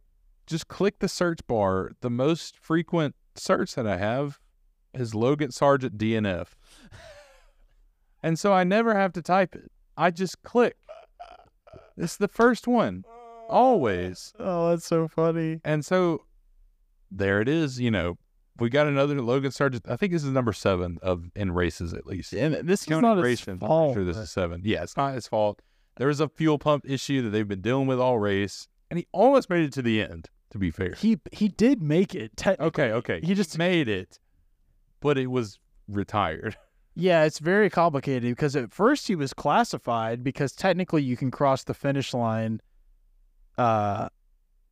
just 0.46 0.68
click 0.68 1.00
the 1.00 1.09
search 1.09 1.40
bar, 1.46 1.92
the 2.00 2.11
most 2.11 2.56
frequent 2.56 3.16
search 3.35 3.74
that 3.74 3.87
I 3.87 3.96
have 3.96 4.38
is 4.94 5.14
Logan 5.14 5.50
Sargent 5.50 5.98
DNF. 5.98 6.48
and 8.22 8.38
so 8.38 8.52
I 8.52 8.64
never 8.64 8.94
have 8.94 9.12
to 9.14 9.22
type 9.22 9.54
it. 9.56 9.70
I 9.96 10.11
just 10.11 10.42
click. 10.42 10.76
It's 11.96 12.16
the 12.16 12.28
first 12.28 12.68
one, 12.68 13.04
always. 13.48 14.32
Oh, 14.38 14.70
that's 14.70 14.87
so 14.87 15.09
funny. 15.09 15.61
And 15.64 15.85
so 15.85 16.26
there 17.11 17.40
it 17.40 17.49
is. 17.49 17.81
You 17.81 17.90
know, 17.90 18.19
we 18.59 18.71
got 18.71 18.87
another 18.87 19.21
Logan 19.21 19.51
Sargent. 19.51 19.85
I 19.88 19.97
think 19.97 20.12
this 20.12 20.25
is 20.25 20.31
number 20.31 20.53
seven 20.53 20.99
of 21.03 21.25
in 21.35 21.53
races 21.53 21.92
at 21.92 22.07
least. 22.07 22.33
And 22.33 22.55
this 22.69 22.83
is 22.83 22.88
not 22.88 23.16
his 23.16 23.25
racing, 23.25 23.53
I'm 23.55 23.59
fault. 23.61 23.95
sure 23.95 24.05
this 24.05 24.16
is 24.16 24.31
seven. 24.31 24.62
Yeah, 24.64 24.83
it's 24.83 24.97
not 24.97 25.14
his 25.14 25.27
fault. 25.29 25.62
There 25.97 26.09
was 26.09 26.21
a 26.21 26.29
fuel 26.29 26.59
pump 26.59 26.85
issue 26.88 27.23
that 27.23 27.31
they've 27.31 27.49
been 27.49 27.62
dealing 27.62 27.87
with 27.87 27.99
all 27.99 28.19
race, 28.19 28.69
and 28.90 28.99
he 28.99 29.07
almost 29.12 29.49
made 29.49 29.64
it 29.64 29.73
to 29.75 29.83
the 29.83 30.01
end. 30.03 30.29
To 30.51 30.59
be 30.59 30.71
fair, 30.71 30.95
he 30.97 31.19
he 31.33 31.49
did 31.49 31.83
make 31.83 32.14
it. 32.14 32.37
Te- 32.37 32.57
okay, 32.61 32.92
okay, 32.92 33.21
He 33.23 33.35
just 33.35 33.59
made 33.59 33.88
it, 33.88 34.19
but 35.01 35.19
it 35.19 35.27
was 35.29 35.59
retired. 35.88 36.57
Yeah, 36.99 37.25
it's 37.25 37.40
very 37.40 37.69
complicated 37.69 38.31
because 38.35 38.57
at 38.57 38.73
first 38.73 39.07
he 39.07 39.14
was 39.14 39.35
classified 39.35 40.25
because 40.25 40.53
technically 40.53 41.03
you 41.03 41.14
can 41.14 41.31
cross 41.31 41.62
the 41.62 41.75
finish 41.75 42.14
line 42.14 42.59
uh 43.59 44.09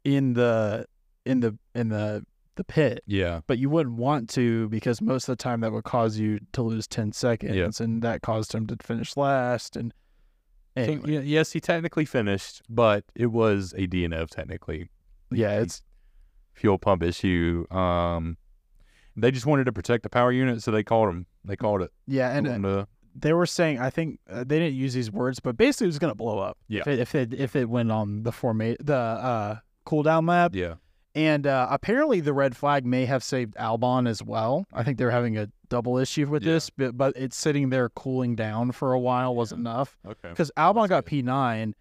in 0.05 0.33
the 0.33 0.87
in 1.25 1.41
the 1.41 1.57
in 1.75 1.89
the 1.89 2.25
the 2.57 2.65
pit, 2.65 3.03
Yeah, 3.07 3.41
but 3.49 3.59
you 3.59 3.69
wouldn't 3.69 3.97
want 3.97 4.29
to 4.31 4.69
because 4.69 5.01
most 5.01 5.29
of 5.29 5.33
the 5.37 5.43
time 5.43 5.61
that 5.63 5.73
would 5.73 5.83
cause 5.85 6.19
you 6.19 6.39
to 6.53 6.63
lose 6.63 6.87
10 6.87 7.11
seconds 7.11 7.81
and 7.81 8.01
that 8.03 8.23
caused 8.23 8.53
him 8.55 8.65
to 8.69 8.77
finish 8.81 9.17
last 9.17 9.75
and 9.77 9.93
so, 10.77 10.83
anyway, 10.83 11.17
y- 11.19 11.23
yes, 11.25 11.51
he 11.53 11.59
technically 11.61 12.05
finished, 12.05 12.63
but 12.69 13.05
it 13.17 13.27
was 13.27 13.75
a 13.77 13.87
DNF 13.89 14.29
technically. 14.31 14.89
yeah, 15.33 15.61
it's 15.61 15.83
fuel 16.53 16.79
pump 16.79 17.03
issue. 17.03 17.65
Um, 17.73 18.37
they 19.17 19.31
just 19.33 19.47
wanted 19.47 19.65
to 19.65 19.73
protect 19.73 20.03
the 20.05 20.09
power 20.11 20.31
unit, 20.33 20.63
so 20.63 20.71
they 20.71 20.83
called 20.85 21.09
him. 21.09 21.27
They 21.45 21.57
called 21.57 21.83
it. 21.83 21.91
yeah, 22.07 22.37
and 22.37 22.47
And, 22.47 22.65
uh, 22.67 22.87
they 23.17 23.33
were 23.33 23.47
saying 23.47 23.79
I 23.81 23.91
think 23.91 24.19
uh, 24.31 24.43
they 24.45 24.59
didn't 24.61 24.75
use 24.77 24.95
these 24.95 25.11
words, 25.11 25.39
but 25.41 25.57
basically 25.57 25.87
it 25.87 25.89
was 25.89 25.99
going 26.01 26.11
to 26.13 26.17
blow 26.17 26.39
up. 26.39 26.57
Yeah. 26.69 26.81
If 26.81 26.87
it, 26.89 26.99
if 27.01 27.15
it 27.17 27.35
if 27.35 27.57
it 27.57 27.69
went 27.69 27.91
on 27.93 28.23
the 28.25 28.33
format 28.33 28.77
the 28.85 28.97
uh 28.97 29.57
cooldown 29.87 30.25
map. 30.25 30.55
yeah, 30.55 30.75
And 31.17 31.47
uh, 31.47 31.69
apparently, 31.71 32.21
the 32.21 32.33
red 32.33 32.57
flag 32.57 32.85
may 32.85 33.05
have 33.05 33.23
saved 33.23 33.55
Albon 33.55 34.09
as 34.09 34.21
well. 34.23 34.67
I 34.73 34.83
think 34.83 34.99
they're 34.99 35.13
having 35.13 35.39
a 35.39 35.49
double 35.69 35.97
issue 35.99 36.27
with 36.27 36.43
Yeah. 36.43 36.55
this, 36.55 36.71
but, 36.71 36.97
but 36.97 37.17
it's 37.17 37.37
sitting 37.37 37.71
there 37.71 37.89
cooling 37.91 38.35
down 38.35 38.73
for 38.73 38.93
a 38.93 38.99
while 38.99 39.35
wasn't 39.35 39.61
enough 39.61 39.97
okay. 40.05 40.31
because 40.31 40.51
Albon 40.57 40.89
got 40.89 41.05
P9. 41.07 41.75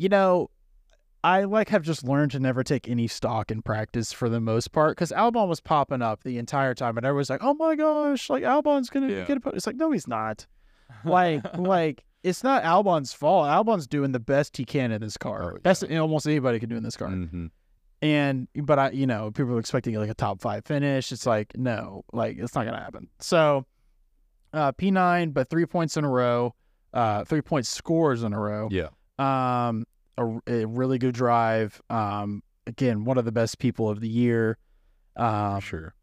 You 0.00 0.08
know, 0.08 0.50
I 1.22 1.44
like 1.44 1.68
have 1.68 1.82
just 1.82 2.02
learned 2.02 2.32
to 2.32 2.40
never 2.40 2.64
take 2.64 2.88
any 2.88 3.06
stock 3.06 3.50
in 3.52 3.62
practice 3.62 4.12
for 4.12 4.28
the 4.28 4.40
most 4.40 4.72
part 4.72 4.96
because 4.96 5.12
Albon 5.12 5.46
was 5.48 5.60
popping 5.60 6.02
up 6.02 6.24
the 6.24 6.36
entire 6.38 6.74
time, 6.74 6.96
and 6.96 7.06
everyone's 7.06 7.30
like, 7.30 7.44
"Oh 7.44 7.54
my 7.54 7.76
gosh, 7.76 8.28
like 8.28 8.42
Albon's 8.42 8.90
gonna 8.90 9.08
Yeah. 9.08 9.24
get 9.24 9.36
a." 9.36 9.40
po-" 9.40 9.50
It's 9.50 9.66
like, 9.68 9.76
no, 9.76 9.92
he's 9.92 10.08
not. 10.08 10.46
Like, 11.04 11.42
like 11.58 12.02
it's 12.24 12.42
not 12.42 12.64
Albon's 12.64 13.12
fault. 13.12 13.46
Albon's 13.46 13.86
doing 13.86 14.10
the 14.12 14.18
best 14.20 14.56
he 14.56 14.64
can 14.64 14.90
in 14.90 15.00
this 15.00 15.16
car. 15.16 15.54
Oh, 15.54 15.58
Best 15.62 15.84
almost 15.92 16.26
anybody 16.26 16.58
can 16.58 16.68
do 16.68 16.76
in 16.76 16.82
this 16.82 16.96
car. 16.96 17.08
hmm 17.08 17.46
And 18.02 18.48
but 18.54 18.78
I, 18.78 18.90
you 18.90 19.06
know, 19.06 19.30
people 19.30 19.54
are 19.56 19.60
expecting 19.60 19.94
like 19.94 20.10
a 20.10 20.14
top 20.14 20.40
five 20.40 20.64
finish. 20.64 21.10
It's 21.12 21.26
like 21.26 21.56
no, 21.56 22.04
like 22.12 22.36
it's 22.38 22.54
not 22.54 22.66
gonna 22.66 22.80
happen. 22.80 23.08
So, 23.20 23.64
uh, 24.52 24.72
P 24.72 24.90
nine, 24.90 25.30
but 25.30 25.48
three 25.48 25.64
points 25.66 25.96
in 25.96 26.04
a 26.04 26.08
row, 26.10 26.54
uh, 26.92 27.24
three 27.24 27.40
point 27.42 27.66
scores 27.66 28.22
in 28.22 28.32
a 28.32 28.38
row. 28.40 28.68
Yeah, 28.70 28.88
Um, 29.18 29.86
a, 30.18 30.38
a 30.46 30.64
really 30.66 30.98
good 30.98 31.14
drive. 31.14 31.80
Um, 31.88 32.42
again, 32.66 33.04
one 33.04 33.16
of 33.18 33.24
the 33.24 33.32
best 33.32 33.58
people 33.58 33.88
of 33.88 34.00
the 34.00 34.08
year. 34.08 34.58
Um, 35.16 35.60
sure. 35.60 35.94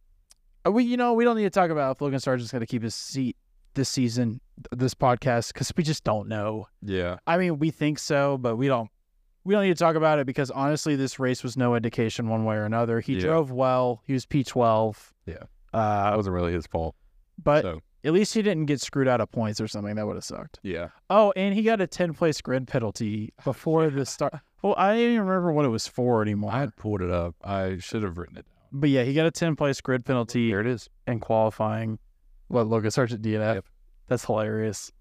uh, 0.65 0.71
we, 0.71 0.83
you 0.85 0.97
know, 0.97 1.13
we 1.13 1.23
don't 1.23 1.35
need 1.35 1.43
to 1.43 1.49
talk 1.49 1.69
about 1.69 1.97
if 1.97 2.01
Logan 2.01 2.19
Sargent's 2.19 2.51
going 2.51 2.61
to 2.61 2.65
keep 2.65 2.81
his 2.81 2.95
seat 2.95 3.35
this 3.73 3.89
season, 3.89 4.41
this 4.71 4.93
podcast, 4.93 5.53
because 5.53 5.71
we 5.77 5.83
just 5.83 6.03
don't 6.03 6.27
know. 6.27 6.67
Yeah, 6.81 7.17
I 7.27 7.37
mean, 7.37 7.59
we 7.59 7.71
think 7.71 7.99
so, 7.99 8.37
but 8.37 8.55
we 8.55 8.67
don't. 8.67 8.89
We 9.43 9.53
don't 9.55 9.63
need 9.63 9.69
to 9.75 9.83
talk 9.83 9.95
about 9.95 10.19
it 10.19 10.25
because 10.27 10.51
honestly, 10.51 10.95
this 10.95 11.19
race 11.19 11.43
was 11.43 11.57
no 11.57 11.75
indication 11.75 12.29
one 12.29 12.45
way 12.45 12.55
or 12.55 12.65
another. 12.65 12.99
He 12.99 13.15
Yeah. 13.15 13.21
drove 13.21 13.51
well. 13.51 14.01
He 14.05 14.13
was 14.13 14.25
P 14.25 14.43
twelve. 14.43 15.13
Yeah. 15.25 15.43
that 15.73 16.13
Uh, 16.13 16.13
wasn't 16.17 16.33
really 16.35 16.53
his 16.53 16.67
fault. 16.67 16.95
but 17.41 17.61
so 17.63 17.79
at 18.03 18.13
least 18.13 18.33
he 18.33 18.41
didn't 18.41 18.65
get 18.65 18.81
screwed 18.81 19.07
out 19.07 19.21
of 19.21 19.31
points 19.31 19.59
or 19.61 19.67
something. 19.67 19.95
That 19.95 20.05
would 20.05 20.15
have 20.17 20.23
sucked. 20.23 20.59
yeah, 20.63 20.89
Oh, 21.09 21.31
and 21.35 21.55
he 21.55 21.63
got 21.63 21.79
a 21.81 21.87
ten 21.87 22.13
place 22.13 22.41
grid 22.41 22.67
penalty 22.67 23.33
before 23.43 23.89
the 23.89 24.05
start. 24.15 24.33
Well, 24.61 24.75
I 24.77 24.91
don't 24.93 24.99
even 24.99 25.19
remember 25.25 25.51
what 25.53 25.65
it 25.65 25.69
was 25.69 25.87
for 25.87 26.21
anymore. 26.21 26.51
I 26.53 26.59
had 26.59 26.75
pulled 26.75 27.01
it 27.01 27.09
up. 27.09 27.35
I 27.43 27.77
should 27.77 28.03
have 28.03 28.17
written 28.19 28.37
it 28.37 28.45
down. 28.45 28.69
but 28.79 28.89
yeah, 28.91 29.03
he 29.03 29.13
got 29.15 29.25
a 29.25 29.31
ten 29.31 29.55
place 29.55 29.81
grid 29.81 30.05
penalty 30.05 30.49
Here 30.49 30.59
it 30.59 30.67
is. 30.67 30.87
in 31.07 31.19
qualifying. 31.19 31.97
What 32.47 32.67
Logan 32.67 32.91
Sargent 32.91 33.21
DNF? 33.23 33.55
Yep. 33.55 33.65
That's 34.07 34.25
hilarious. 34.25 34.91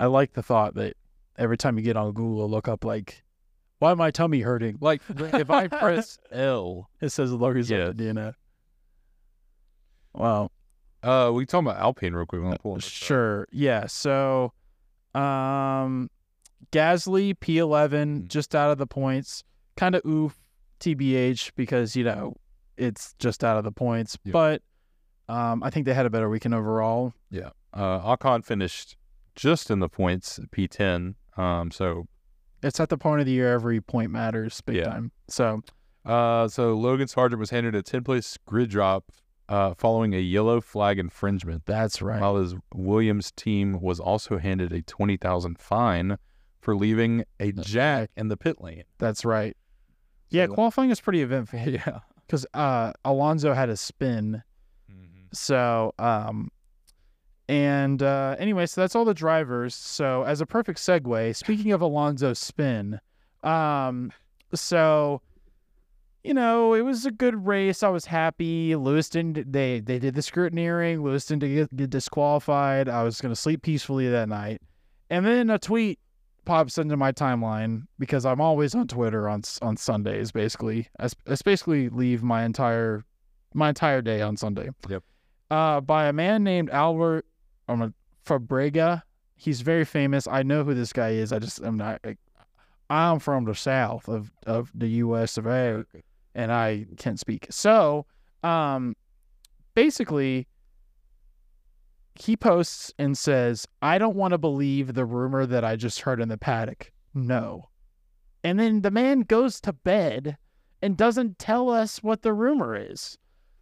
I 0.00 0.06
like 0.06 0.32
the 0.34 0.42
thought 0.42 0.74
that 0.76 0.94
every 1.38 1.56
time 1.56 1.78
you 1.78 1.82
get 1.84 1.96
on 1.96 2.12
Google, 2.12 2.50
look 2.50 2.68
up 2.68 2.84
like, 2.84 3.22
"Why 3.78 3.94
my 3.94 4.10
tummy 4.10 4.40
hurting?" 4.42 4.76
Like 4.80 5.00
if 5.08 5.48
I 5.50 5.68
press 5.68 6.18
L, 6.32 6.90
It 7.00 7.08
says 7.10 7.32
Logan 7.32 7.64
Yes. 7.66 7.94
DNF. 7.94 8.34
Wow. 10.14 10.50
uh, 11.02 11.30
we 11.32 11.46
talking 11.46 11.66
about 11.68 11.80
Alpine 11.80 12.12
real 12.14 12.26
quick. 12.26 12.42
Up. 12.44 12.80
Sure. 12.82 13.46
Yeah. 13.52 13.86
So, 13.86 14.52
um, 15.14 16.10
Gasly 16.72 17.34
P11 17.38 18.24
Mm. 18.24 18.28
just 18.28 18.54
out 18.54 18.70
of 18.70 18.78
the 18.78 18.86
points. 18.86 19.44
Kind 19.76 19.94
of 19.94 20.04
oof, 20.04 20.36
TBH 20.80 21.52
because 21.54 21.94
you 21.94 22.02
know 22.04 22.34
it's 22.76 23.14
just 23.18 23.44
out 23.44 23.56
of 23.58 23.64
the 23.64 23.70
points. 23.72 24.18
Yeah. 24.24 24.32
But 24.32 24.62
um, 25.28 25.62
I 25.62 25.70
think 25.70 25.86
they 25.86 25.94
had 25.94 26.04
a 26.06 26.10
better 26.10 26.28
weekend 26.28 26.54
overall. 26.54 27.12
Yeah, 27.30 27.50
uh, 27.72 28.16
Ocon 28.16 28.44
finished 28.44 28.96
just 29.36 29.70
in 29.70 29.78
the 29.78 29.88
points, 29.88 30.40
P10. 30.50 31.14
Um, 31.38 31.70
so 31.70 32.06
It's 32.62 32.80
at 32.80 32.88
the 32.88 32.98
point 32.98 33.20
of 33.20 33.26
the 33.26 33.32
year 33.32 33.52
every 33.52 33.80
point 33.80 34.10
matters 34.10 34.60
big 34.60 34.76
Yeah. 34.76 34.84
time. 34.84 35.12
So 35.28 35.62
Uh, 36.04 36.48
so 36.48 36.74
Logan 36.74 37.06
Sargent 37.08 37.38
was 37.38 37.50
handed 37.50 37.74
a 37.74 37.82
10 37.82 38.02
place 38.04 38.36
grid 38.46 38.70
drop 38.70 39.04
uh, 39.48 39.72
following 39.74 40.14
a 40.14 40.18
yellow 40.18 40.60
flag 40.60 40.98
infringement, 40.98 41.64
that's 41.64 42.02
right. 42.02 42.20
while 42.20 42.36
his 42.36 42.54
Williams 42.74 43.30
team 43.32 43.80
was 43.80 43.98
also 43.98 44.36
handed 44.38 44.72
a 44.74 44.82
20,000 44.82 45.58
fine 45.58 46.18
for 46.60 46.76
leaving 46.76 47.24
a 47.40 47.52
jack 47.52 48.10
in 48.16 48.28
the 48.28 48.36
pit 48.36 48.60
lane. 48.60 48.84
That's 48.98 49.24
right. 49.24 49.56
Yeah, 50.28 50.48
qualifying 50.48 50.90
is 50.90 51.00
pretty 51.00 51.22
eventful 51.22 51.60
Yeah. 51.66 52.00
because 52.26 52.44
uh, 52.52 52.92
Alonso 53.06 53.54
had 53.54 53.68
a 53.70 53.76
spin. 53.76 54.42
So, 55.32 55.92
um, 55.98 56.50
and 57.48 58.02
uh, 58.02 58.36
anyway, 58.38 58.66
so 58.66 58.80
that's 58.80 58.94
all 58.94 59.04
the 59.04 59.14
drivers. 59.14 59.74
So, 59.74 60.22
as 60.24 60.40
a 60.40 60.46
perfect 60.46 60.78
segue, 60.78 61.34
speaking 61.34 61.72
of 61.72 61.80
Alonso's 61.80 62.38
spin, 62.38 63.00
um, 63.42 64.12
so 64.54 65.22
you 66.24 66.34
know, 66.34 66.74
it 66.74 66.82
was 66.82 67.06
a 67.06 67.10
good 67.10 67.46
race. 67.46 67.82
I 67.82 67.88
was 67.88 68.04
happy. 68.04 68.76
Lewis 68.76 69.08
didn't. 69.08 69.50
They 69.50 69.80
they 69.80 69.98
did 69.98 70.14
the 70.14 70.20
scrutineering. 70.20 71.02
Lewis 71.02 71.24
didn't 71.24 71.48
get, 71.48 71.74
get 71.74 71.90
disqualified. 71.90 72.88
I 72.88 73.02
was 73.02 73.20
gonna 73.20 73.36
sleep 73.36 73.62
peacefully 73.62 74.08
that 74.08 74.28
night, 74.28 74.60
and 75.08 75.24
then 75.24 75.48
a 75.48 75.58
tweet 75.58 75.98
pops 76.44 76.78
into 76.78 76.96
my 76.96 77.12
timeline 77.12 77.82
because 77.98 78.26
I'm 78.26 78.40
always 78.40 78.74
on 78.74 78.88
Twitter 78.88 79.26
on 79.26 79.42
on 79.62 79.78
Sundays. 79.78 80.32
Basically, 80.32 80.88
I, 80.98 81.06
I 81.26 81.36
basically 81.44 81.88
leave 81.88 82.22
my 82.22 82.44
entire 82.44 83.04
my 83.54 83.70
entire 83.70 84.02
day 84.02 84.20
on 84.20 84.36
Sunday. 84.36 84.68
Yep. 84.88 85.02
Uh, 85.50 85.80
by 85.80 86.08
a 86.08 86.12
man 86.12 86.44
named 86.44 86.68
Albert 86.68 87.24
um, 87.68 87.94
Fabrega. 88.24 89.02
He's 89.36 89.60
very 89.60 89.84
famous. 89.84 90.26
I 90.26 90.42
know 90.42 90.64
who 90.64 90.74
this 90.74 90.92
guy 90.92 91.10
is. 91.10 91.32
I 91.32 91.38
just 91.38 91.60
I'm 91.60 91.76
not. 91.76 92.04
I'm 92.90 93.18
from 93.18 93.44
the 93.44 93.54
south 93.54 94.08
of 94.08 94.32
of 94.46 94.72
the 94.74 94.88
U.S. 94.88 95.36
of 95.36 95.46
A 95.46 95.84
and 96.38 96.52
I 96.52 96.86
can't 96.96 97.18
speak. 97.18 97.48
So, 97.50 98.06
um, 98.44 98.94
basically, 99.74 100.46
he 102.14 102.36
posts 102.36 102.92
and 102.98 103.18
says, 103.18 103.66
I 103.82 103.98
don't 103.98 104.16
want 104.16 104.32
to 104.32 104.38
believe 104.38 104.94
the 104.94 105.04
rumor 105.04 105.46
that 105.46 105.64
I 105.64 105.74
just 105.76 106.00
heard 106.00 106.20
in 106.20 106.28
the 106.28 106.38
paddock. 106.38 106.92
No. 107.12 107.68
And 108.44 108.58
then 108.58 108.82
the 108.82 108.90
man 108.92 109.20
goes 109.20 109.60
to 109.62 109.72
bed 109.72 110.36
and 110.80 110.96
doesn't 110.96 111.40
tell 111.40 111.70
us 111.70 112.04
what 112.04 112.22
the 112.22 112.32
rumor 112.32 112.76
is. 112.76 113.18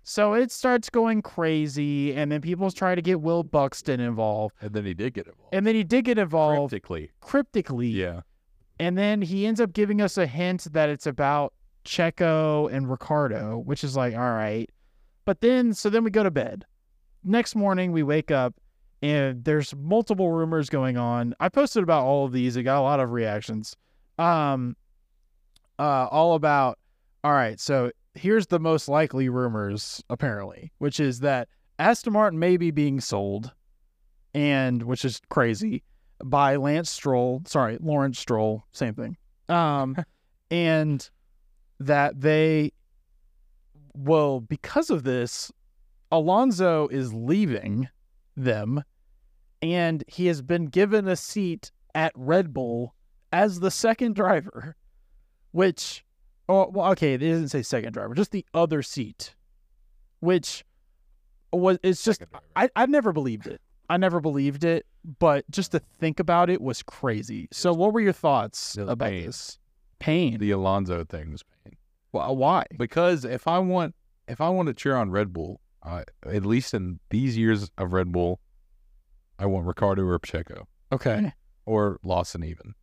So 0.09 0.35
it 0.35 0.53
starts 0.53 0.89
going 0.89 1.21
crazy, 1.23 2.15
and 2.15 2.31
then 2.31 2.41
people 2.41 2.71
try 2.71 2.95
to 2.95 3.03
get 3.03 3.21
Will 3.21 3.43
Buxton 3.43 3.99
involved, 3.99 4.55
And 4.63 4.73
then 4.73 4.85
he 4.85 4.95
did 4.95 5.15
get 5.15 5.27
involved. 5.27 5.53
and 5.53 5.67
then 5.67 5.75
he 5.75 5.83
did 5.83 6.05
get 6.05 6.17
involved 6.17 6.71
Cryptically. 6.71 7.11
cryptically, 7.21 7.89
Yeah. 7.89 8.21
and 8.79 8.97
then 8.97 9.21
he 9.21 9.47
ends 9.49 9.61
up 9.61 9.73
giving 9.73 10.01
us 10.01 10.17
a 10.17 10.25
hint 10.29 10.69
that 10.73 10.89
it's 10.89 11.09
about 11.09 11.55
Checo 11.85 12.71
and 12.73 12.89
Ricciardo, 12.89 13.59
which 13.59 13.83
is 13.83 13.97
like, 13.97 14.15
all 14.15 14.21
right. 14.31 14.71
But 15.25 15.41
then, 15.41 15.75
so 15.75 15.91
then 15.91 16.05
we 16.05 16.11
go 16.13 16.23
to 16.23 16.31
bed. 16.31 16.65
Next 17.25 17.57
morning, 17.57 17.91
we 17.91 18.05
wake 18.05 18.31
up 18.31 18.55
and 19.03 19.43
there's 19.45 19.75
multiple 19.75 20.31
rumors 20.31 20.71
going 20.71 20.97
on. 20.97 21.35
I 21.41 21.49
posted 21.49 21.83
about 21.83 22.05
all 22.05 22.27
of 22.27 22.33
these. 22.33 22.57
It 22.57 22.63
got 22.63 22.79
a 22.79 22.83
lot 22.83 23.01
of 23.01 23.11
reactions. 23.11 23.75
Um, 24.21 24.77
uh, 25.81 26.07
all 26.13 26.35
about, 26.35 26.79
all 27.25 27.33
right, 27.33 27.59
so 27.59 27.91
here's 28.17 28.47
the 28.49 28.59
most 28.59 28.89
likely 28.89 29.29
rumors, 29.29 30.03
apparently, 30.11 30.73
which 30.79 31.01
is 31.01 31.21
that 31.21 31.49
Aston 31.79 32.13
Martin 32.13 32.39
may 32.39 32.57
be 32.57 32.71
being 32.71 33.01
sold, 33.01 33.53
and 34.35 34.83
which 34.83 35.05
is 35.05 35.21
crazy, 35.29 35.83
by 36.25 36.57
Lance 36.57 36.91
Stroll. 36.91 37.43
Sorry, 37.47 37.79
Lawrence 37.81 38.19
Stroll, 38.19 38.65
same 38.73 38.95
thing. 38.95 39.17
Um, 39.49 39.97
and 40.51 41.09
that 41.79 42.21
they 42.21 42.73
well, 43.97 44.41
because 44.41 44.91
of 44.91 45.05
this, 45.05 45.51
Alonso 46.13 46.87
is 46.89 47.15
leaving 47.15 47.89
them, 48.37 48.85
and 49.63 50.05
he 50.07 50.27
has 50.27 50.43
been 50.43 50.67
given 50.67 51.09
a 51.09 51.17
seat 51.17 51.73
at 51.95 52.13
Red 52.15 52.53
Bull 52.53 52.95
as 53.33 53.61
the 53.61 53.71
second 53.71 54.15
driver, 54.15 54.77
which, 55.53 56.05
oh, 56.49 56.69
well, 56.73 56.91
okay, 56.93 57.15
it 57.15 57.19
doesn't 57.19 57.49
say 57.49 57.63
second 57.63 57.93
driver, 57.93 58.15
just 58.15 58.31
the 58.33 58.45
other 58.55 58.83
seat, 58.83 59.35
which 60.21 60.65
was 61.53 61.79
it's 61.83 62.05
just 62.05 62.23
I 62.55 62.69
I 62.77 62.87
never 62.87 63.13
believed 63.13 63.47
it. 63.47 63.61
I 63.89 63.97
never 63.99 64.21
believed 64.21 64.65
it, 64.65 64.85
but 65.21 65.49
just 65.51 65.71
to 65.73 65.79
think 65.79 66.19
about 66.19 66.51
it 66.51 66.61
was 66.61 66.83
crazy. 66.83 67.49
So, 67.53 67.73
what 67.73 67.93
were 67.93 68.01
your 68.01 68.13
thoughts 68.13 68.77
about 68.77 68.99
pain. 68.99 69.27
this? 69.27 69.59
Pain. 70.01 70.39
The 70.39 70.51
Alonso 70.51 71.05
thing 71.05 71.31
was 71.33 71.43
pain. 71.65 71.77
Wh- 72.11 72.37
Why? 72.37 72.65
Because 72.77 73.25
if 73.25 73.47
I 73.47 73.59
want 73.61 73.95
if 74.29 74.41
I 74.41 74.49
want 74.49 74.67
to 74.69 74.75
cheer 74.75 74.97
on 74.97 75.11
Red 75.13 75.33
Bull, 75.33 75.61
uh, 75.85 76.03
at 76.25 76.45
least 76.45 76.75
in 76.75 76.99
these 77.11 77.37
years 77.39 77.71
of 77.79 77.93
Red 77.93 78.11
Bull, 78.11 78.41
I 79.39 79.47
want 79.47 79.67
Ricciardo 79.67 80.03
or 80.03 80.19
Pacheco 80.19 80.67
Okay. 80.93 81.33
or 81.65 81.99
Lawson 82.03 82.43
even. 82.43 82.75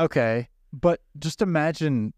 Okay. 0.00 0.48
But 0.72 1.00
just 1.18 1.42
imagine 1.42 2.12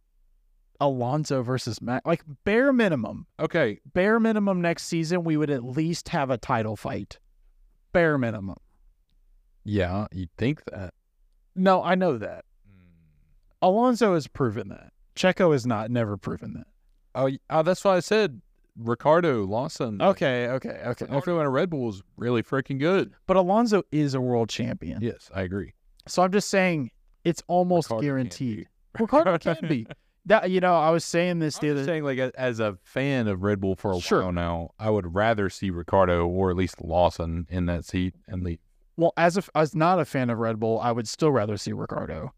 Alonso 0.83 1.42
versus 1.42 1.81
Matt. 1.81 2.05
Like 2.05 2.23
bare 2.45 2.73
minimum, 2.73 3.27
Okay, 3.38 3.79
bare 3.95 4.18
minimum 4.18 4.61
next 4.61 4.85
season, 4.87 5.23
we 5.23 5.37
would 5.37 5.49
at 5.49 5.62
least 5.62 6.09
have 6.09 6.29
a 6.29 6.37
title 6.37 6.75
fight. 6.77 7.18
Bare 7.92 8.18
minimum. 8.18 8.57
yeah, 9.64 10.07
you'd 10.12 10.35
think 10.37 10.64
that. 10.66 10.92
No, 11.55 11.83
I 11.85 11.95
know 11.95 12.18
that. 12.18 12.45
Hmm. 12.66 12.87
Alonso 13.62 14.14
has 14.14 14.27
proven 14.27 14.71
that. 14.71 14.92
Checo 15.14 15.53
has 15.53 15.64
not, 15.66 15.90
never 15.90 16.16
proven 16.16 16.55
that. 16.55 16.66
Oh, 17.14 17.31
oh, 17.51 17.62
that's 17.62 17.85
why 17.85 17.97
I 17.97 18.01
said 18.01 18.40
Ricciardo 18.77 19.45
Lawson. 19.45 20.03
Okay, 20.03 20.49
okay, 20.49 20.81
okay. 20.87 21.07
Everyone 21.11 21.45
at 21.45 21.51
Red 21.53 21.71
Bull 21.71 21.90
is 21.90 22.03
really 22.16 22.42
freaking 22.42 22.81
good. 22.81 23.12
But 23.27 23.37
Alonso 23.37 23.83
is 23.92 24.14
a 24.14 24.21
world 24.21 24.49
champion. 24.49 25.01
Yes, 25.01 25.31
I 25.33 25.42
agree. 25.42 25.75
So 26.09 26.23
I'm 26.23 26.33
just 26.33 26.49
saying 26.49 26.90
it's 27.23 27.42
almost 27.47 27.88
Ricciardo 27.90 28.07
guaranteed. 28.07 28.68
Ricciardo 28.99 29.38
can 29.38 29.68
be. 29.68 29.87
That 30.27 30.51
you 30.51 30.61
know, 30.61 30.75
I 30.77 30.91
was 30.91 31.05
saying 31.05 31.41
this 31.41 31.59
the 31.59 31.71
other 31.71 31.85
saying, 31.85 32.05
like, 32.05 32.19
as 32.19 32.61
a 32.61 32.79
fan 32.85 33.27
of 33.27 33.43
Red 33.43 33.61
Bull 33.61 33.75
for 33.75 33.93
a 33.93 33.99
Sure. 34.01 34.23
while 34.23 34.33
now, 34.33 34.71
I 34.79 34.89
would 34.89 35.15
rather 35.15 35.51
see 35.51 35.71
Ricciardo 35.71 36.27
or 36.29 36.51
at 36.51 36.57
least 36.57 36.81
Lawson 36.81 37.47
in 37.51 37.67
that 37.67 37.85
seat 37.85 38.15
and 38.29 38.45
leave. 38.45 38.61
Well, 38.97 39.13
as 39.17 39.37
a, 39.37 39.43
as 39.57 39.75
not 39.75 39.99
a 39.99 40.05
fan 40.05 40.31
of 40.31 40.39
Red 40.39 40.61
Bull, 40.61 40.79
I 40.81 40.93
would 40.93 41.09
still 41.09 41.33
rather 41.33 41.57
see 41.57 41.73
Ricciardo, 41.73 42.33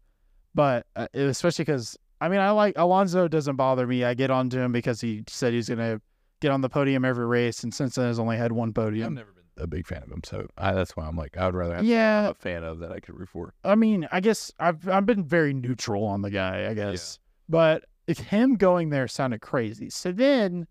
but 0.55 0.87
uh, 0.95 1.07
especially 1.13 1.63
because 1.65 1.97
I 2.21 2.29
mean 2.29 2.39
I 2.39 2.49
like 2.51 2.75
Alonso 2.77 3.27
doesn't 3.27 3.55
bother 3.57 3.85
me. 3.85 4.03
I 4.03 4.13
get 4.13 4.31
onto 4.31 4.59
him 4.59 4.71
because 4.71 5.01
he 5.01 5.23
said 5.27 5.53
he's 5.53 5.69
gonna 5.69 6.01
get 6.41 6.51
on 6.51 6.61
the 6.61 6.69
podium 6.69 7.05
every 7.05 7.25
race, 7.27 7.63
and 7.63 7.73
since 7.73 7.95
then 7.95 8.07
has 8.07 8.19
only 8.19 8.37
had 8.37 8.51
one 8.51 8.73
podium. 8.73 9.07
I've 9.07 9.13
never 9.13 9.31
been 9.31 9.63
a 9.63 9.67
big 9.67 9.85
fan 9.85 10.01
of 10.03 10.09
him, 10.11 10.21
so 10.23 10.47
I, 10.57 10.73
that's 10.73 10.95
why 10.97 11.05
I'm 11.05 11.15
like, 11.17 11.37
I 11.37 11.45
would 11.45 11.55
rather 11.55 11.75
have 11.75 11.85
Yeah, 11.85 12.29
a 12.29 12.33
fan 12.33 12.63
of 12.63 12.79
that 12.79 12.91
I 12.91 12.99
could 12.99 13.17
root 13.19 13.29
for. 13.29 13.53
I 13.63 13.75
mean 13.75 14.07
I 14.11 14.21
guess 14.21 14.51
I've 14.59 14.87
I've 14.89 15.05
been 15.05 15.23
very 15.23 15.53
neutral 15.53 16.03
on 16.05 16.21
the 16.23 16.31
guy, 16.31 16.67
I 16.69 16.73
guess, 16.73 17.19
but 17.49 17.83
if 18.07 18.17
him 18.19 18.55
going 18.55 18.89
there 18.89 19.07
sounded 19.07 19.41
crazy. 19.41 19.89
So 19.89 20.11
then 20.11 20.67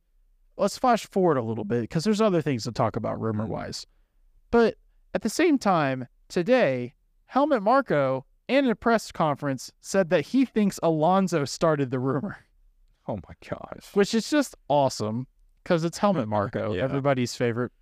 let's 0.57 0.79
flash 0.79 1.07
forward 1.07 1.37
a 1.37 1.43
little 1.43 1.65
bit 1.65 1.81
because 1.83 2.05
there's 2.05 2.21
other 2.21 2.41
things 2.43 2.65
to 2.65 2.73
talk 2.73 2.97
about 2.97 3.21
rumor 3.21 3.47
wise, 3.47 3.87
but 4.51 4.77
at 5.15 5.23
the 5.23 5.29
same 5.29 5.59
time 5.59 6.07
today, 6.29 6.95
Helmut 7.27 7.63
Marko 7.63 8.25
in 8.49 8.69
a 8.69 8.75
press 8.75 9.11
conference 9.11 9.73
said 9.81 10.11
that 10.11 10.27
he 10.27 10.45
thinks 10.45 10.79
Alonso 10.83 11.45
started 11.45 11.91
the 11.91 11.99
rumor, 11.99 12.37
Oh 13.09 13.17
my 13.17 13.35
gosh. 13.49 13.91
which 13.95 14.15
is 14.15 14.29
just 14.31 14.55
awesome 14.69 15.27
because 15.63 15.83
it's 15.85 15.99
Helmut 15.99 16.29
Marko, 16.37 16.73
Yeah. 16.75 16.83
everybody's 16.85 17.35
favorite 17.35 17.73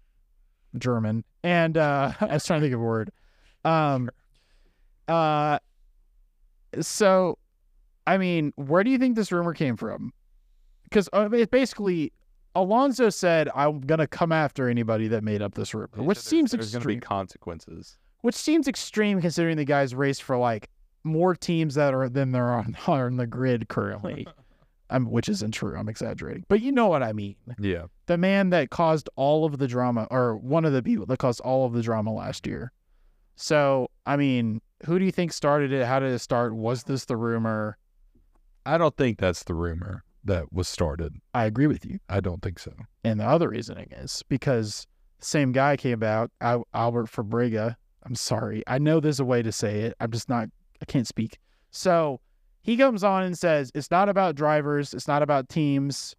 German. 0.79 1.25
And 1.43 1.77
uh, 1.77 2.13
I 2.21 2.27
was 2.35 2.47
trying 2.47 2.61
to 2.61 2.65
think 2.65 2.75
of 2.75 2.81
a 2.81 2.85
word. 2.85 3.13
Um, 3.65 4.09
uh, 5.09 5.59
so, 6.81 7.39
I 8.07 8.19
mean, 8.19 8.53
where 8.57 8.83
do 8.85 8.91
you 8.91 8.99
think 8.99 9.17
this 9.17 9.31
rumor 9.33 9.55
came 9.55 9.77
from? 9.77 10.13
Because 10.85 11.09
uh, 11.13 11.29
it 11.33 11.51
basically, 11.51 12.13
Alonso 12.55 13.09
said, 13.11 13.49
"I'm 13.55 13.81
gonna 13.81 14.07
come 14.07 14.33
after 14.33 14.69
anybody 14.69 15.09
that 15.09 15.23
made 15.25 15.41
up 15.43 15.55
this 15.55 15.73
rumor," 15.75 15.89
which 15.95 16.17
There's- 16.19 16.25
seems 16.27 16.51
there's 16.51 16.73
going 16.73 16.83
to 16.83 16.89
be 16.89 16.95
extreme. 16.95 17.01
consequences. 17.01 17.97
which 18.23 18.35
seems 18.35 18.69
extreme 18.69 19.21
considering 19.21 19.57
the 19.57 19.65
guys 19.65 19.95
race 19.95 20.21
for 20.21 20.37
like 20.37 20.69
more 21.05 21.35
teams 21.35 21.75
that 21.75 21.93
are 21.95 22.09
than 22.09 22.31
there 22.33 22.47
are 22.47 22.59
on, 22.61 22.77
are 22.87 23.07
on 23.07 23.17
the 23.17 23.27
grid 23.27 23.69
currently. 23.69 24.27
Um, 24.91 25.07
which 25.11 25.27
isn't 25.31 25.53
true. 25.53 25.75
I'm 25.75 25.89
exaggerating, 25.89 26.45
but 26.49 26.61
you 26.61 26.71
know 26.71 26.87
what 26.87 27.03
I 27.03 27.15
mean. 27.15 27.37
Yeah. 27.59 27.85
The 28.09 28.19
man 28.19 28.51
that 28.51 28.69
caused 28.69 29.09
all 29.17 29.47
of 29.47 29.57
the 29.57 29.67
drama, 29.67 30.07
or 30.11 30.37
one 30.37 30.67
of 30.67 30.75
the 30.75 30.83
people 30.83 31.07
that 31.07 31.19
caused 31.19 31.41
all 31.41 31.65
of 31.65 31.73
the 31.73 31.81
drama 31.81 32.13
last 32.13 32.47
year. 32.47 32.73
So, 33.37 33.89
I 34.05 34.17
mean, 34.19 34.61
who 34.85 34.99
do 34.99 35.07
you 35.07 35.11
think 35.11 35.33
started 35.33 35.73
it? 35.73 35.87
How 35.87 35.99
did 35.99 36.13
it 36.13 36.19
start? 36.19 36.55
Was 36.55 36.85
this 36.85 37.07
the 37.07 37.17
rumor? 37.17 37.79
I 38.65 38.79
don't 38.79 38.97
think 38.97 39.19
that's 39.19 39.45
the 39.45 39.55
rumor 39.55 40.05
that 40.25 40.53
was 40.53 40.69
started. 40.69 41.17
I 41.35 41.47
agree 41.47 41.67
with 41.67 41.85
you. 41.85 41.99
I 42.09 42.21
don't 42.21 42.43
think 42.43 42.59
so. 42.59 42.73
And 43.03 43.19
the 43.21 43.25
other 43.25 43.49
reasoning 43.49 43.89
is 43.93 44.23
because 44.29 44.87
the 45.19 45.27
same 45.27 45.53
guy 45.53 45.77
came 45.77 46.03
out, 46.03 46.31
Al- 46.41 46.67
Albert 46.73 47.07
Fabrega. 47.11 47.77
I'm 48.05 48.15
sorry. 48.15 48.63
I 48.67 48.79
know 48.79 49.01
there's 49.01 49.21
a 49.21 49.25
way 49.25 49.43
to 49.43 49.53
say 49.53 49.81
it. 49.81 49.95
I'm 50.01 50.11
just 50.11 50.29
not, 50.29 50.49
I 50.81 50.85
can't 50.85 51.07
speak. 51.07 51.39
So 51.71 52.21
he 52.63 52.77
comes 52.77 53.03
on 53.03 53.25
and 53.25 53.37
says, 53.37 53.73
it's 53.75 53.91
not 53.91 54.09
about 54.09 54.35
drivers, 54.37 54.95
it's 54.95 55.09
not 55.09 55.23
about 55.23 55.49
teams. 55.49 56.15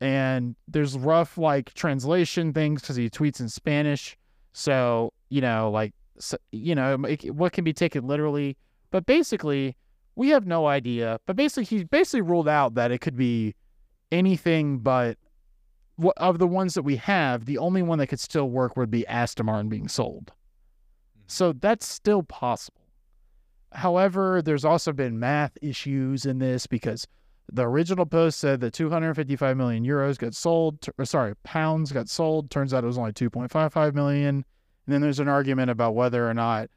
And 0.00 0.56
there's 0.68 0.96
rough, 0.98 1.38
like, 1.38 1.72
translation 1.74 2.52
things 2.52 2.82
because 2.82 2.96
he 2.96 3.08
tweets 3.08 3.40
in 3.40 3.48
Spanish. 3.48 4.16
So, 4.52 5.12
you 5.30 5.40
know, 5.40 5.70
like, 5.70 5.92
so, 6.18 6.36
you 6.52 6.74
know, 6.74 7.02
it- 7.04 7.34
what 7.34 7.52
can 7.52 7.64
be 7.64 7.72
taken 7.72 8.06
literally. 8.06 8.56
But 8.90 9.06
basically, 9.06 9.76
we 10.16 10.30
have 10.30 10.46
no 10.46 10.66
idea. 10.66 11.20
But 11.26 11.36
basically, 11.36 11.64
he 11.64 11.84
basically 11.84 12.22
ruled 12.22 12.48
out 12.48 12.74
that 12.74 12.90
it 12.90 13.00
could 13.00 13.16
be 13.16 13.54
anything 14.10 14.78
but 14.78 15.18
of 16.16 16.38
the 16.38 16.46
ones 16.46 16.74
that 16.74 16.82
we 16.82 16.96
have, 16.96 17.44
the 17.44 17.58
only 17.58 17.82
one 17.82 17.98
that 17.98 18.08
could 18.08 18.20
still 18.20 18.50
work 18.50 18.76
would 18.76 18.90
be 18.90 19.06
Aston 19.06 19.46
Martin 19.46 19.68
being 19.68 19.88
sold. 19.88 20.26
Mm-hmm. 20.26 21.22
So 21.26 21.52
that's 21.52 21.86
still 21.86 22.22
possible. 22.22 22.80
However, 23.72 24.42
there's 24.42 24.64
also 24.64 24.92
been 24.92 25.18
math 25.18 25.52
issues 25.60 26.24
in 26.24 26.38
this 26.38 26.66
because 26.66 27.06
the 27.52 27.66
original 27.66 28.06
post 28.06 28.38
said 28.38 28.60
that 28.60 28.72
255 28.72 29.56
million 29.56 29.84
euros 29.84 30.18
got 30.18 30.34
sold, 30.34 30.86
or 30.98 31.04
sorry, 31.04 31.34
pounds 31.44 31.92
got 31.92 32.08
sold. 32.08 32.50
Turns 32.50 32.72
out 32.72 32.84
it 32.84 32.86
was 32.86 32.98
only 32.98 33.12
2.55 33.12 33.94
million. 33.94 34.28
And 34.28 34.44
then 34.86 35.00
there's 35.00 35.20
an 35.20 35.28
argument 35.28 35.70
about 35.70 35.94
whether 35.94 36.28
or 36.28 36.34
not 36.34 36.70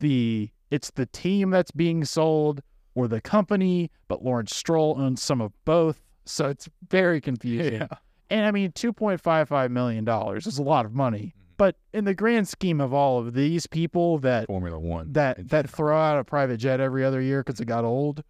the 0.00 0.50
it's 0.70 0.90
the 0.90 1.06
team 1.06 1.50
that's 1.50 1.70
being 1.70 2.04
sold 2.04 2.62
or 2.94 3.08
the 3.08 3.20
company, 3.20 3.90
but 4.08 4.24
Lawrence 4.24 4.54
Stroll 4.56 4.96
owns 4.98 5.22
some 5.22 5.40
of 5.40 5.52
both. 5.64 6.02
So 6.24 6.48
it's 6.48 6.68
very 6.88 7.20
confusing. 7.20 7.74
Yeah. 7.74 7.86
And 8.30 8.44
I 8.46 8.50
mean, 8.50 8.72
two 8.72 8.92
point 8.92 9.20
five 9.20 9.48
five 9.48 9.70
million 9.70 10.04
dollars 10.04 10.46
is 10.46 10.58
a 10.58 10.62
lot 10.62 10.84
of 10.86 10.92
money, 10.92 11.34
Mhm. 11.36 11.42
but 11.56 11.76
in 11.92 12.04
the 12.04 12.14
grand 12.14 12.48
scheme 12.48 12.80
of 12.80 12.92
all 12.92 13.18
of 13.20 13.34
these 13.34 13.66
people 13.68 14.18
that 14.18 14.46
Formula 14.48 14.78
One. 14.78 15.12
that 15.12 15.48
that 15.50 15.70
throw 15.76 15.96
out 15.96 16.18
a 16.18 16.24
private 16.24 16.56
jet 16.56 16.80
every 16.80 17.04
other 17.04 17.20
year 17.20 17.44
because 17.44 17.60
it 17.60 17.66
got 17.66 17.84
old, 17.84 18.24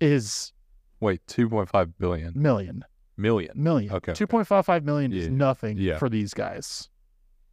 is 0.00 0.52
Wait, 1.00 1.24
2.5 1.26 1.92
billion. 1.98 2.32
million 2.36 2.84
Million. 3.16 3.50
million. 3.54 3.92
Okay. 3.94 4.12
Two 4.12 4.26
point 4.26 4.46
five 4.46 4.66
five 4.66 4.84
million 4.84 5.12
is 5.12 5.28
nothing 5.28 5.78
Yeah. 5.78 5.98
for 5.98 6.08
these 6.10 6.34
guys. 6.34 6.90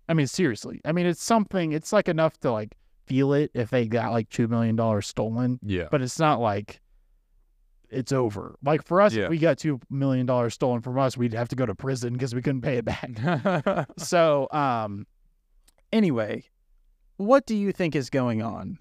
I 0.10 0.14
mean, 0.14 0.28
seriously. 0.28 0.80
I 0.86 0.92
mean, 0.94 1.06
it's 1.06 1.22
something. 1.24 1.72
It's 1.74 1.92
like 1.94 2.08
enough 2.10 2.38
to 2.40 2.52
like 2.52 2.76
feel 3.08 3.34
it 3.34 3.50
if 3.54 3.70
they 3.72 3.88
got 3.88 4.12
like 4.12 4.30
two 4.30 4.48
million 4.48 4.76
dollars 4.76 5.08
stolen, 5.08 5.60
Yeah. 5.64 5.88
but 5.90 6.02
it's 6.02 6.20
not 6.20 6.40
like 6.40 6.82
it's 7.90 8.12
over. 8.12 8.56
Like 8.64 8.84
for 8.86 9.00
us, 9.02 9.14
Yeah. 9.14 9.24
if 9.26 9.30
we 9.30 9.38
got 9.38 9.58
two 9.58 9.80
million 9.90 10.26
dollars 10.26 10.54
stolen 10.54 10.82
from 10.82 11.00
us, 11.00 11.18
we'd 11.18 11.34
have 11.34 11.48
to 11.50 11.56
go 11.56 11.66
to 11.66 11.74
prison 11.74 12.14
because 12.14 12.36
we 12.36 12.42
couldn't 12.42 12.62
pay 12.62 12.78
it 12.78 12.86
back. 12.86 13.88
so, 13.98 14.48
um, 14.52 15.08
anyway, 15.94 16.44
what 17.16 17.46
do 17.46 17.56
you 17.56 17.72
think 17.72 17.96
is 17.96 18.10
going 18.10 18.42
on? 18.44 18.78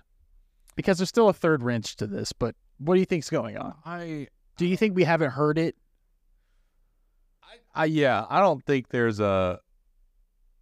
Because 0.75 0.99
there's 0.99 1.09
still 1.09 1.29
a 1.29 1.33
third 1.33 1.63
wrench 1.63 1.97
to 1.97 2.07
this, 2.07 2.33
but 2.33 2.55
what 2.79 2.95
do 2.95 3.01
you 3.01 3.07
think's 3.07 3.31
going 3.31 3.57
on? 3.57 3.75
I, 3.85 4.27
Do 4.59 4.67
you 4.67 4.77
think 4.77 4.95
we 4.97 5.05
haven't 5.05 5.31
heard 5.31 5.57
it? 5.57 5.77
I, 7.75 7.85
yeah, 7.87 8.25
I 8.29 8.41
don't 8.41 8.65
think 8.65 8.89
there's 8.89 9.21
a. 9.21 9.61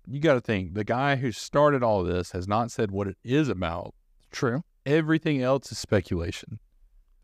You 0.07 0.21
got 0.21 0.35
to 0.35 0.41
think 0.41 0.75
the 0.75 0.85
guy 0.85 1.17
who 1.17 1.33
started 1.33 1.83
all 1.83 2.05
this 2.05 2.33
has 2.33 2.47
not 2.47 2.71
said 2.71 2.91
what 2.91 3.07
it 3.07 3.17
is 3.25 3.49
about. 3.49 3.95
True. 4.31 4.63
Everything 4.85 5.43
else 5.43 5.73
is 5.73 5.79
speculation. 5.79 6.59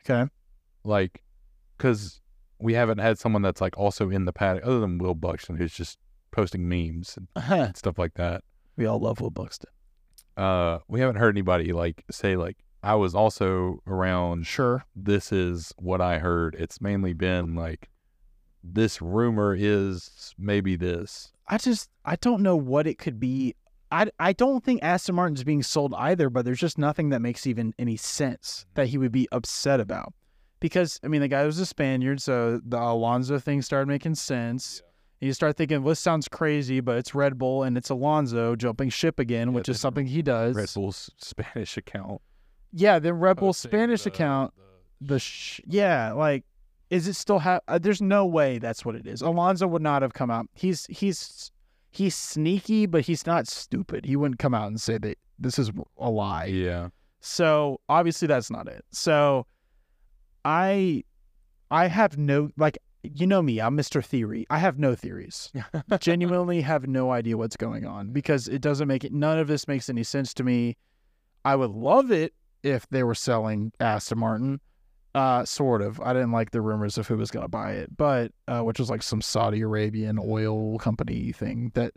Okay. 0.04 0.30
Like, 0.82 1.22
because 1.76 2.20
we 2.58 2.74
haven't 2.74 2.98
had 2.98 3.18
someone 3.18 3.42
that's 3.42 3.60
like 3.60 3.76
also 3.76 4.10
in 4.10 4.24
the 4.24 4.32
paddock 4.32 4.64
other 4.64 4.80
than 4.80 4.98
Will 4.98 5.14
Buxton, 5.14 5.56
who's 5.56 5.74
just 5.74 5.98
posting 6.30 6.68
memes 6.68 7.18
and 7.36 7.76
stuff 7.76 7.98
like 7.98 8.14
that. 8.14 8.44
we 8.76 8.86
all 8.86 8.98
love 8.98 9.20
Will 9.20 9.30
Buxton. 9.30 9.70
Uh, 10.36 10.78
we 10.88 11.00
haven't 11.00 11.16
heard 11.16 11.34
anybody 11.34 11.72
like 11.72 12.04
say 12.10 12.36
like 12.36 12.56
I 12.82 12.94
was 12.94 13.14
also 13.14 13.82
around. 13.86 14.46
Sure. 14.46 14.84
This 14.96 15.32
is 15.32 15.72
what 15.76 16.00
I 16.00 16.18
heard. 16.18 16.54
It's 16.58 16.80
mainly 16.80 17.12
been 17.12 17.54
like 17.54 17.90
this 18.62 19.02
rumor 19.02 19.54
is 19.58 20.34
maybe 20.38 20.76
this. 20.76 21.32
I 21.50 21.58
just 21.58 21.90
I 22.04 22.16
don't 22.16 22.42
know 22.42 22.56
what 22.56 22.86
it 22.86 22.96
could 22.98 23.20
be. 23.20 23.54
I, 23.92 24.08
I 24.20 24.32
don't 24.32 24.62
think 24.64 24.84
Aston 24.84 25.16
Martin's 25.16 25.42
being 25.42 25.64
sold 25.64 25.92
either, 25.98 26.30
but 26.30 26.44
there's 26.44 26.60
just 26.60 26.78
nothing 26.78 27.08
that 27.10 27.20
makes 27.20 27.44
even 27.46 27.74
any 27.76 27.96
sense 27.96 28.64
that 28.74 28.86
he 28.86 28.96
would 28.98 29.10
be 29.10 29.26
upset 29.32 29.80
about. 29.80 30.14
Because 30.60 31.00
I 31.02 31.08
mean, 31.08 31.20
the 31.20 31.28
guy 31.28 31.44
was 31.44 31.58
a 31.58 31.66
Spaniard, 31.66 32.22
so 32.22 32.60
the 32.64 32.78
Alonso 32.80 33.38
thing 33.40 33.62
started 33.62 33.88
making 33.88 34.14
sense. 34.14 34.80
And 35.20 35.26
you 35.26 35.32
start 35.32 35.56
thinking, 35.56 35.82
well, 35.82 35.90
this 35.90 36.00
sounds 36.00 36.28
crazy, 36.28 36.80
but 36.80 36.96
it's 36.98 37.14
Red 37.14 37.36
Bull 37.36 37.64
and 37.64 37.76
it's 37.76 37.90
Alonso 37.90 38.54
jumping 38.56 38.88
ship 38.90 39.18
again, 39.18 39.52
which 39.52 39.68
is 39.68 39.80
something 39.80 40.06
he 40.06 40.22
does. 40.22 40.54
Red 40.54 40.70
Bull's 40.72 41.10
Spanish 41.18 41.76
account. 41.76 42.22
Yeah, 42.72 43.00
the 43.00 43.12
Red 43.12 43.38
Bull 43.38 43.52
Spanish 43.52 44.04
the- 44.04 44.10
account, 44.10 44.54
the- 45.00 45.14
the 45.14 45.18
sh- 45.18 45.60
yeah, 45.66 46.12
like, 46.12 46.44
is 46.90 47.06
it 47.06 47.14
still 47.14 47.38
have? 47.38 47.62
Uh, 47.68 47.78
there's 47.78 48.02
no 48.02 48.26
way 48.26 48.58
that's 48.58 48.84
what 48.84 48.96
it 48.96 49.06
is. 49.06 49.22
Alonso 49.22 49.66
would 49.66 49.82
not 49.82 50.02
have 50.02 50.12
come 50.12 50.30
out. 50.30 50.46
He's 50.54 50.86
he's 50.86 51.50
he's 51.90 52.14
sneaky, 52.14 52.86
but 52.86 53.02
he's 53.02 53.26
not 53.26 53.46
stupid. 53.46 54.04
He 54.04 54.16
wouldn't 54.16 54.38
come 54.40 54.54
out 54.54 54.66
and 54.66 54.80
say 54.80 54.98
that 54.98 55.16
this 55.38 55.58
is 55.58 55.70
a 55.98 56.10
lie. 56.10 56.46
yeah. 56.46 56.88
So 57.20 57.80
obviously 57.88 58.28
that's 58.28 58.50
not 58.50 58.66
it. 58.66 58.84
So 58.90 59.46
I 60.44 61.04
I 61.70 61.86
have 61.86 62.18
no 62.18 62.50
like 62.56 62.78
you 63.02 63.26
know 63.26 63.40
me, 63.40 63.60
I'm 63.60 63.76
Mr. 63.76 64.04
Theory. 64.04 64.46
I 64.50 64.58
have 64.58 64.78
no 64.78 64.94
theories. 64.94 65.52
Genuinely 66.00 66.60
have 66.60 66.86
no 66.86 67.10
idea 67.12 67.36
what's 67.36 67.56
going 67.56 67.86
on 67.86 68.12
because 68.12 68.48
it 68.48 68.60
doesn't 68.60 68.88
make 68.88 69.04
it 69.04 69.12
none 69.12 69.38
of 69.38 69.48
this 69.48 69.68
makes 69.68 69.88
any 69.88 70.02
sense 70.02 70.34
to 70.34 70.44
me. 70.44 70.76
I 71.44 71.56
would 71.56 71.70
love 71.70 72.10
it 72.10 72.34
if 72.62 72.86
they 72.88 73.02
were 73.02 73.14
selling 73.14 73.72
Aston 73.80 74.18
Martin. 74.18 74.60
Uh 75.14 75.44
sort 75.44 75.82
of. 75.82 76.00
I 76.00 76.12
didn't 76.12 76.32
like 76.32 76.50
the 76.52 76.60
rumors 76.60 76.96
of 76.98 77.08
who 77.08 77.16
was 77.16 77.30
gonna 77.30 77.48
buy 77.48 77.72
it, 77.72 77.96
but 77.96 78.32
uh 78.48 78.60
which 78.60 78.78
was 78.78 78.90
like 78.90 79.02
some 79.02 79.20
Saudi 79.20 79.60
Arabian 79.62 80.18
oil 80.22 80.78
company 80.78 81.32
thing 81.32 81.72
that 81.74 81.92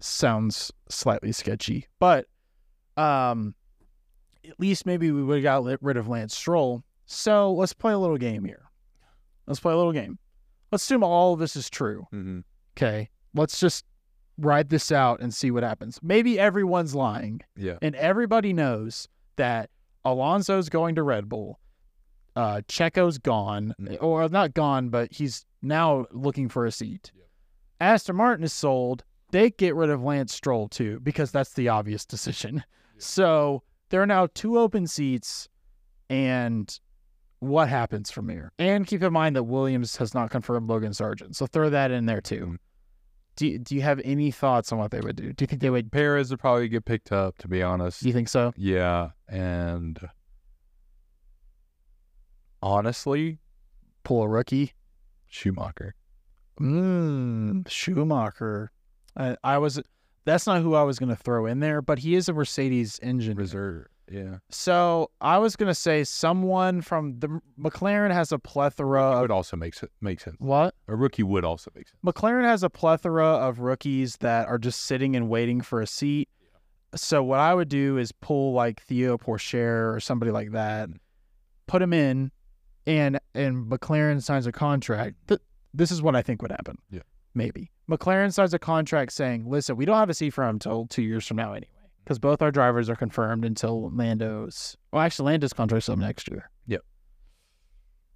sounds 0.00 0.72
slightly 0.88 1.32
sketchy. 1.32 1.86
But 1.98 2.26
um 2.96 3.54
at 4.48 4.58
least 4.60 4.86
maybe 4.86 5.10
we 5.10 5.22
would 5.22 5.42
have 5.42 5.64
got 5.64 5.78
rid 5.82 5.96
of 5.96 6.08
Lance 6.08 6.36
Stroll. 6.36 6.82
So 7.06 7.52
let's 7.52 7.72
play 7.72 7.92
a 7.92 7.98
little 7.98 8.18
game 8.18 8.44
here. 8.44 8.62
Let's 9.46 9.60
play 9.60 9.72
a 9.72 9.76
little 9.76 9.92
game. 9.92 10.18
Let's 10.72 10.84
assume 10.84 11.02
all 11.02 11.34
of 11.34 11.38
this 11.40 11.56
is 11.56 11.68
true. 11.70 12.06
Mm-hmm. 12.12 12.40
Okay. 12.76 13.08
Let's 13.34 13.58
just 13.60 13.84
ride 14.38 14.68
this 14.68 14.90
out 14.90 15.20
and 15.20 15.32
see 15.32 15.50
what 15.50 15.62
happens. 15.62 15.98
Maybe 16.02 16.38
everyone's 16.38 16.94
lying 16.94 17.40
Yeah. 17.56 17.78
and 17.82 17.94
everybody 17.94 18.52
knows 18.52 19.08
that 19.36 19.70
Alonso's 20.04 20.68
going 20.68 20.94
to 20.96 21.02
Red 21.02 21.28
Bull. 21.28 21.58
Uh, 22.36 22.60
Checo's 22.68 23.18
gone, 23.18 23.74
Mm. 23.80 23.96
or 24.02 24.28
not 24.28 24.54
gone, 24.54 24.88
but 24.88 25.12
he's 25.12 25.46
now 25.62 26.06
looking 26.10 26.48
for 26.48 26.66
a 26.66 26.72
seat. 26.72 27.12
Yep. 27.14 27.26
Aston 27.80 28.16
Martin 28.16 28.44
is 28.44 28.52
sold. 28.52 29.04
They 29.30 29.50
get 29.50 29.74
rid 29.74 29.90
of 29.90 30.02
Lance 30.02 30.34
Stroll 30.34 30.68
too 30.68 31.00
because 31.00 31.30
that's 31.30 31.52
the 31.54 31.68
obvious 31.68 32.04
decision. 32.14 32.64
So 32.98 33.62
there 33.90 34.02
are 34.02 34.06
now 34.06 34.28
two 34.34 34.58
open 34.58 34.86
seats, 34.86 35.48
and 36.08 36.78
what 37.40 37.68
happens 37.68 38.10
from 38.10 38.28
here? 38.28 38.52
And 38.58 38.86
keep 38.86 39.02
in 39.02 39.12
mind 39.12 39.36
that 39.36 39.42
Williams 39.44 39.96
has 39.96 40.14
not 40.14 40.30
confirmed 40.30 40.68
Logan 40.68 40.92
Sargeant, 40.92 41.34
so 41.36 41.46
throw 41.46 41.70
that 41.70 41.90
in 41.90 42.06
there 42.06 42.20
too. 42.20 42.46
Mm. 42.46 42.56
Do 43.36 43.48
you, 43.48 43.58
do 43.58 43.74
you 43.74 43.82
have 43.82 44.00
any 44.04 44.30
thoughts 44.30 44.70
on 44.70 44.78
what 44.78 44.92
they 44.92 45.00
would 45.00 45.16
do? 45.16 45.32
Do 45.32 45.42
you 45.42 45.46
think 45.48 45.60
they 45.60 45.68
would? 45.70 45.90
Perez 45.90 46.30
would 46.30 46.38
probably 46.38 46.68
get 46.68 46.84
picked 46.84 47.10
up, 47.10 47.36
to 47.38 47.48
be 47.48 47.62
honest. 47.64 48.00
Do 48.00 48.08
you 48.08 48.12
think 48.12 48.28
so? 48.28 48.52
Yeah, 48.56 49.10
and 49.28 49.98
honestly, 52.64 53.38
Pull 54.04 54.22
a 54.22 54.28
rookie? 54.28 54.72
Schumacher. 55.28 55.94
Mm, 56.60 57.68
Schumacher. 57.68 58.70
I, 59.16 59.36
I 59.44 59.58
was. 59.58 59.80
That's 60.24 60.46
not 60.46 60.62
who 60.62 60.74
I 60.74 60.82
was 60.82 60.98
going 60.98 61.10
to 61.10 61.16
throw 61.16 61.46
in 61.46 61.60
there, 61.60 61.82
but 61.82 61.98
he 61.98 62.14
is 62.14 62.28
a 62.28 62.32
Mercedes 62.32 62.98
engine. 63.02 63.36
Reserve. 63.36 63.86
Yeah, 64.10 64.36
So 64.50 65.10
I 65.22 65.38
was 65.38 65.56
going 65.56 65.68
to 65.70 65.74
say 65.74 66.04
someone 66.04 66.82
from 66.82 67.20
the 67.20 67.40
McLaren 67.58 68.12
has 68.12 68.32
a 68.32 68.38
plethora 68.38 69.16
it 69.16 69.20
would 69.22 69.30
also 69.30 69.56
make 69.56 69.72
sense. 69.72 69.90
Make 70.02 70.20
sense. 70.20 70.36
what? 70.40 70.74
A 70.88 70.94
rookie 70.94 71.22
would 71.22 71.42
also 71.42 71.70
make 71.74 71.88
sense. 71.88 71.98
McLaren 72.04 72.44
has 72.44 72.62
a 72.62 72.68
plethora 72.68 73.26
of 73.26 73.60
rookies 73.60 74.18
that 74.18 74.46
are 74.46 74.58
just 74.58 74.82
sitting 74.82 75.16
and 75.16 75.30
waiting 75.30 75.62
for 75.62 75.80
a 75.80 75.86
seat. 75.86 76.28
So 76.94 77.22
what 77.24 77.40
I 77.40 77.54
would 77.54 77.70
do 77.70 77.96
is 77.96 78.12
pull 78.12 78.52
like 78.52 78.86
Théo 78.86 79.18
Pourchaire 79.18 79.94
or 79.94 80.00
somebody 80.00 80.30
like 80.30 80.52
that, 80.52 80.90
put 81.66 81.80
him 81.80 81.94
in, 81.94 82.30
and 82.86 83.18
and 83.34 83.66
McLaren 83.70 84.22
signs 84.22 84.46
a 84.46 84.52
contract. 84.52 85.16
Th- 85.28 85.40
this 85.72 85.90
is 85.90 86.02
what 86.02 86.14
I 86.14 86.22
think 86.22 86.42
would 86.42 86.50
happen. 86.50 86.78
Yeah. 86.90 87.00
maybe 87.34 87.70
McLaren 87.90 88.32
signs 88.32 88.54
a 88.54 88.58
contract 88.58 89.12
saying, 89.12 89.48
"Listen, 89.48 89.76
we 89.76 89.84
don't 89.84 89.96
have 89.96 90.10
a 90.10 90.14
seat 90.14 90.30
for 90.30 90.44
him 90.44 90.56
until 90.56 90.86
two 90.86 91.02
years 91.02 91.26
from 91.26 91.36
now 91.36 91.52
anyway, 91.52 91.68
because 92.04 92.18
both 92.18 92.42
our 92.42 92.50
drivers 92.50 92.88
are 92.88 92.96
confirmed 92.96 93.44
until 93.44 93.90
Lando's. 93.90 94.76
Well, 94.92 95.02
actually, 95.02 95.32
Lando's 95.32 95.52
contract's 95.52 95.88
up 95.88 95.98
next 95.98 96.30
year. 96.30 96.50
Yep. 96.66 96.82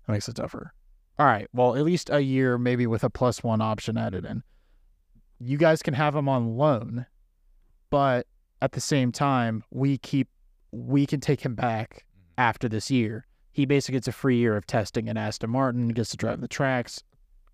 That 0.07 0.13
makes 0.13 0.29
it 0.29 0.37
tougher. 0.37 0.73
All 1.19 1.27
right. 1.27 1.49
Well, 1.53 1.75
at 1.75 1.85
least 1.85 2.11
a 2.11 2.21
year, 2.21 2.59
maybe 2.59 2.87
with 2.87 3.03
a 3.03 3.11
plus 3.11 3.43
one 3.43 3.61
option 3.61 3.99
added 3.99 4.25
in. 4.25 4.43
You 5.41 5.59
guys 5.59 5.83
can 5.83 5.95
have 5.95 6.15
him 6.15 6.29
on 6.29 6.57
loan, 6.57 7.07
but 7.91 8.27
at 8.63 8.73
the 8.73 8.81
same 8.81 9.13
time, 9.13 9.65
we 9.71 9.99
keep 9.99 10.29
we 10.71 11.07
can 11.07 11.21
take 11.21 11.41
him 11.41 11.55
back 11.55 12.05
mm-hmm. 12.07 12.41
after 12.41 12.69
this 12.69 12.91
year. 12.91 13.27
He 13.59 13.67
basically 13.67 13.95
gets 13.95 14.07
a 14.07 14.13
free 14.13 14.37
year 14.37 14.57
of 14.57 14.69
testing 14.69 15.09
in 15.09 15.17
Aston 15.17 15.51
Martin, 15.51 15.89
gets 15.89 16.11
to 16.11 16.17
drive 16.17 16.41
the 16.41 16.47
tracks. 16.47 17.03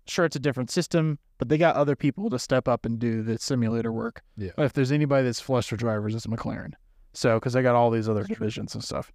Sure, 0.05 0.25
it's 0.25 0.35
a 0.35 0.39
different 0.39 0.69
system, 0.69 1.17
but 1.39 1.49
they 1.49 1.57
got 1.57 1.75
other 1.75 1.95
people 1.95 2.29
to 2.29 2.37
step 2.37 2.67
up 2.67 2.85
and 2.85 2.99
do 2.99 3.23
the 3.23 3.39
simulator 3.39 3.91
work. 3.91 4.21
Yeah. 4.37 4.51
If 4.59 4.73
there's 4.73 4.91
anybody 4.91 5.25
that's 5.25 5.39
flush 5.39 5.67
for 5.67 5.77
drivers, 5.77 6.13
it's 6.13 6.27
McLaren. 6.27 6.73
So, 7.13 7.39
because 7.39 7.53
they 7.53 7.63
got 7.63 7.73
all 7.73 7.89
these 7.89 8.07
other 8.07 8.23
divisions 8.23 8.75
and 8.75 8.83
stuff. 8.83 9.11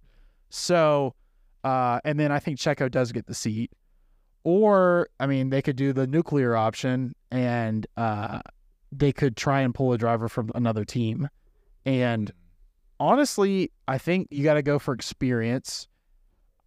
So, 0.49 1.15
uh, 1.63 2.01
and 2.03 2.19
then 2.19 2.29
I 2.29 2.39
think 2.39 2.59
Checo 2.59 2.91
does 2.91 3.13
get 3.13 3.25
the 3.25 3.35
seat. 3.35 3.71
Or, 4.43 5.07
I 5.17 5.27
mean, 5.27 5.49
they 5.49 5.61
could 5.61 5.77
do 5.77 5.93
the 5.93 6.07
nuclear 6.07 6.57
option 6.57 7.15
and 7.31 7.87
uh, 7.95 8.41
they 8.91 9.13
could 9.13 9.37
try 9.37 9.61
and 9.61 9.73
pull 9.73 9.93
a 9.93 9.97
driver 9.97 10.27
from 10.27 10.51
another 10.55 10.83
team. 10.83 11.29
And 11.85 12.33
honestly, 12.99 13.71
I 13.87 13.97
think 13.97 14.27
you 14.29 14.43
got 14.43 14.55
to 14.55 14.61
go 14.61 14.77
for 14.77 14.93
experience. 14.93 15.87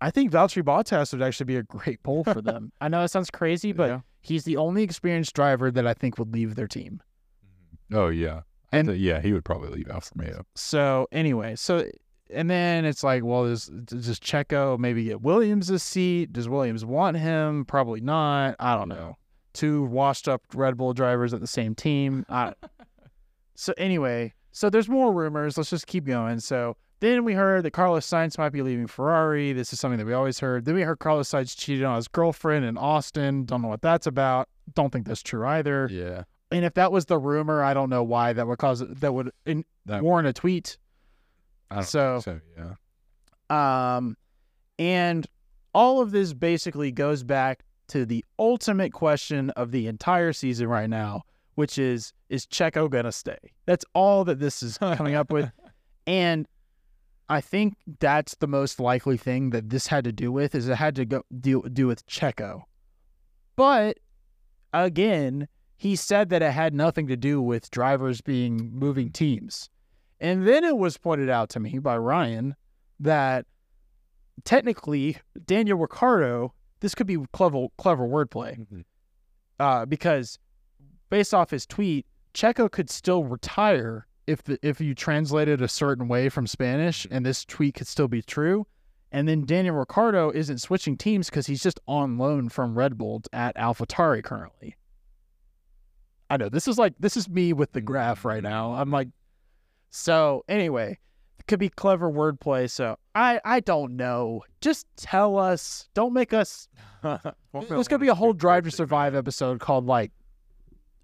I 0.00 0.10
think 0.10 0.30
Valtteri 0.32 0.62
Bottas 0.62 1.12
would 1.12 1.22
actually 1.22 1.46
be 1.46 1.56
a 1.56 1.62
great 1.62 2.02
pull 2.02 2.24
for 2.24 2.40
them. 2.42 2.72
I 2.80 2.88
know 2.88 3.02
it 3.02 3.08
sounds 3.08 3.30
crazy, 3.30 3.72
but 3.72 3.88
Yeah. 3.90 4.00
he's 4.20 4.44
the 4.44 4.56
only 4.56 4.82
experienced 4.82 5.34
driver 5.34 5.70
that 5.70 5.86
I 5.86 5.94
think 5.94 6.18
would 6.18 6.32
leave 6.32 6.54
their 6.56 6.68
team. 6.68 7.00
Mm-hmm. 7.44 7.96
Oh 7.96 8.08
yeah, 8.08 8.40
And- 8.72 8.88
and 8.90 8.98
yeah, 8.98 9.20
he 9.20 9.32
would 9.32 9.44
probably 9.44 9.70
leave 9.70 9.88
Alfa 9.88 10.10
Romeo. 10.16 10.44
So 10.54 11.06
anyway, 11.12 11.56
so 11.56 11.88
and 12.30 12.50
then 12.50 12.84
it's 12.84 13.04
like, 13.04 13.22
well, 13.22 13.44
does 13.44 13.66
does 13.66 14.18
Checo 14.18 14.78
maybe 14.78 15.04
get 15.04 15.20
Williams 15.22 15.70
a 15.70 15.78
seat? 15.78 16.32
Does 16.32 16.48
Williams 16.48 16.84
want 16.84 17.16
him? 17.16 17.64
Probably 17.66 18.00
not. 18.00 18.56
I 18.58 18.76
don't 18.76 18.88
know. 18.88 19.16
Two 19.52 19.84
washed 19.84 20.26
up 20.26 20.42
Red 20.54 20.76
Bull 20.76 20.92
drivers 20.94 21.32
at 21.32 21.40
the 21.40 21.46
same 21.46 21.74
team. 21.74 22.24
I, 22.28 22.54
so 23.54 23.72
anyway, 23.76 24.32
so 24.52 24.68
there's 24.70 24.88
more 24.88 25.12
rumors. 25.12 25.56
Let's 25.56 25.70
just 25.70 25.86
keep 25.86 26.04
going. 26.06 26.40
So 26.40 26.76
then 27.04 27.24
we 27.24 27.34
heard 27.34 27.64
that 27.64 27.72
Carlos 27.72 28.06
Sainz 28.06 28.38
might 28.38 28.50
be 28.50 28.62
leaving 28.62 28.86
Ferrari. 28.86 29.52
This 29.52 29.72
is 29.72 29.80
something 29.80 29.98
that 29.98 30.06
we 30.06 30.12
always 30.12 30.38
heard. 30.40 30.64
Then 30.64 30.74
we 30.74 30.82
heard 30.82 30.98
Carlos 30.98 31.28
Sainz 31.30 31.56
cheated 31.56 31.84
on 31.84 31.96
his 31.96 32.08
girlfriend 32.08 32.64
in 32.64 32.76
Austin. 32.76 33.44
Don't 33.44 33.62
know 33.62 33.68
what 33.68 33.82
that's 33.82 34.06
about. 34.06 34.48
Don't 34.74 34.92
think 34.92 35.06
that's 35.06 35.22
true 35.22 35.46
either. 35.46 35.88
Yeah, 35.90 36.24
And 36.50 36.64
if 36.64 36.74
that 36.74 36.90
was 36.92 37.06
the 37.06 37.18
rumor, 37.18 37.62
I 37.62 37.74
don't 37.74 37.90
know 37.90 38.02
why 38.02 38.32
that 38.32 38.46
would 38.46 38.58
cause 38.58 38.80
that 38.86 39.12
would 39.12 39.30
in, 39.44 39.64
that 39.86 40.02
warrant 40.02 40.28
a 40.28 40.32
tweet. 40.32 40.78
So- 41.82 42.20
so 42.20 42.40
yeah. 42.56 42.74
Um, 43.50 44.16
and 44.78 45.26
all 45.74 46.00
of 46.00 46.10
this 46.12 46.32
basically 46.32 46.92
goes 46.92 47.22
back 47.22 47.64
to 47.88 48.06
the 48.06 48.24
ultimate 48.38 48.92
question 48.92 49.50
of 49.50 49.70
the 49.70 49.86
entire 49.86 50.32
season 50.32 50.68
right 50.68 50.88
now, 50.88 51.22
which 51.54 51.78
is 51.78 52.12
is 52.28 52.46
Checo 52.46 52.88
gonna 52.88 53.12
stay? 53.12 53.38
That's 53.66 53.84
all 53.94 54.24
that 54.24 54.38
this 54.38 54.62
is 54.62 54.78
coming 54.78 55.14
up 55.14 55.30
with. 55.32 55.50
And 56.06 56.46
I 57.28 57.40
think 57.40 57.76
that's 58.00 58.34
the 58.36 58.46
most 58.46 58.78
likely 58.78 59.16
thing 59.16 59.50
that 59.50 59.70
this 59.70 59.86
had 59.86 60.04
to 60.04 60.12
do 60.12 60.30
with 60.30 60.54
is 60.54 60.68
it 60.68 60.76
had 60.76 60.94
to 60.96 61.04
go 61.04 61.22
do, 61.40 61.62
do 61.72 61.86
with 61.86 62.06
Checo. 62.06 62.64
But 63.56 63.98
again, 64.72 65.48
he 65.76 65.96
said 65.96 66.28
that 66.30 66.42
it 66.42 66.52
had 66.52 66.74
nothing 66.74 67.06
to 67.08 67.16
do 67.16 67.40
with 67.40 67.70
drivers 67.70 68.20
being 68.20 68.70
moving 68.74 69.10
teams. 69.10 69.70
And 70.20 70.46
then 70.46 70.64
it 70.64 70.76
was 70.76 70.96
pointed 70.96 71.30
out 71.30 71.48
to 71.50 71.60
me 71.60 71.78
by 71.78 71.96
Ryan 71.96 72.56
that 73.00 73.46
technically 74.44 75.18
Daniel 75.44 75.78
Ricciardo, 75.78 76.52
this 76.80 76.94
could 76.94 77.06
be 77.06 77.18
clever 77.32 77.66
clever 77.78 78.06
wordplay. 78.06 78.58
Mhm. 78.58 78.84
Uh, 79.58 79.86
because 79.86 80.38
based 81.10 81.32
off 81.32 81.50
his 81.50 81.66
tweet, 81.66 82.06
Checo 82.34 82.70
could 82.70 82.90
still 82.90 83.24
retire 83.24 84.06
if 84.26 84.42
the 84.42 84.58
if 84.62 84.80
you 84.80 84.94
translated 84.94 85.60
a 85.60 85.68
certain 85.68 86.08
way 86.08 86.28
from 86.28 86.46
Spanish, 86.46 87.06
and 87.10 87.24
this 87.24 87.44
tweet 87.44 87.74
could 87.74 87.86
still 87.86 88.08
be 88.08 88.22
true. 88.22 88.66
And 89.12 89.28
then 89.28 89.46
Daniel 89.46 89.76
Ricciardo 89.76 90.30
isn't 90.30 90.58
switching 90.58 90.96
teams 90.96 91.30
because 91.30 91.46
he's 91.46 91.62
just 91.62 91.78
on 91.86 92.18
loan 92.18 92.48
from 92.48 92.76
Red 92.76 92.98
Bull 92.98 93.22
at 93.32 93.56
AlphaTauri 93.56 94.24
currently. 94.24 94.76
I 96.28 96.36
know 96.36 96.48
this 96.48 96.66
is 96.66 96.78
like 96.78 96.94
this 96.98 97.16
is 97.16 97.28
me 97.28 97.52
with 97.52 97.72
the 97.72 97.80
graph 97.80 98.24
right 98.24 98.42
now. 98.42 98.72
I'm 98.72 98.90
like, 98.90 99.08
so 99.90 100.44
anyway, 100.48 100.98
it 101.38 101.46
could 101.46 101.60
be 101.60 101.68
clever 101.68 102.10
wordplay. 102.10 102.68
So 102.68 102.96
I 103.14 103.40
I 103.44 103.60
don't 103.60 103.96
know. 103.96 104.42
Just 104.60 104.86
tell 104.96 105.38
us. 105.38 105.88
Don't 105.94 106.12
make 106.12 106.32
us. 106.32 106.68
There's 107.02 107.86
gonna 107.86 108.00
be 108.00 108.08
a 108.08 108.14
whole 108.14 108.32
Drive 108.32 108.64
to 108.64 108.72
Survive 108.72 109.14
episode 109.14 109.60
called 109.60 109.86
like, 109.86 110.10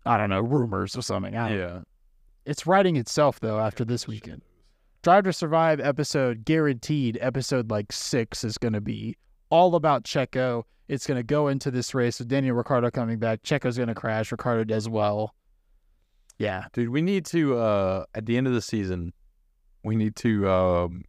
I 0.05 0.17
don't 0.17 0.31
know, 0.31 0.41
rumors 0.41 0.97
or 0.97 1.03
something. 1.03 1.35
Don't 1.35 1.57
know. 1.57 1.83
It's 2.45 2.67
writing 2.67 2.97
itself 2.97 3.41
though 3.41 3.59
after 3.59 3.85
this 3.85 4.07
weekend. 4.07 4.43
Drive 5.03 5.25
to 5.25 5.33
Survive 5.33 5.81
episode 5.81 6.45
guaranteed 6.45 7.19
episode 7.21 7.71
like 7.71 7.93
six 7.93 8.45
is 8.45 8.59
going 8.59 8.75
to 8.75 8.81
be 8.81 9.17
all 9.51 9.75
about 9.75 10.05
Checo. 10.05 10.65
It's 10.89 11.07
going 11.07 11.17
to 11.17 11.23
go 11.23 11.49
into 11.49 11.71
this 11.71 11.95
race 11.95 12.19
with 12.19 12.29
Daniel 12.29 12.55
Ricciardo 12.57 12.91
coming 12.91 13.19
back. 13.19 13.43
Checo's 13.43 13.77
going 13.77 13.89
to 13.89 13.95
crash. 13.95 14.31
Ricciardo 14.33 14.65
does 14.65 14.89
well. 14.89 15.35
Yeah. 16.39 16.65
Dude, 16.73 16.89
we 16.89 17.03
need 17.03 17.25
to 17.27 17.59
uh 17.59 18.05
at 18.15 18.27
the 18.27 18.37
end 18.37 18.47
of 18.47 18.55
the 18.55 18.63
season, 18.63 19.13
we 19.85 19.97
need 19.97 20.17
to 20.17 20.49
um 20.51 21.05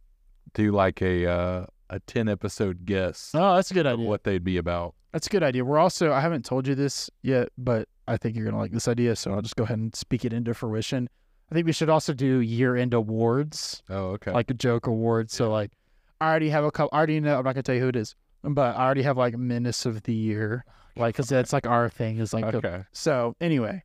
do 0.54 0.72
like 0.72 1.00
a 1.02 1.26
uh 1.26 1.66
a 1.90 2.00
ten 2.00 2.28
episode 2.28 2.84
guess 2.86 3.32
Oh, 3.34 3.56
that's 3.56 3.70
a 3.70 3.74
good 3.74 3.86
idea. 3.86 4.06
what 4.06 4.24
they'd 4.24 4.44
be 4.44 4.56
about. 4.58 4.94
That's 5.12 5.26
a 5.26 5.30
good 5.30 5.42
idea. 5.42 5.62
We're 5.62 5.78
also, 5.78 6.10
I 6.10 6.20
haven't 6.20 6.46
told 6.46 6.66
you 6.66 6.74
this 6.74 7.10
yet, 7.20 7.50
but 7.58 7.86
I 8.08 8.16
think 8.16 8.34
you're 8.34 8.44
going 8.46 8.54
to 8.54 8.60
like 8.60 8.72
this 8.72 8.88
idea. 8.88 9.14
So 9.14 9.32
I'll 9.34 9.42
just 9.42 9.56
go 9.56 9.64
ahead 9.64 9.76
and 9.78 9.94
speak 9.94 10.24
it 10.24 10.32
into 10.32 10.54
fruition. 10.54 11.10
I 11.52 11.54
think 11.54 11.66
we 11.66 11.72
should 11.74 11.90
also 11.90 12.14
do 12.14 12.40
year 12.40 12.76
end 12.76 12.94
awards. 12.94 13.82
Oh, 13.90 14.12
okay. 14.12 14.32
like 14.32 14.50
a 14.50 14.54
joke 14.54 14.86
award. 14.86 15.30
So 15.30 15.50
like, 15.50 15.70
I 16.18 16.30
already 16.30 16.48
have 16.48 16.64
a 16.64 16.70
couple. 16.70 16.88
I 16.94 16.96
already 16.96 17.20
know. 17.20 17.36
I'm 17.38 17.44
not 17.44 17.52
gonna 17.52 17.62
tell 17.62 17.74
you 17.74 17.82
who 17.82 17.88
it 17.88 17.96
is, 17.96 18.14
but 18.42 18.74
I 18.74 18.82
already 18.86 19.02
have 19.02 19.18
like 19.18 19.36
menace 19.36 19.84
of 19.84 20.02
the 20.04 20.14
year, 20.14 20.64
like 20.96 21.14
because 21.14 21.28
that's 21.28 21.52
like 21.52 21.66
our 21.66 21.90
thing 21.90 22.20
is 22.20 22.32
like. 22.32 22.46
okay. 22.46 22.84
so 22.92 23.36
anyway, 23.38 23.82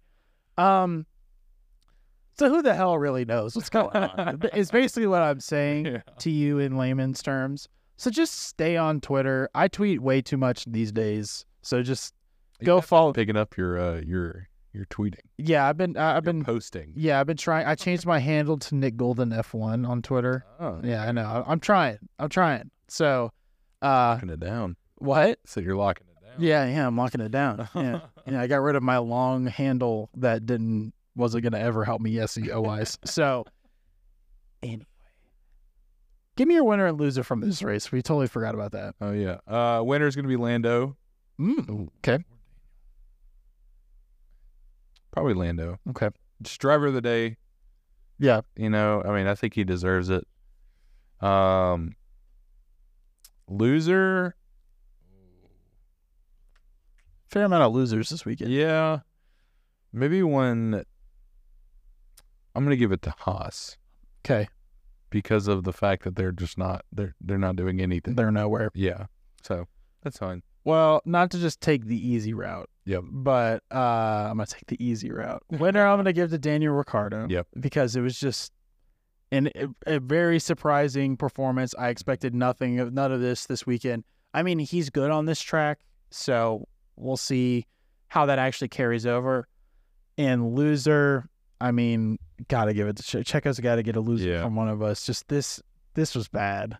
um, 0.58 1.06
so 2.40 2.48
who 2.48 2.62
the 2.62 2.74
hell 2.74 2.98
really 2.98 3.26
knows 3.26 3.54
what's 3.54 3.70
going 3.70 3.94
on? 3.94 4.40
It's 4.54 4.72
basically 4.72 5.08
what 5.08 5.22
I'm 5.22 5.42
saying 5.42 5.88
Yeah. 5.88 6.02
to 6.20 6.32
you 6.32 6.60
in 6.60 6.78
layman's 6.78 7.22
terms. 7.22 7.68
So 7.98 8.10
just 8.10 8.34
stay 8.44 8.78
on 8.78 9.02
Twitter. 9.02 9.50
I 9.54 9.68
tweet 9.68 10.02
way 10.02 10.22
too 10.22 10.38
much 10.38 10.64
these 10.66 10.94
days. 10.94 11.44
So 11.64 11.84
just 11.84 12.14
You 12.62 12.66
go 12.66 12.80
follow. 12.80 13.12
Picking 13.12 13.36
up 13.36 13.58
your 13.58 13.78
uh 13.78 14.00
your 14.00 14.48
your 14.78 14.86
tweeting. 14.86 15.20
Yeah, 15.38 15.68
I've 15.68 15.76
been. 15.78 15.98
Uh, 15.98 16.02
I've 16.16 16.26
Your 16.26 16.34
been. 16.34 16.44
posting. 16.46 16.94
Yeah, 16.96 17.20
I've 17.20 17.28
been 17.28 17.36
trying. 17.38 17.66
I 17.66 17.76
changed 17.76 18.06
my 18.06 18.20
handle 18.20 18.58
to 18.60 18.76
Nick 18.76 18.96
Golden 18.96 19.32
F1 19.32 19.88
on 19.88 20.02
Twitter. 20.02 20.46
Oh, 20.60 20.80
Yeah, 20.84 21.04
I 21.04 21.12
know. 21.12 21.26
I- 21.26 21.52
I'm 21.52 21.60
trying. 21.60 21.98
I'm 22.20 22.30
trying. 22.30 22.72
So, 22.88 23.32
uh, 23.82 23.88
locking 24.16 24.30
it 24.30 24.40
down. 24.40 24.76
what? 25.00 25.40
So 25.46 25.60
you're 25.60 25.76
locking 25.76 26.08
it 26.08 26.24
down. 26.26 26.36
Yeah, 26.40 26.66
yeah, 26.68 26.88
I'm 26.88 26.96
locking 26.98 27.22
it 27.22 27.32
down. 27.32 27.68
Yeah, 27.76 28.00
yeah. 28.26 28.42
I 28.42 28.48
got 28.48 28.58
rid 28.62 28.76
of 28.76 28.84
my 28.84 28.98
long 29.00 29.46
handle 29.48 30.10
that 30.18 30.46
didn't 30.46 30.94
wasn't 31.16 31.44
gonna 31.44 31.58
ever 31.60 31.84
help 31.84 32.00
me 32.02 32.14
SEO 32.16 32.64
wise. 32.64 32.98
so, 33.06 33.44
anyway, 34.62 34.86
give 36.36 36.48
me 36.48 36.54
your 36.56 36.64
winner 36.64 36.86
and 36.88 37.00
loser 37.00 37.24
from 37.24 37.42
this 37.42 37.62
race. 37.64 37.92
We 37.92 38.02
totally 38.02 38.28
forgot 38.28 38.54
about 38.56 38.72
that. 38.74 38.96
Oh 39.02 39.12
yeah. 39.12 39.38
Uh 39.48 39.84
is 39.84 40.16
gonna 40.16 40.28
be 40.28 40.36
Lando. 40.38 40.96
Mm, 41.40 41.90
okay, 42.00 42.24
Probably 45.18 45.34
Lando. 45.34 45.80
okay, 45.90 46.10
Just 46.44 46.62
driver 46.62 46.86
of 46.88 46.94
the 46.94 47.02
day. 47.02 47.38
yeah. 48.20 48.42
You 48.56 48.70
know, 48.70 49.02
I 49.04 49.12
mean, 49.16 49.26
I 49.26 49.34
think 49.34 49.56
he 49.56 49.64
deserves 49.64 50.10
it. 50.12 50.28
Um, 51.22 51.96
loser, 53.50 54.36
Fair 57.30 57.46
amount 57.46 57.64
of 57.64 57.74
losers 57.74 58.10
this 58.10 58.26
weekend. 58.26 58.52
yeah, 58.52 59.00
maybe 59.92 60.22
one. 60.24 60.84
I'm 62.56 62.64
gonna 62.64 62.76
give 62.76 62.92
it 62.92 63.02
to 63.04 63.14
Haas 63.18 63.78
Okay, 64.24 64.48
because 65.10 65.48
of 65.48 65.64
the 65.64 65.74
fact 65.74 66.04
that 66.04 66.16
they're 66.16 66.32
just 66.32 66.58
not 66.60 66.86
they're 66.92 67.16
they're 67.20 67.38
not 67.38 67.56
doing 67.56 67.82
anything. 67.82 68.16
they're 68.16 68.32
nowhere. 68.32 68.70
Yeah, 68.76 69.08
so 69.42 69.66
that's 70.04 70.20
fine. 70.20 70.44
Well, 70.64 71.02
not 71.06 71.32
to 71.32 71.40
just 71.40 71.60
take 71.60 71.86
the 71.86 71.98
easy 71.98 72.34
route. 72.34 72.70
Yep. 72.88 73.04
But 73.12 73.64
uh, 73.70 73.78
I'm 74.30 74.38
gonna 74.38 74.46
take 74.48 74.66
the 74.68 74.84
easy 74.84 75.12
route. 75.12 75.44
Winner, 75.52 75.86
I'm 75.86 75.98
gonna 76.00 76.14
give 76.14 76.30
to 76.30 76.38
Daniel 76.38 76.74
Ricciardo. 76.74 77.28
Yep. 77.30 77.48
Because 77.60 77.98
it 77.98 78.02
was 78.02 78.18
just 78.18 78.54
an, 79.32 79.50
a, 79.86 80.00
very 80.00 80.40
surprising 80.40 81.18
performance. 81.18 81.76
I 81.78 81.90
expected 81.90 82.34
nothing 82.34 82.80
of 82.80 82.94
none 82.94 83.12
of 83.12 83.20
this 83.20 83.46
this 83.46 83.66
weekend. 83.66 84.06
I 84.34 84.42
mean, 84.42 84.58
he's 84.58 84.90
good 84.90 85.12
on 85.12 85.26
this 85.26 85.42
track, 85.42 85.80
so 86.12 86.66
we'll 86.96 87.18
see 87.18 87.66
how 88.08 88.26
that 88.28 88.40
actually 88.40 88.70
carries 88.70 89.06
over. 89.06 89.50
And 90.18 90.56
loser, 90.56 91.28
I 91.60 91.72
mean, 91.72 92.18
gotta 92.48 92.74
give 92.74 92.88
it 92.88 92.96
to 92.98 93.04
Che- 93.04 93.24
Checo's 93.24 93.60
got 93.60 93.76
to 93.76 93.84
get 93.84 93.98
a 93.98 94.02
loser 94.02 94.30
Yeah. 94.30 94.44
from 94.44 94.56
one 94.56 94.70
of 94.70 94.82
us. 94.82 95.06
Just 95.06 95.28
this, 95.28 95.62
this 95.94 96.16
was 96.16 96.30
bad. 96.30 96.78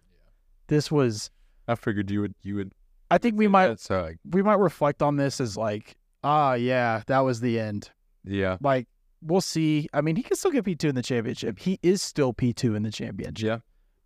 This 0.68 0.90
was. 0.90 1.32
I 1.68 1.76
figured 1.76 2.10
you 2.10 2.22
would 2.22 2.34
you 2.44 2.56
would. 2.56 2.72
I 3.10 3.18
think 3.18 3.38
we 3.38 3.48
might 3.48 3.68
That's 3.68 3.90
uh, 3.90 4.12
we 4.30 4.42
might 4.42 4.60
reflect 4.60 5.02
on 5.02 5.16
this 5.16 5.40
as 5.40 5.56
like, 5.58 5.96
ah, 6.24 6.54
yeah, 6.54 7.04
that 7.08 7.20
was 7.20 7.40
the 7.40 7.60
end. 7.60 7.90
yeah, 8.26 8.58
Like, 8.62 8.88
we'll 9.22 9.42
see. 9.42 9.88
I 9.94 10.02
mean, 10.02 10.16
he 10.16 10.24
can 10.24 10.36
still 10.36 10.52
get 10.52 10.66
P2 10.66 10.86
in 10.86 10.96
the 10.96 11.04
championship. 11.04 11.60
He 11.60 11.80
is 11.82 12.02
still 12.02 12.34
P2 12.34 12.76
in 12.76 12.84
the 12.84 12.92
championship, 12.92 13.46
yeah. 13.46 13.58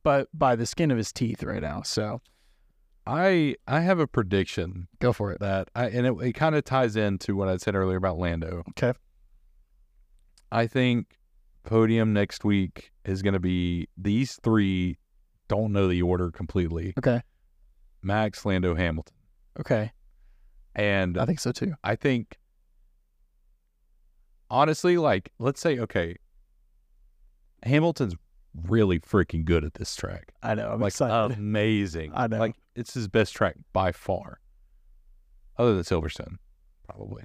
but 0.03 0.27
by 0.33 0.55
the 0.55 0.65
skin 0.65 0.91
of 0.91 0.97
his 0.97 1.11
teeth 1.11 1.43
right 1.43 1.61
now. 1.61 1.81
So 1.81 2.21
I 3.07 3.55
I 3.67 3.79
have 3.79 3.99
a 3.99 4.07
prediction 4.07 4.87
go 4.99 5.13
for 5.13 5.31
it. 5.31 5.39
that 5.39 5.69
I 5.75 5.87
and 5.87 6.05
it, 6.05 6.13
it 6.21 6.33
kind 6.33 6.55
of 6.55 6.63
ties 6.63 6.95
into 6.95 7.35
what 7.35 7.47
I 7.47 7.57
said 7.57 7.75
earlier 7.75 7.97
about 7.97 8.17
Lando. 8.17 8.63
Okay. 8.69 8.93
I 10.51 10.67
think 10.67 11.17
podium 11.63 12.13
next 12.13 12.43
week 12.43 12.91
is 13.05 13.21
going 13.21 13.33
to 13.33 13.39
be 13.39 13.87
these 13.97 14.39
three. 14.43 14.97
Don't 15.47 15.73
know 15.73 15.87
the 15.87 16.01
order 16.01 16.31
completely. 16.31 16.93
Okay. 16.97 17.21
Max, 18.03 18.45
Lando, 18.45 18.75
Hamilton, 18.75 19.15
Okay. 19.59 19.91
and 20.75 21.17
I 21.17 21.25
think 21.25 21.39
so 21.39 21.51
too. 21.51 21.73
I 21.83 21.95
think 21.95 22.37
honestly, 24.49 24.97
like 24.97 25.31
let's 25.39 25.61
say, 25.61 25.79
okay, 25.79 26.15
Hamilton's 27.63 28.15
really 28.67 28.99
freaking 28.99 29.45
good 29.45 29.63
at 29.63 29.75
this 29.75 29.95
track. 29.95 30.33
I 30.43 30.55
know. 30.55 30.69
I'm 30.71 30.79
like 30.81 30.89
excited. 30.91 31.37
amazing. 31.37 32.11
I 32.15 32.27
know. 32.27 32.39
Like 32.39 32.55
it's 32.75 32.93
his 32.93 33.07
best 33.07 33.33
track 33.35 33.55
by 33.73 33.91
far, 33.91 34.39
other 35.57 35.73
than 35.75 35.83
Silverstone, 35.83 36.37
probably. 36.87 37.23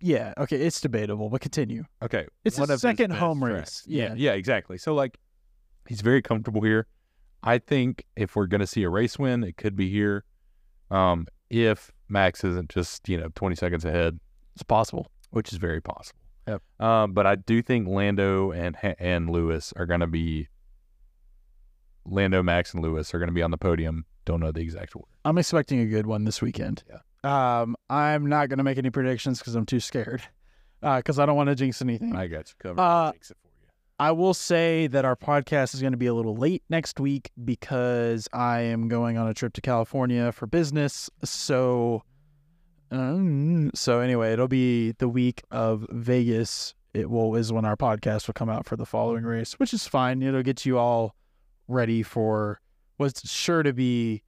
yeah. 0.00 0.34
Okay. 0.38 0.56
It's 0.56 0.80
debatable, 0.80 1.28
but 1.30 1.40
continue. 1.40 1.84
Okay, 2.02 2.26
It's 2.44 2.58
one 2.58 2.68
his 2.68 2.80
second 2.80 3.12
home 3.12 3.40
tracks. 3.40 3.54
race. 3.54 3.84
Yeah. 3.86 4.14
yeah, 4.16 4.32
exactly. 4.32 4.78
So 4.78 4.94
like, 4.94 5.18
he's 5.88 6.00
very 6.00 6.22
comfortable 6.22 6.62
here. 6.62 6.86
I 7.42 7.58
think 7.58 8.04
if 8.16 8.36
we're 8.36 8.46
gonna 8.46 8.66
see 8.66 8.82
a 8.82 8.88
race 8.90 9.18
win, 9.18 9.44
it 9.44 9.56
could 9.56 9.76
be 9.76 9.90
here. 9.90 10.24
Um, 10.90 11.26
if 11.48 11.90
Max 12.08 12.44
isn't 12.44 12.68
just 12.70 13.08
you 13.08 13.18
know 13.18 13.28
twenty 13.34 13.56
seconds 13.56 13.84
ahead, 13.84 14.18
It's 14.54 14.62
possible. 14.62 15.06
which 15.30 15.52
is 15.52 15.58
very 15.58 15.80
possible. 15.80 16.18
Yep. 16.48 16.62
Um, 16.80 17.12
but 17.12 17.26
I 17.26 17.36
do 17.36 17.62
think 17.62 17.86
Lando 17.88 18.50
and 18.52 18.76
and 18.98 19.30
Lewis 19.30 19.72
are 19.76 19.86
gonna 19.86 20.06
be. 20.06 20.48
Lando, 22.06 22.42
Max, 22.42 22.72
and 22.74 22.82
Lewis 22.82 23.14
are 23.14 23.18
gonna 23.18 23.30
be 23.32 23.42
on 23.42 23.50
the 23.50 23.58
podium. 23.58 24.04
Don't 24.24 24.40
know 24.40 24.50
the 24.52 24.60
exact 24.60 24.96
order. 24.96 25.06
I'm 25.24 25.38
expecting 25.38 25.80
a 25.80 25.86
good 25.86 26.06
one 26.06 26.24
this 26.24 26.40
weekend. 26.42 26.82
Yeah. 26.88 26.98
Um, 27.62 27.76
I'm 27.90 28.26
not 28.26 28.48
going 28.48 28.56
to 28.58 28.64
make 28.64 28.78
any 28.78 28.88
predictions 28.90 29.38
because 29.38 29.54
I'm 29.54 29.66
too 29.66 29.80
scared. 29.80 30.22
Because 30.80 31.18
I 31.18 31.26
don't 31.26 31.36
want 31.36 31.48
to 31.50 31.54
jinx 31.54 31.82
anything. 31.82 32.16
I 32.16 32.26
got 32.26 32.48
you 32.48 32.54
covered. 32.58 32.80
Uh, 32.80 33.12
I 34.00 34.12
will 34.12 34.32
say 34.32 34.86
that 34.86 35.04
our 35.04 35.14
podcast 35.14 35.74
is 35.74 35.82
going 35.82 35.92
to 35.92 35.98
be 35.98 36.06
a 36.06 36.14
little 36.14 36.34
late 36.34 36.62
next 36.70 36.98
week 36.98 37.30
because 37.44 38.28
I 38.32 38.60
am 38.60 38.88
going 38.88 39.18
on 39.18 39.28
a 39.28 39.34
trip 39.34 39.52
to 39.52 39.60
California 39.60 40.32
for 40.32 40.46
business. 40.46 41.10
So, 41.22 42.02
um, 42.90 43.70
so 43.74 44.00
anyway, 44.00 44.32
it'll 44.32 44.48
be 44.48 44.92
the 44.92 45.08
week 45.08 45.42
of 45.50 45.86
Vegas. 45.90 46.74
It 46.94 47.10
will 47.10 47.36
is 47.36 47.52
when 47.52 47.66
our 47.66 47.76
podcast 47.76 48.26
will 48.26 48.32
come 48.32 48.48
out 48.48 48.64
for 48.64 48.74
the 48.74 48.86
following 48.86 49.24
race, 49.24 49.58
which 49.58 49.74
is 49.74 49.86
fine. 49.86 50.22
It'll 50.22 50.42
get 50.42 50.64
you 50.64 50.78
all 50.78 51.14
ready 51.68 52.02
for 52.02 52.58
what's 52.96 53.30
sure 53.30 53.62
to 53.62 53.74
be 53.74 54.22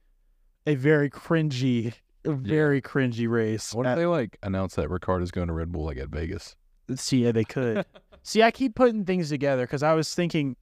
a 0.67 0.75
very 0.75 1.09
cringy, 1.09 1.95
a 2.25 2.33
very 2.33 2.79
cringy 2.79 3.27
race. 3.27 3.73
What 3.73 3.87
if 3.87 3.93
at- 3.93 3.95
they 3.95 4.05
like 4.05 4.37
announce 4.43 4.75
that 4.75 4.91
Ricciardo's 4.91 5.31
going 5.31 5.47
to 5.47 5.53
Red 5.53 5.71
Bull 5.71 5.85
like 5.85 5.97
at 5.97 6.09
Vegas? 6.09 6.55
See, 6.95 7.23
yeah, 7.23 7.31
they 7.31 7.43
could. 7.43 7.85
See, 8.23 8.41
I 8.41 8.51
keep 8.51 8.73
putting 8.73 9.03
things 9.03 9.29
together 9.29 9.63
because 9.63 9.83
I 9.83 9.93
was 9.93 10.13
thinking, 10.15 10.55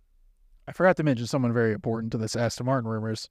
I 0.67 0.71
forgot 0.73 0.97
to 0.97 1.03
mention 1.03 1.27
someone 1.27 1.53
very 1.53 1.73
important 1.73 2.11
to 2.11 2.17
this 2.17 2.35
Aston 2.35 2.65
Martin 2.65 2.89
rumors, 2.89 3.29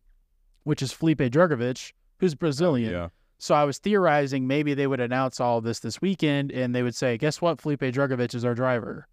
which 0.63 0.83
is 0.83 0.93
Felipe 0.93 1.19
Drugovich, 1.19 1.93
who's 2.21 2.37
Brazilian. 2.37 2.93
Yeah. 2.93 3.09
So 3.39 3.55
I 3.55 3.65
was 3.65 3.79
theorizing 3.79 4.47
maybe 4.47 4.75
they 4.75 4.87
would 4.87 5.01
announce 5.01 5.41
all 5.41 5.59
of 5.59 5.65
this 5.65 5.81
this 5.81 6.01
weekend 6.01 6.53
and 6.53 6.75
they 6.75 6.83
would 6.83 6.95
say, 6.95 7.19
guess 7.19 7.41
what? 7.41 7.61
Felipe 7.61 7.81
Drugovich 7.81 8.35
is 8.35 8.45
our 8.45 8.55
driver. 8.55 9.09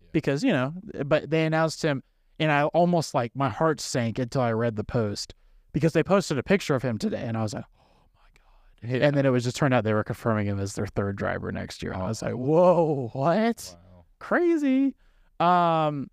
Yeah. 0.00 0.06
Because, 0.12 0.42
you 0.42 0.52
know, 0.52 0.72
but 1.04 1.28
they 1.28 1.44
announced 1.44 1.82
him 1.82 2.02
and 2.38 2.50
I 2.50 2.64
almost 2.64 3.12
like 3.12 3.36
my 3.36 3.50
heart 3.50 3.80
sank 3.80 4.18
until 4.18 4.40
I 4.40 4.52
read 4.52 4.76
the 4.76 4.84
post 4.84 5.34
because 5.72 5.92
they 5.92 6.02
posted 6.02 6.38
a 6.38 6.42
picture 6.42 6.74
of 6.74 6.82
him 6.82 6.96
today 6.96 7.24
and 7.26 7.36
I 7.36 7.42
was 7.42 7.52
like, 7.52 7.64
oh 7.78 8.06
my 8.14 8.90
God. 8.90 9.02
And 9.02 9.16
then 9.16 9.26
it 9.26 9.30
was 9.30 9.44
just 9.44 9.56
turned 9.56 9.74
out 9.74 9.84
they 9.84 9.92
were 9.92 10.04
confirming 10.04 10.46
him 10.46 10.60
as 10.60 10.74
their 10.74 10.86
third 10.86 11.16
driver 11.16 11.52
next 11.52 11.82
year. 11.82 11.92
And 11.92 12.02
I 12.02 12.08
was 12.08 12.22
like, 12.22 12.32
oh. 12.32 12.36
whoa, 12.36 13.10
what? 13.12 13.74
Wow. 13.74 13.81
Crazy. 14.22 14.94
Um, 15.40 16.08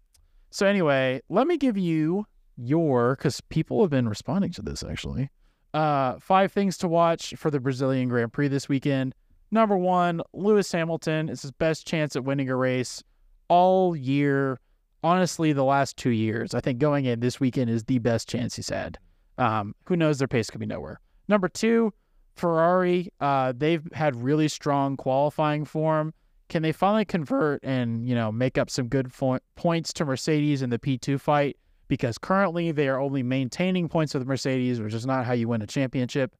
so 0.50 0.66
anyway, 0.66 1.22
let 1.30 1.46
me 1.46 1.58
give 1.58 1.78
you 1.78 2.26
your 2.58 3.16
because 3.16 3.40
people 3.40 3.82
have 3.82 3.92
been 3.92 4.10
responding 4.10 4.52
to 4.54 4.64
this 4.64 4.84
actually. 4.84 5.30
Uh, 5.76 6.16
five 6.20 6.52
things 6.52 6.76
to 6.80 6.88
watch 6.88 7.36
for 7.38 7.52
the 7.52 7.60
Brazilian 7.60 8.10
Grand 8.10 8.34
Prix 8.34 8.48
this 8.48 8.68
weekend. 8.68 9.14
Number 9.52 9.78
one, 9.78 10.22
Lewis 10.34 10.72
Hamilton. 10.72 11.30
is 11.30 11.44
his 11.44 11.52
best 11.52 11.86
chance 11.86 12.16
at 12.16 12.24
winning 12.24 12.50
a 12.50 12.56
race 12.56 13.04
all 13.48 13.96
year. 13.96 14.60
Honestly, 15.04 15.54
the 15.54 15.64
last 15.64 15.96
two 15.96 16.10
years, 16.10 16.56
I 16.56 16.60
think 16.60 16.80
going 16.80 17.06
in 17.06 17.20
this 17.20 17.40
weekend 17.40 17.70
is 17.70 17.84
the 17.84 18.00
best 18.00 18.28
chance 18.28 18.56
he's 18.56 18.70
had. 18.70 18.98
Um, 19.38 19.76
who 19.86 19.96
knows? 19.96 20.18
Their 20.18 20.28
pace 20.28 20.50
could 20.50 20.60
be 20.60 20.66
nowhere. 20.66 21.00
Number 21.28 21.48
two, 21.48 21.94
Ferrari. 22.36 23.14
Uh, 23.22 23.54
they've 23.56 23.88
had 23.94 24.22
really 24.22 24.48
strong 24.48 24.98
qualifying 24.98 25.64
form 25.64 26.14
can 26.50 26.64
they 26.64 26.72
finally 26.72 27.06
convert 27.06 27.64
and 27.64 28.08
you 28.08 28.16
know 28.16 28.32
make 28.32 28.58
up 28.58 28.70
some 28.70 28.88
good 28.88 29.14
fo- 29.14 29.40
points 29.56 29.94
to 29.94 30.06
Mercedes 30.06 30.62
in 30.62 30.70
the 30.70 30.80
P2 30.80 31.20
fight? 31.20 31.58
Because 31.88 32.18
currently 32.18 32.72
they 32.72 32.88
are 32.88 33.00
only 33.00 33.24
maintaining 33.24 33.88
points 33.88 34.14
with 34.14 34.28
Mercedes, 34.28 34.82
which 34.82 34.94
is 34.94 35.06
not 35.06 35.26
how 35.26 35.34
you 35.34 35.48
win 35.48 35.62
a 35.62 35.68
championship. 35.68 36.36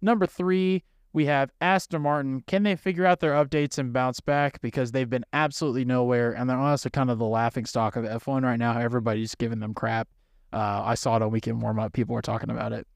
Number 0.00 0.26
three, 0.26 0.82
we 1.12 1.26
have 1.26 1.52
Aston 1.60 2.02
Martin. 2.02 2.42
Can 2.46 2.62
they 2.62 2.74
figure 2.74 3.06
out 3.06 3.20
their 3.20 3.32
updates 3.32 3.78
and 3.78 3.92
bounce 3.92 4.18
back? 4.20 4.60
Because 4.60 4.90
they've 4.90 5.08
been 5.08 5.24
absolutely 5.32 5.84
nowhere, 5.84 6.32
and 6.32 6.48
they're 6.48 6.56
honestly 6.56 6.90
kind 6.90 7.10
of 7.10 7.18
the 7.18 7.26
laughing 7.26 7.66
stock 7.66 7.96
of 7.96 8.04
F1 8.04 8.42
right 8.42 8.58
now. 8.58 8.78
Everybody's 8.78 9.34
giving 9.34 9.60
them 9.60 9.74
crap. 9.74 10.08
Uh, 10.52 10.82
I 10.84 10.94
saw 10.94 11.16
it 11.16 11.22
on 11.22 11.30
weekend 11.30 11.62
warm 11.62 11.78
up. 11.78 11.92
People 11.92 12.14
were 12.14 12.22
talking 12.22 12.50
about 12.50 12.72
it. 12.72 12.86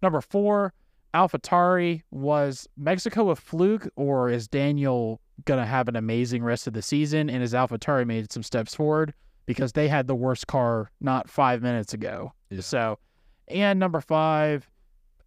Number 0.00 0.20
four, 0.20 0.72
AlphaTauri. 1.14 2.02
Was 2.10 2.68
Mexico 2.76 3.30
a 3.30 3.36
fluke, 3.36 3.88
or 3.96 4.28
is 4.30 4.48
Daniel 4.48 5.20
gonna 5.44 5.66
have 5.66 5.88
an 5.88 5.96
amazing 5.96 6.42
rest 6.42 6.66
of 6.66 6.72
the 6.72 6.82
season? 6.82 7.30
And 7.30 7.40
has 7.40 7.52
AlphaTauri 7.52 8.06
made 8.06 8.32
some 8.32 8.42
steps 8.42 8.74
forward 8.74 9.14
because 9.46 9.72
they 9.72 9.88
had 9.88 10.06
the 10.06 10.14
worst 10.14 10.46
car 10.46 10.90
not 11.00 11.28
five 11.28 11.62
minutes 11.62 11.94
ago? 11.94 12.32
Yeah. 12.50 12.60
So, 12.60 12.98
and 13.48 13.78
number 13.78 14.00
five, 14.00 14.68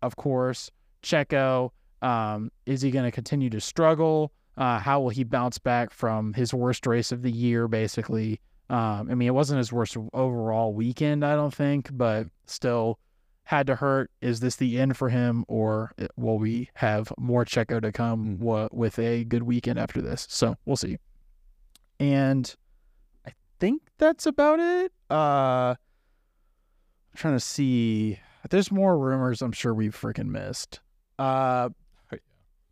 of 0.02 0.16
course, 0.16 0.72
Checo. 1.04 1.72
Um, 2.02 2.52
is 2.66 2.82
he 2.82 2.92
going 2.92 3.06
to 3.06 3.12
continue 3.12 3.50
to 3.50 3.60
struggle? 3.60 4.32
Uh, 4.58 4.80
how 4.80 5.02
will 5.02 5.10
he 5.10 5.24
bounce 5.24 5.58
back 5.58 5.92
from 5.92 6.34
his 6.34 6.54
worst 6.54 6.86
race 6.86 7.12
of 7.12 7.22
the 7.22 7.32
year, 7.32 7.68
basically? 7.68 8.40
Um, 8.70 9.10
I 9.10 9.16
mean, 9.16 9.28
it 9.28 9.34
wasn't 9.34 9.58
his 9.58 9.72
worst 9.72 9.98
overall 10.14 10.74
weekend, 10.74 11.26
I 11.26 11.36
don't 11.36 11.54
think, 11.54 11.90
but 11.92 12.28
still 12.48 13.00
had 13.46 13.68
to 13.68 13.76
hurt. 13.76 14.12
Is 14.22 14.40
this 14.40 14.58
the 14.58 14.80
end 14.80 14.98
for 14.98 15.10
him, 15.10 15.46
or 15.48 15.92
will 16.18 16.38
we 16.38 16.70
have 16.76 17.14
more 17.18 17.46
Checo 17.46 17.82
to 17.82 17.92
come 17.92 18.40
wa- 18.40 18.70
with 18.72 19.00
a 19.00 19.24
good 19.24 19.44
weekend 19.44 19.80
after 19.80 20.02
this? 20.02 20.28
So 20.30 20.56
we'll 20.66 20.76
see. 20.76 20.98
And 22.00 22.54
I 23.26 23.32
think 23.60 23.84
that's 23.98 24.26
about 24.26 24.60
it. 24.60 24.92
Uh, 25.10 25.76
I'm 25.76 27.16
trying 27.16 27.36
to 27.36 27.40
see. 27.40 28.20
There's 28.50 28.72
more 28.72 28.98
rumors 28.98 29.42
I'm 29.42 29.52
sure 29.52 29.74
we've 29.74 29.96
freaking 29.96 30.28
missed. 30.28 30.82
Uh, 31.18 31.70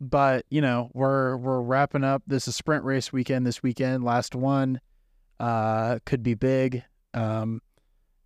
but 0.00 0.44
you 0.50 0.60
know 0.60 0.90
we're 0.92 1.36
we're 1.36 1.60
wrapping 1.62 2.04
up. 2.04 2.22
This 2.26 2.48
is 2.48 2.56
sprint 2.56 2.84
race 2.84 3.12
weekend. 3.12 3.46
This 3.46 3.62
weekend, 3.62 4.04
last 4.04 4.34
one, 4.34 4.80
uh, 5.38 6.00
could 6.04 6.22
be 6.22 6.34
big. 6.34 6.82
Um, 7.14 7.60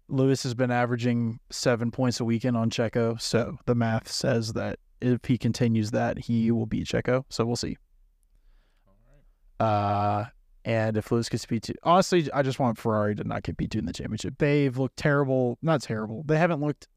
Lewis 0.09 0.43
has 0.43 0.55
been 0.55 0.71
averaging 0.71 1.39
seven 1.51 1.91
points 1.91 2.21
a 2.21 2.25
weekend 2.25 2.57
on 2.57 2.71
Checo, 2.71 3.21
so 3.21 3.59
the 3.67 3.75
math 3.75 4.11
says 4.11 4.55
that 4.55 4.79
if 5.01 5.25
he 5.25 5.39
continues 5.39 5.91
that, 5.93 6.19
he 6.19 6.51
will 6.51 6.67
beat 6.67 6.87
Checo. 6.87 7.25
So 7.29 7.45
we'll 7.45 7.57
see. 7.57 7.77
Uh, 9.61 10.25
and 10.65 10.97
if 10.97 11.11
Lewis 11.13 11.29
gets 11.29 11.47
P2, 11.47 11.75
honestly, 11.83 12.29
I 12.33 12.43
just 12.43 12.59
want 12.59 12.79
Ferrari 12.79 13.15
to 13.17 13.25
not 13.25 13.43
get 13.43 13.57
P2 13.57 13.77
in 13.77 13.87
the 13.87 13.93
championship. 13.93 14.35
They've 14.39 14.77
looked 14.77 14.97
terrible. 14.97 15.59
Not 15.63 15.83
terrible. 15.83 16.25
They 16.27 16.39
haven't 16.39 16.61
looked 16.61 16.89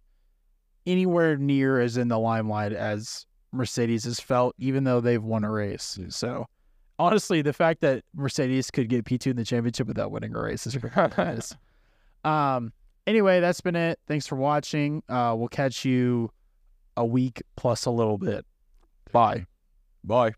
anywhere 0.85 1.37
near 1.37 1.79
as 1.79 1.97
in 1.97 2.07
the 2.07 2.19
limelight 2.19 2.73
as 2.73 3.25
Mercedes 3.51 4.05
has 4.05 4.19
felt, 4.19 4.55
even 4.57 4.83
though 4.83 5.01
they've 5.01 5.23
won 5.23 5.43
a 5.43 5.51
race. 5.51 5.99
So, 6.09 6.47
honestly, 6.97 7.41
the 7.41 7.53
fact 7.53 7.81
that 7.81 8.03
Mercedes 8.15 8.71
could 8.71 8.89
get 8.89 9.05
P2 9.05 9.27
in 9.27 9.35
the 9.35 9.45
championship 9.45 9.87
without 9.87 10.11
winning 10.11 10.35
a 10.35 10.41
race 10.41 10.65
is 10.65 10.75
ridiculous. 10.83 11.55
um, 12.23 12.73
anyway, 13.11 13.41
that's 13.41 13.61
been 13.61 13.75
it. 13.75 13.99
Thanks 14.07 14.25
for 14.25 14.35
watching. 14.35 15.03
Uh, 15.09 15.35
we'll 15.37 15.49
catch 15.49 15.85
you 15.85 16.31
a 16.95 17.05
week 17.05 17.41
plus 17.57 17.85
a 17.85 17.91
little 17.91 18.17
bit. 18.17 18.45
Bye. 19.11 19.45
Bye. 20.03 20.31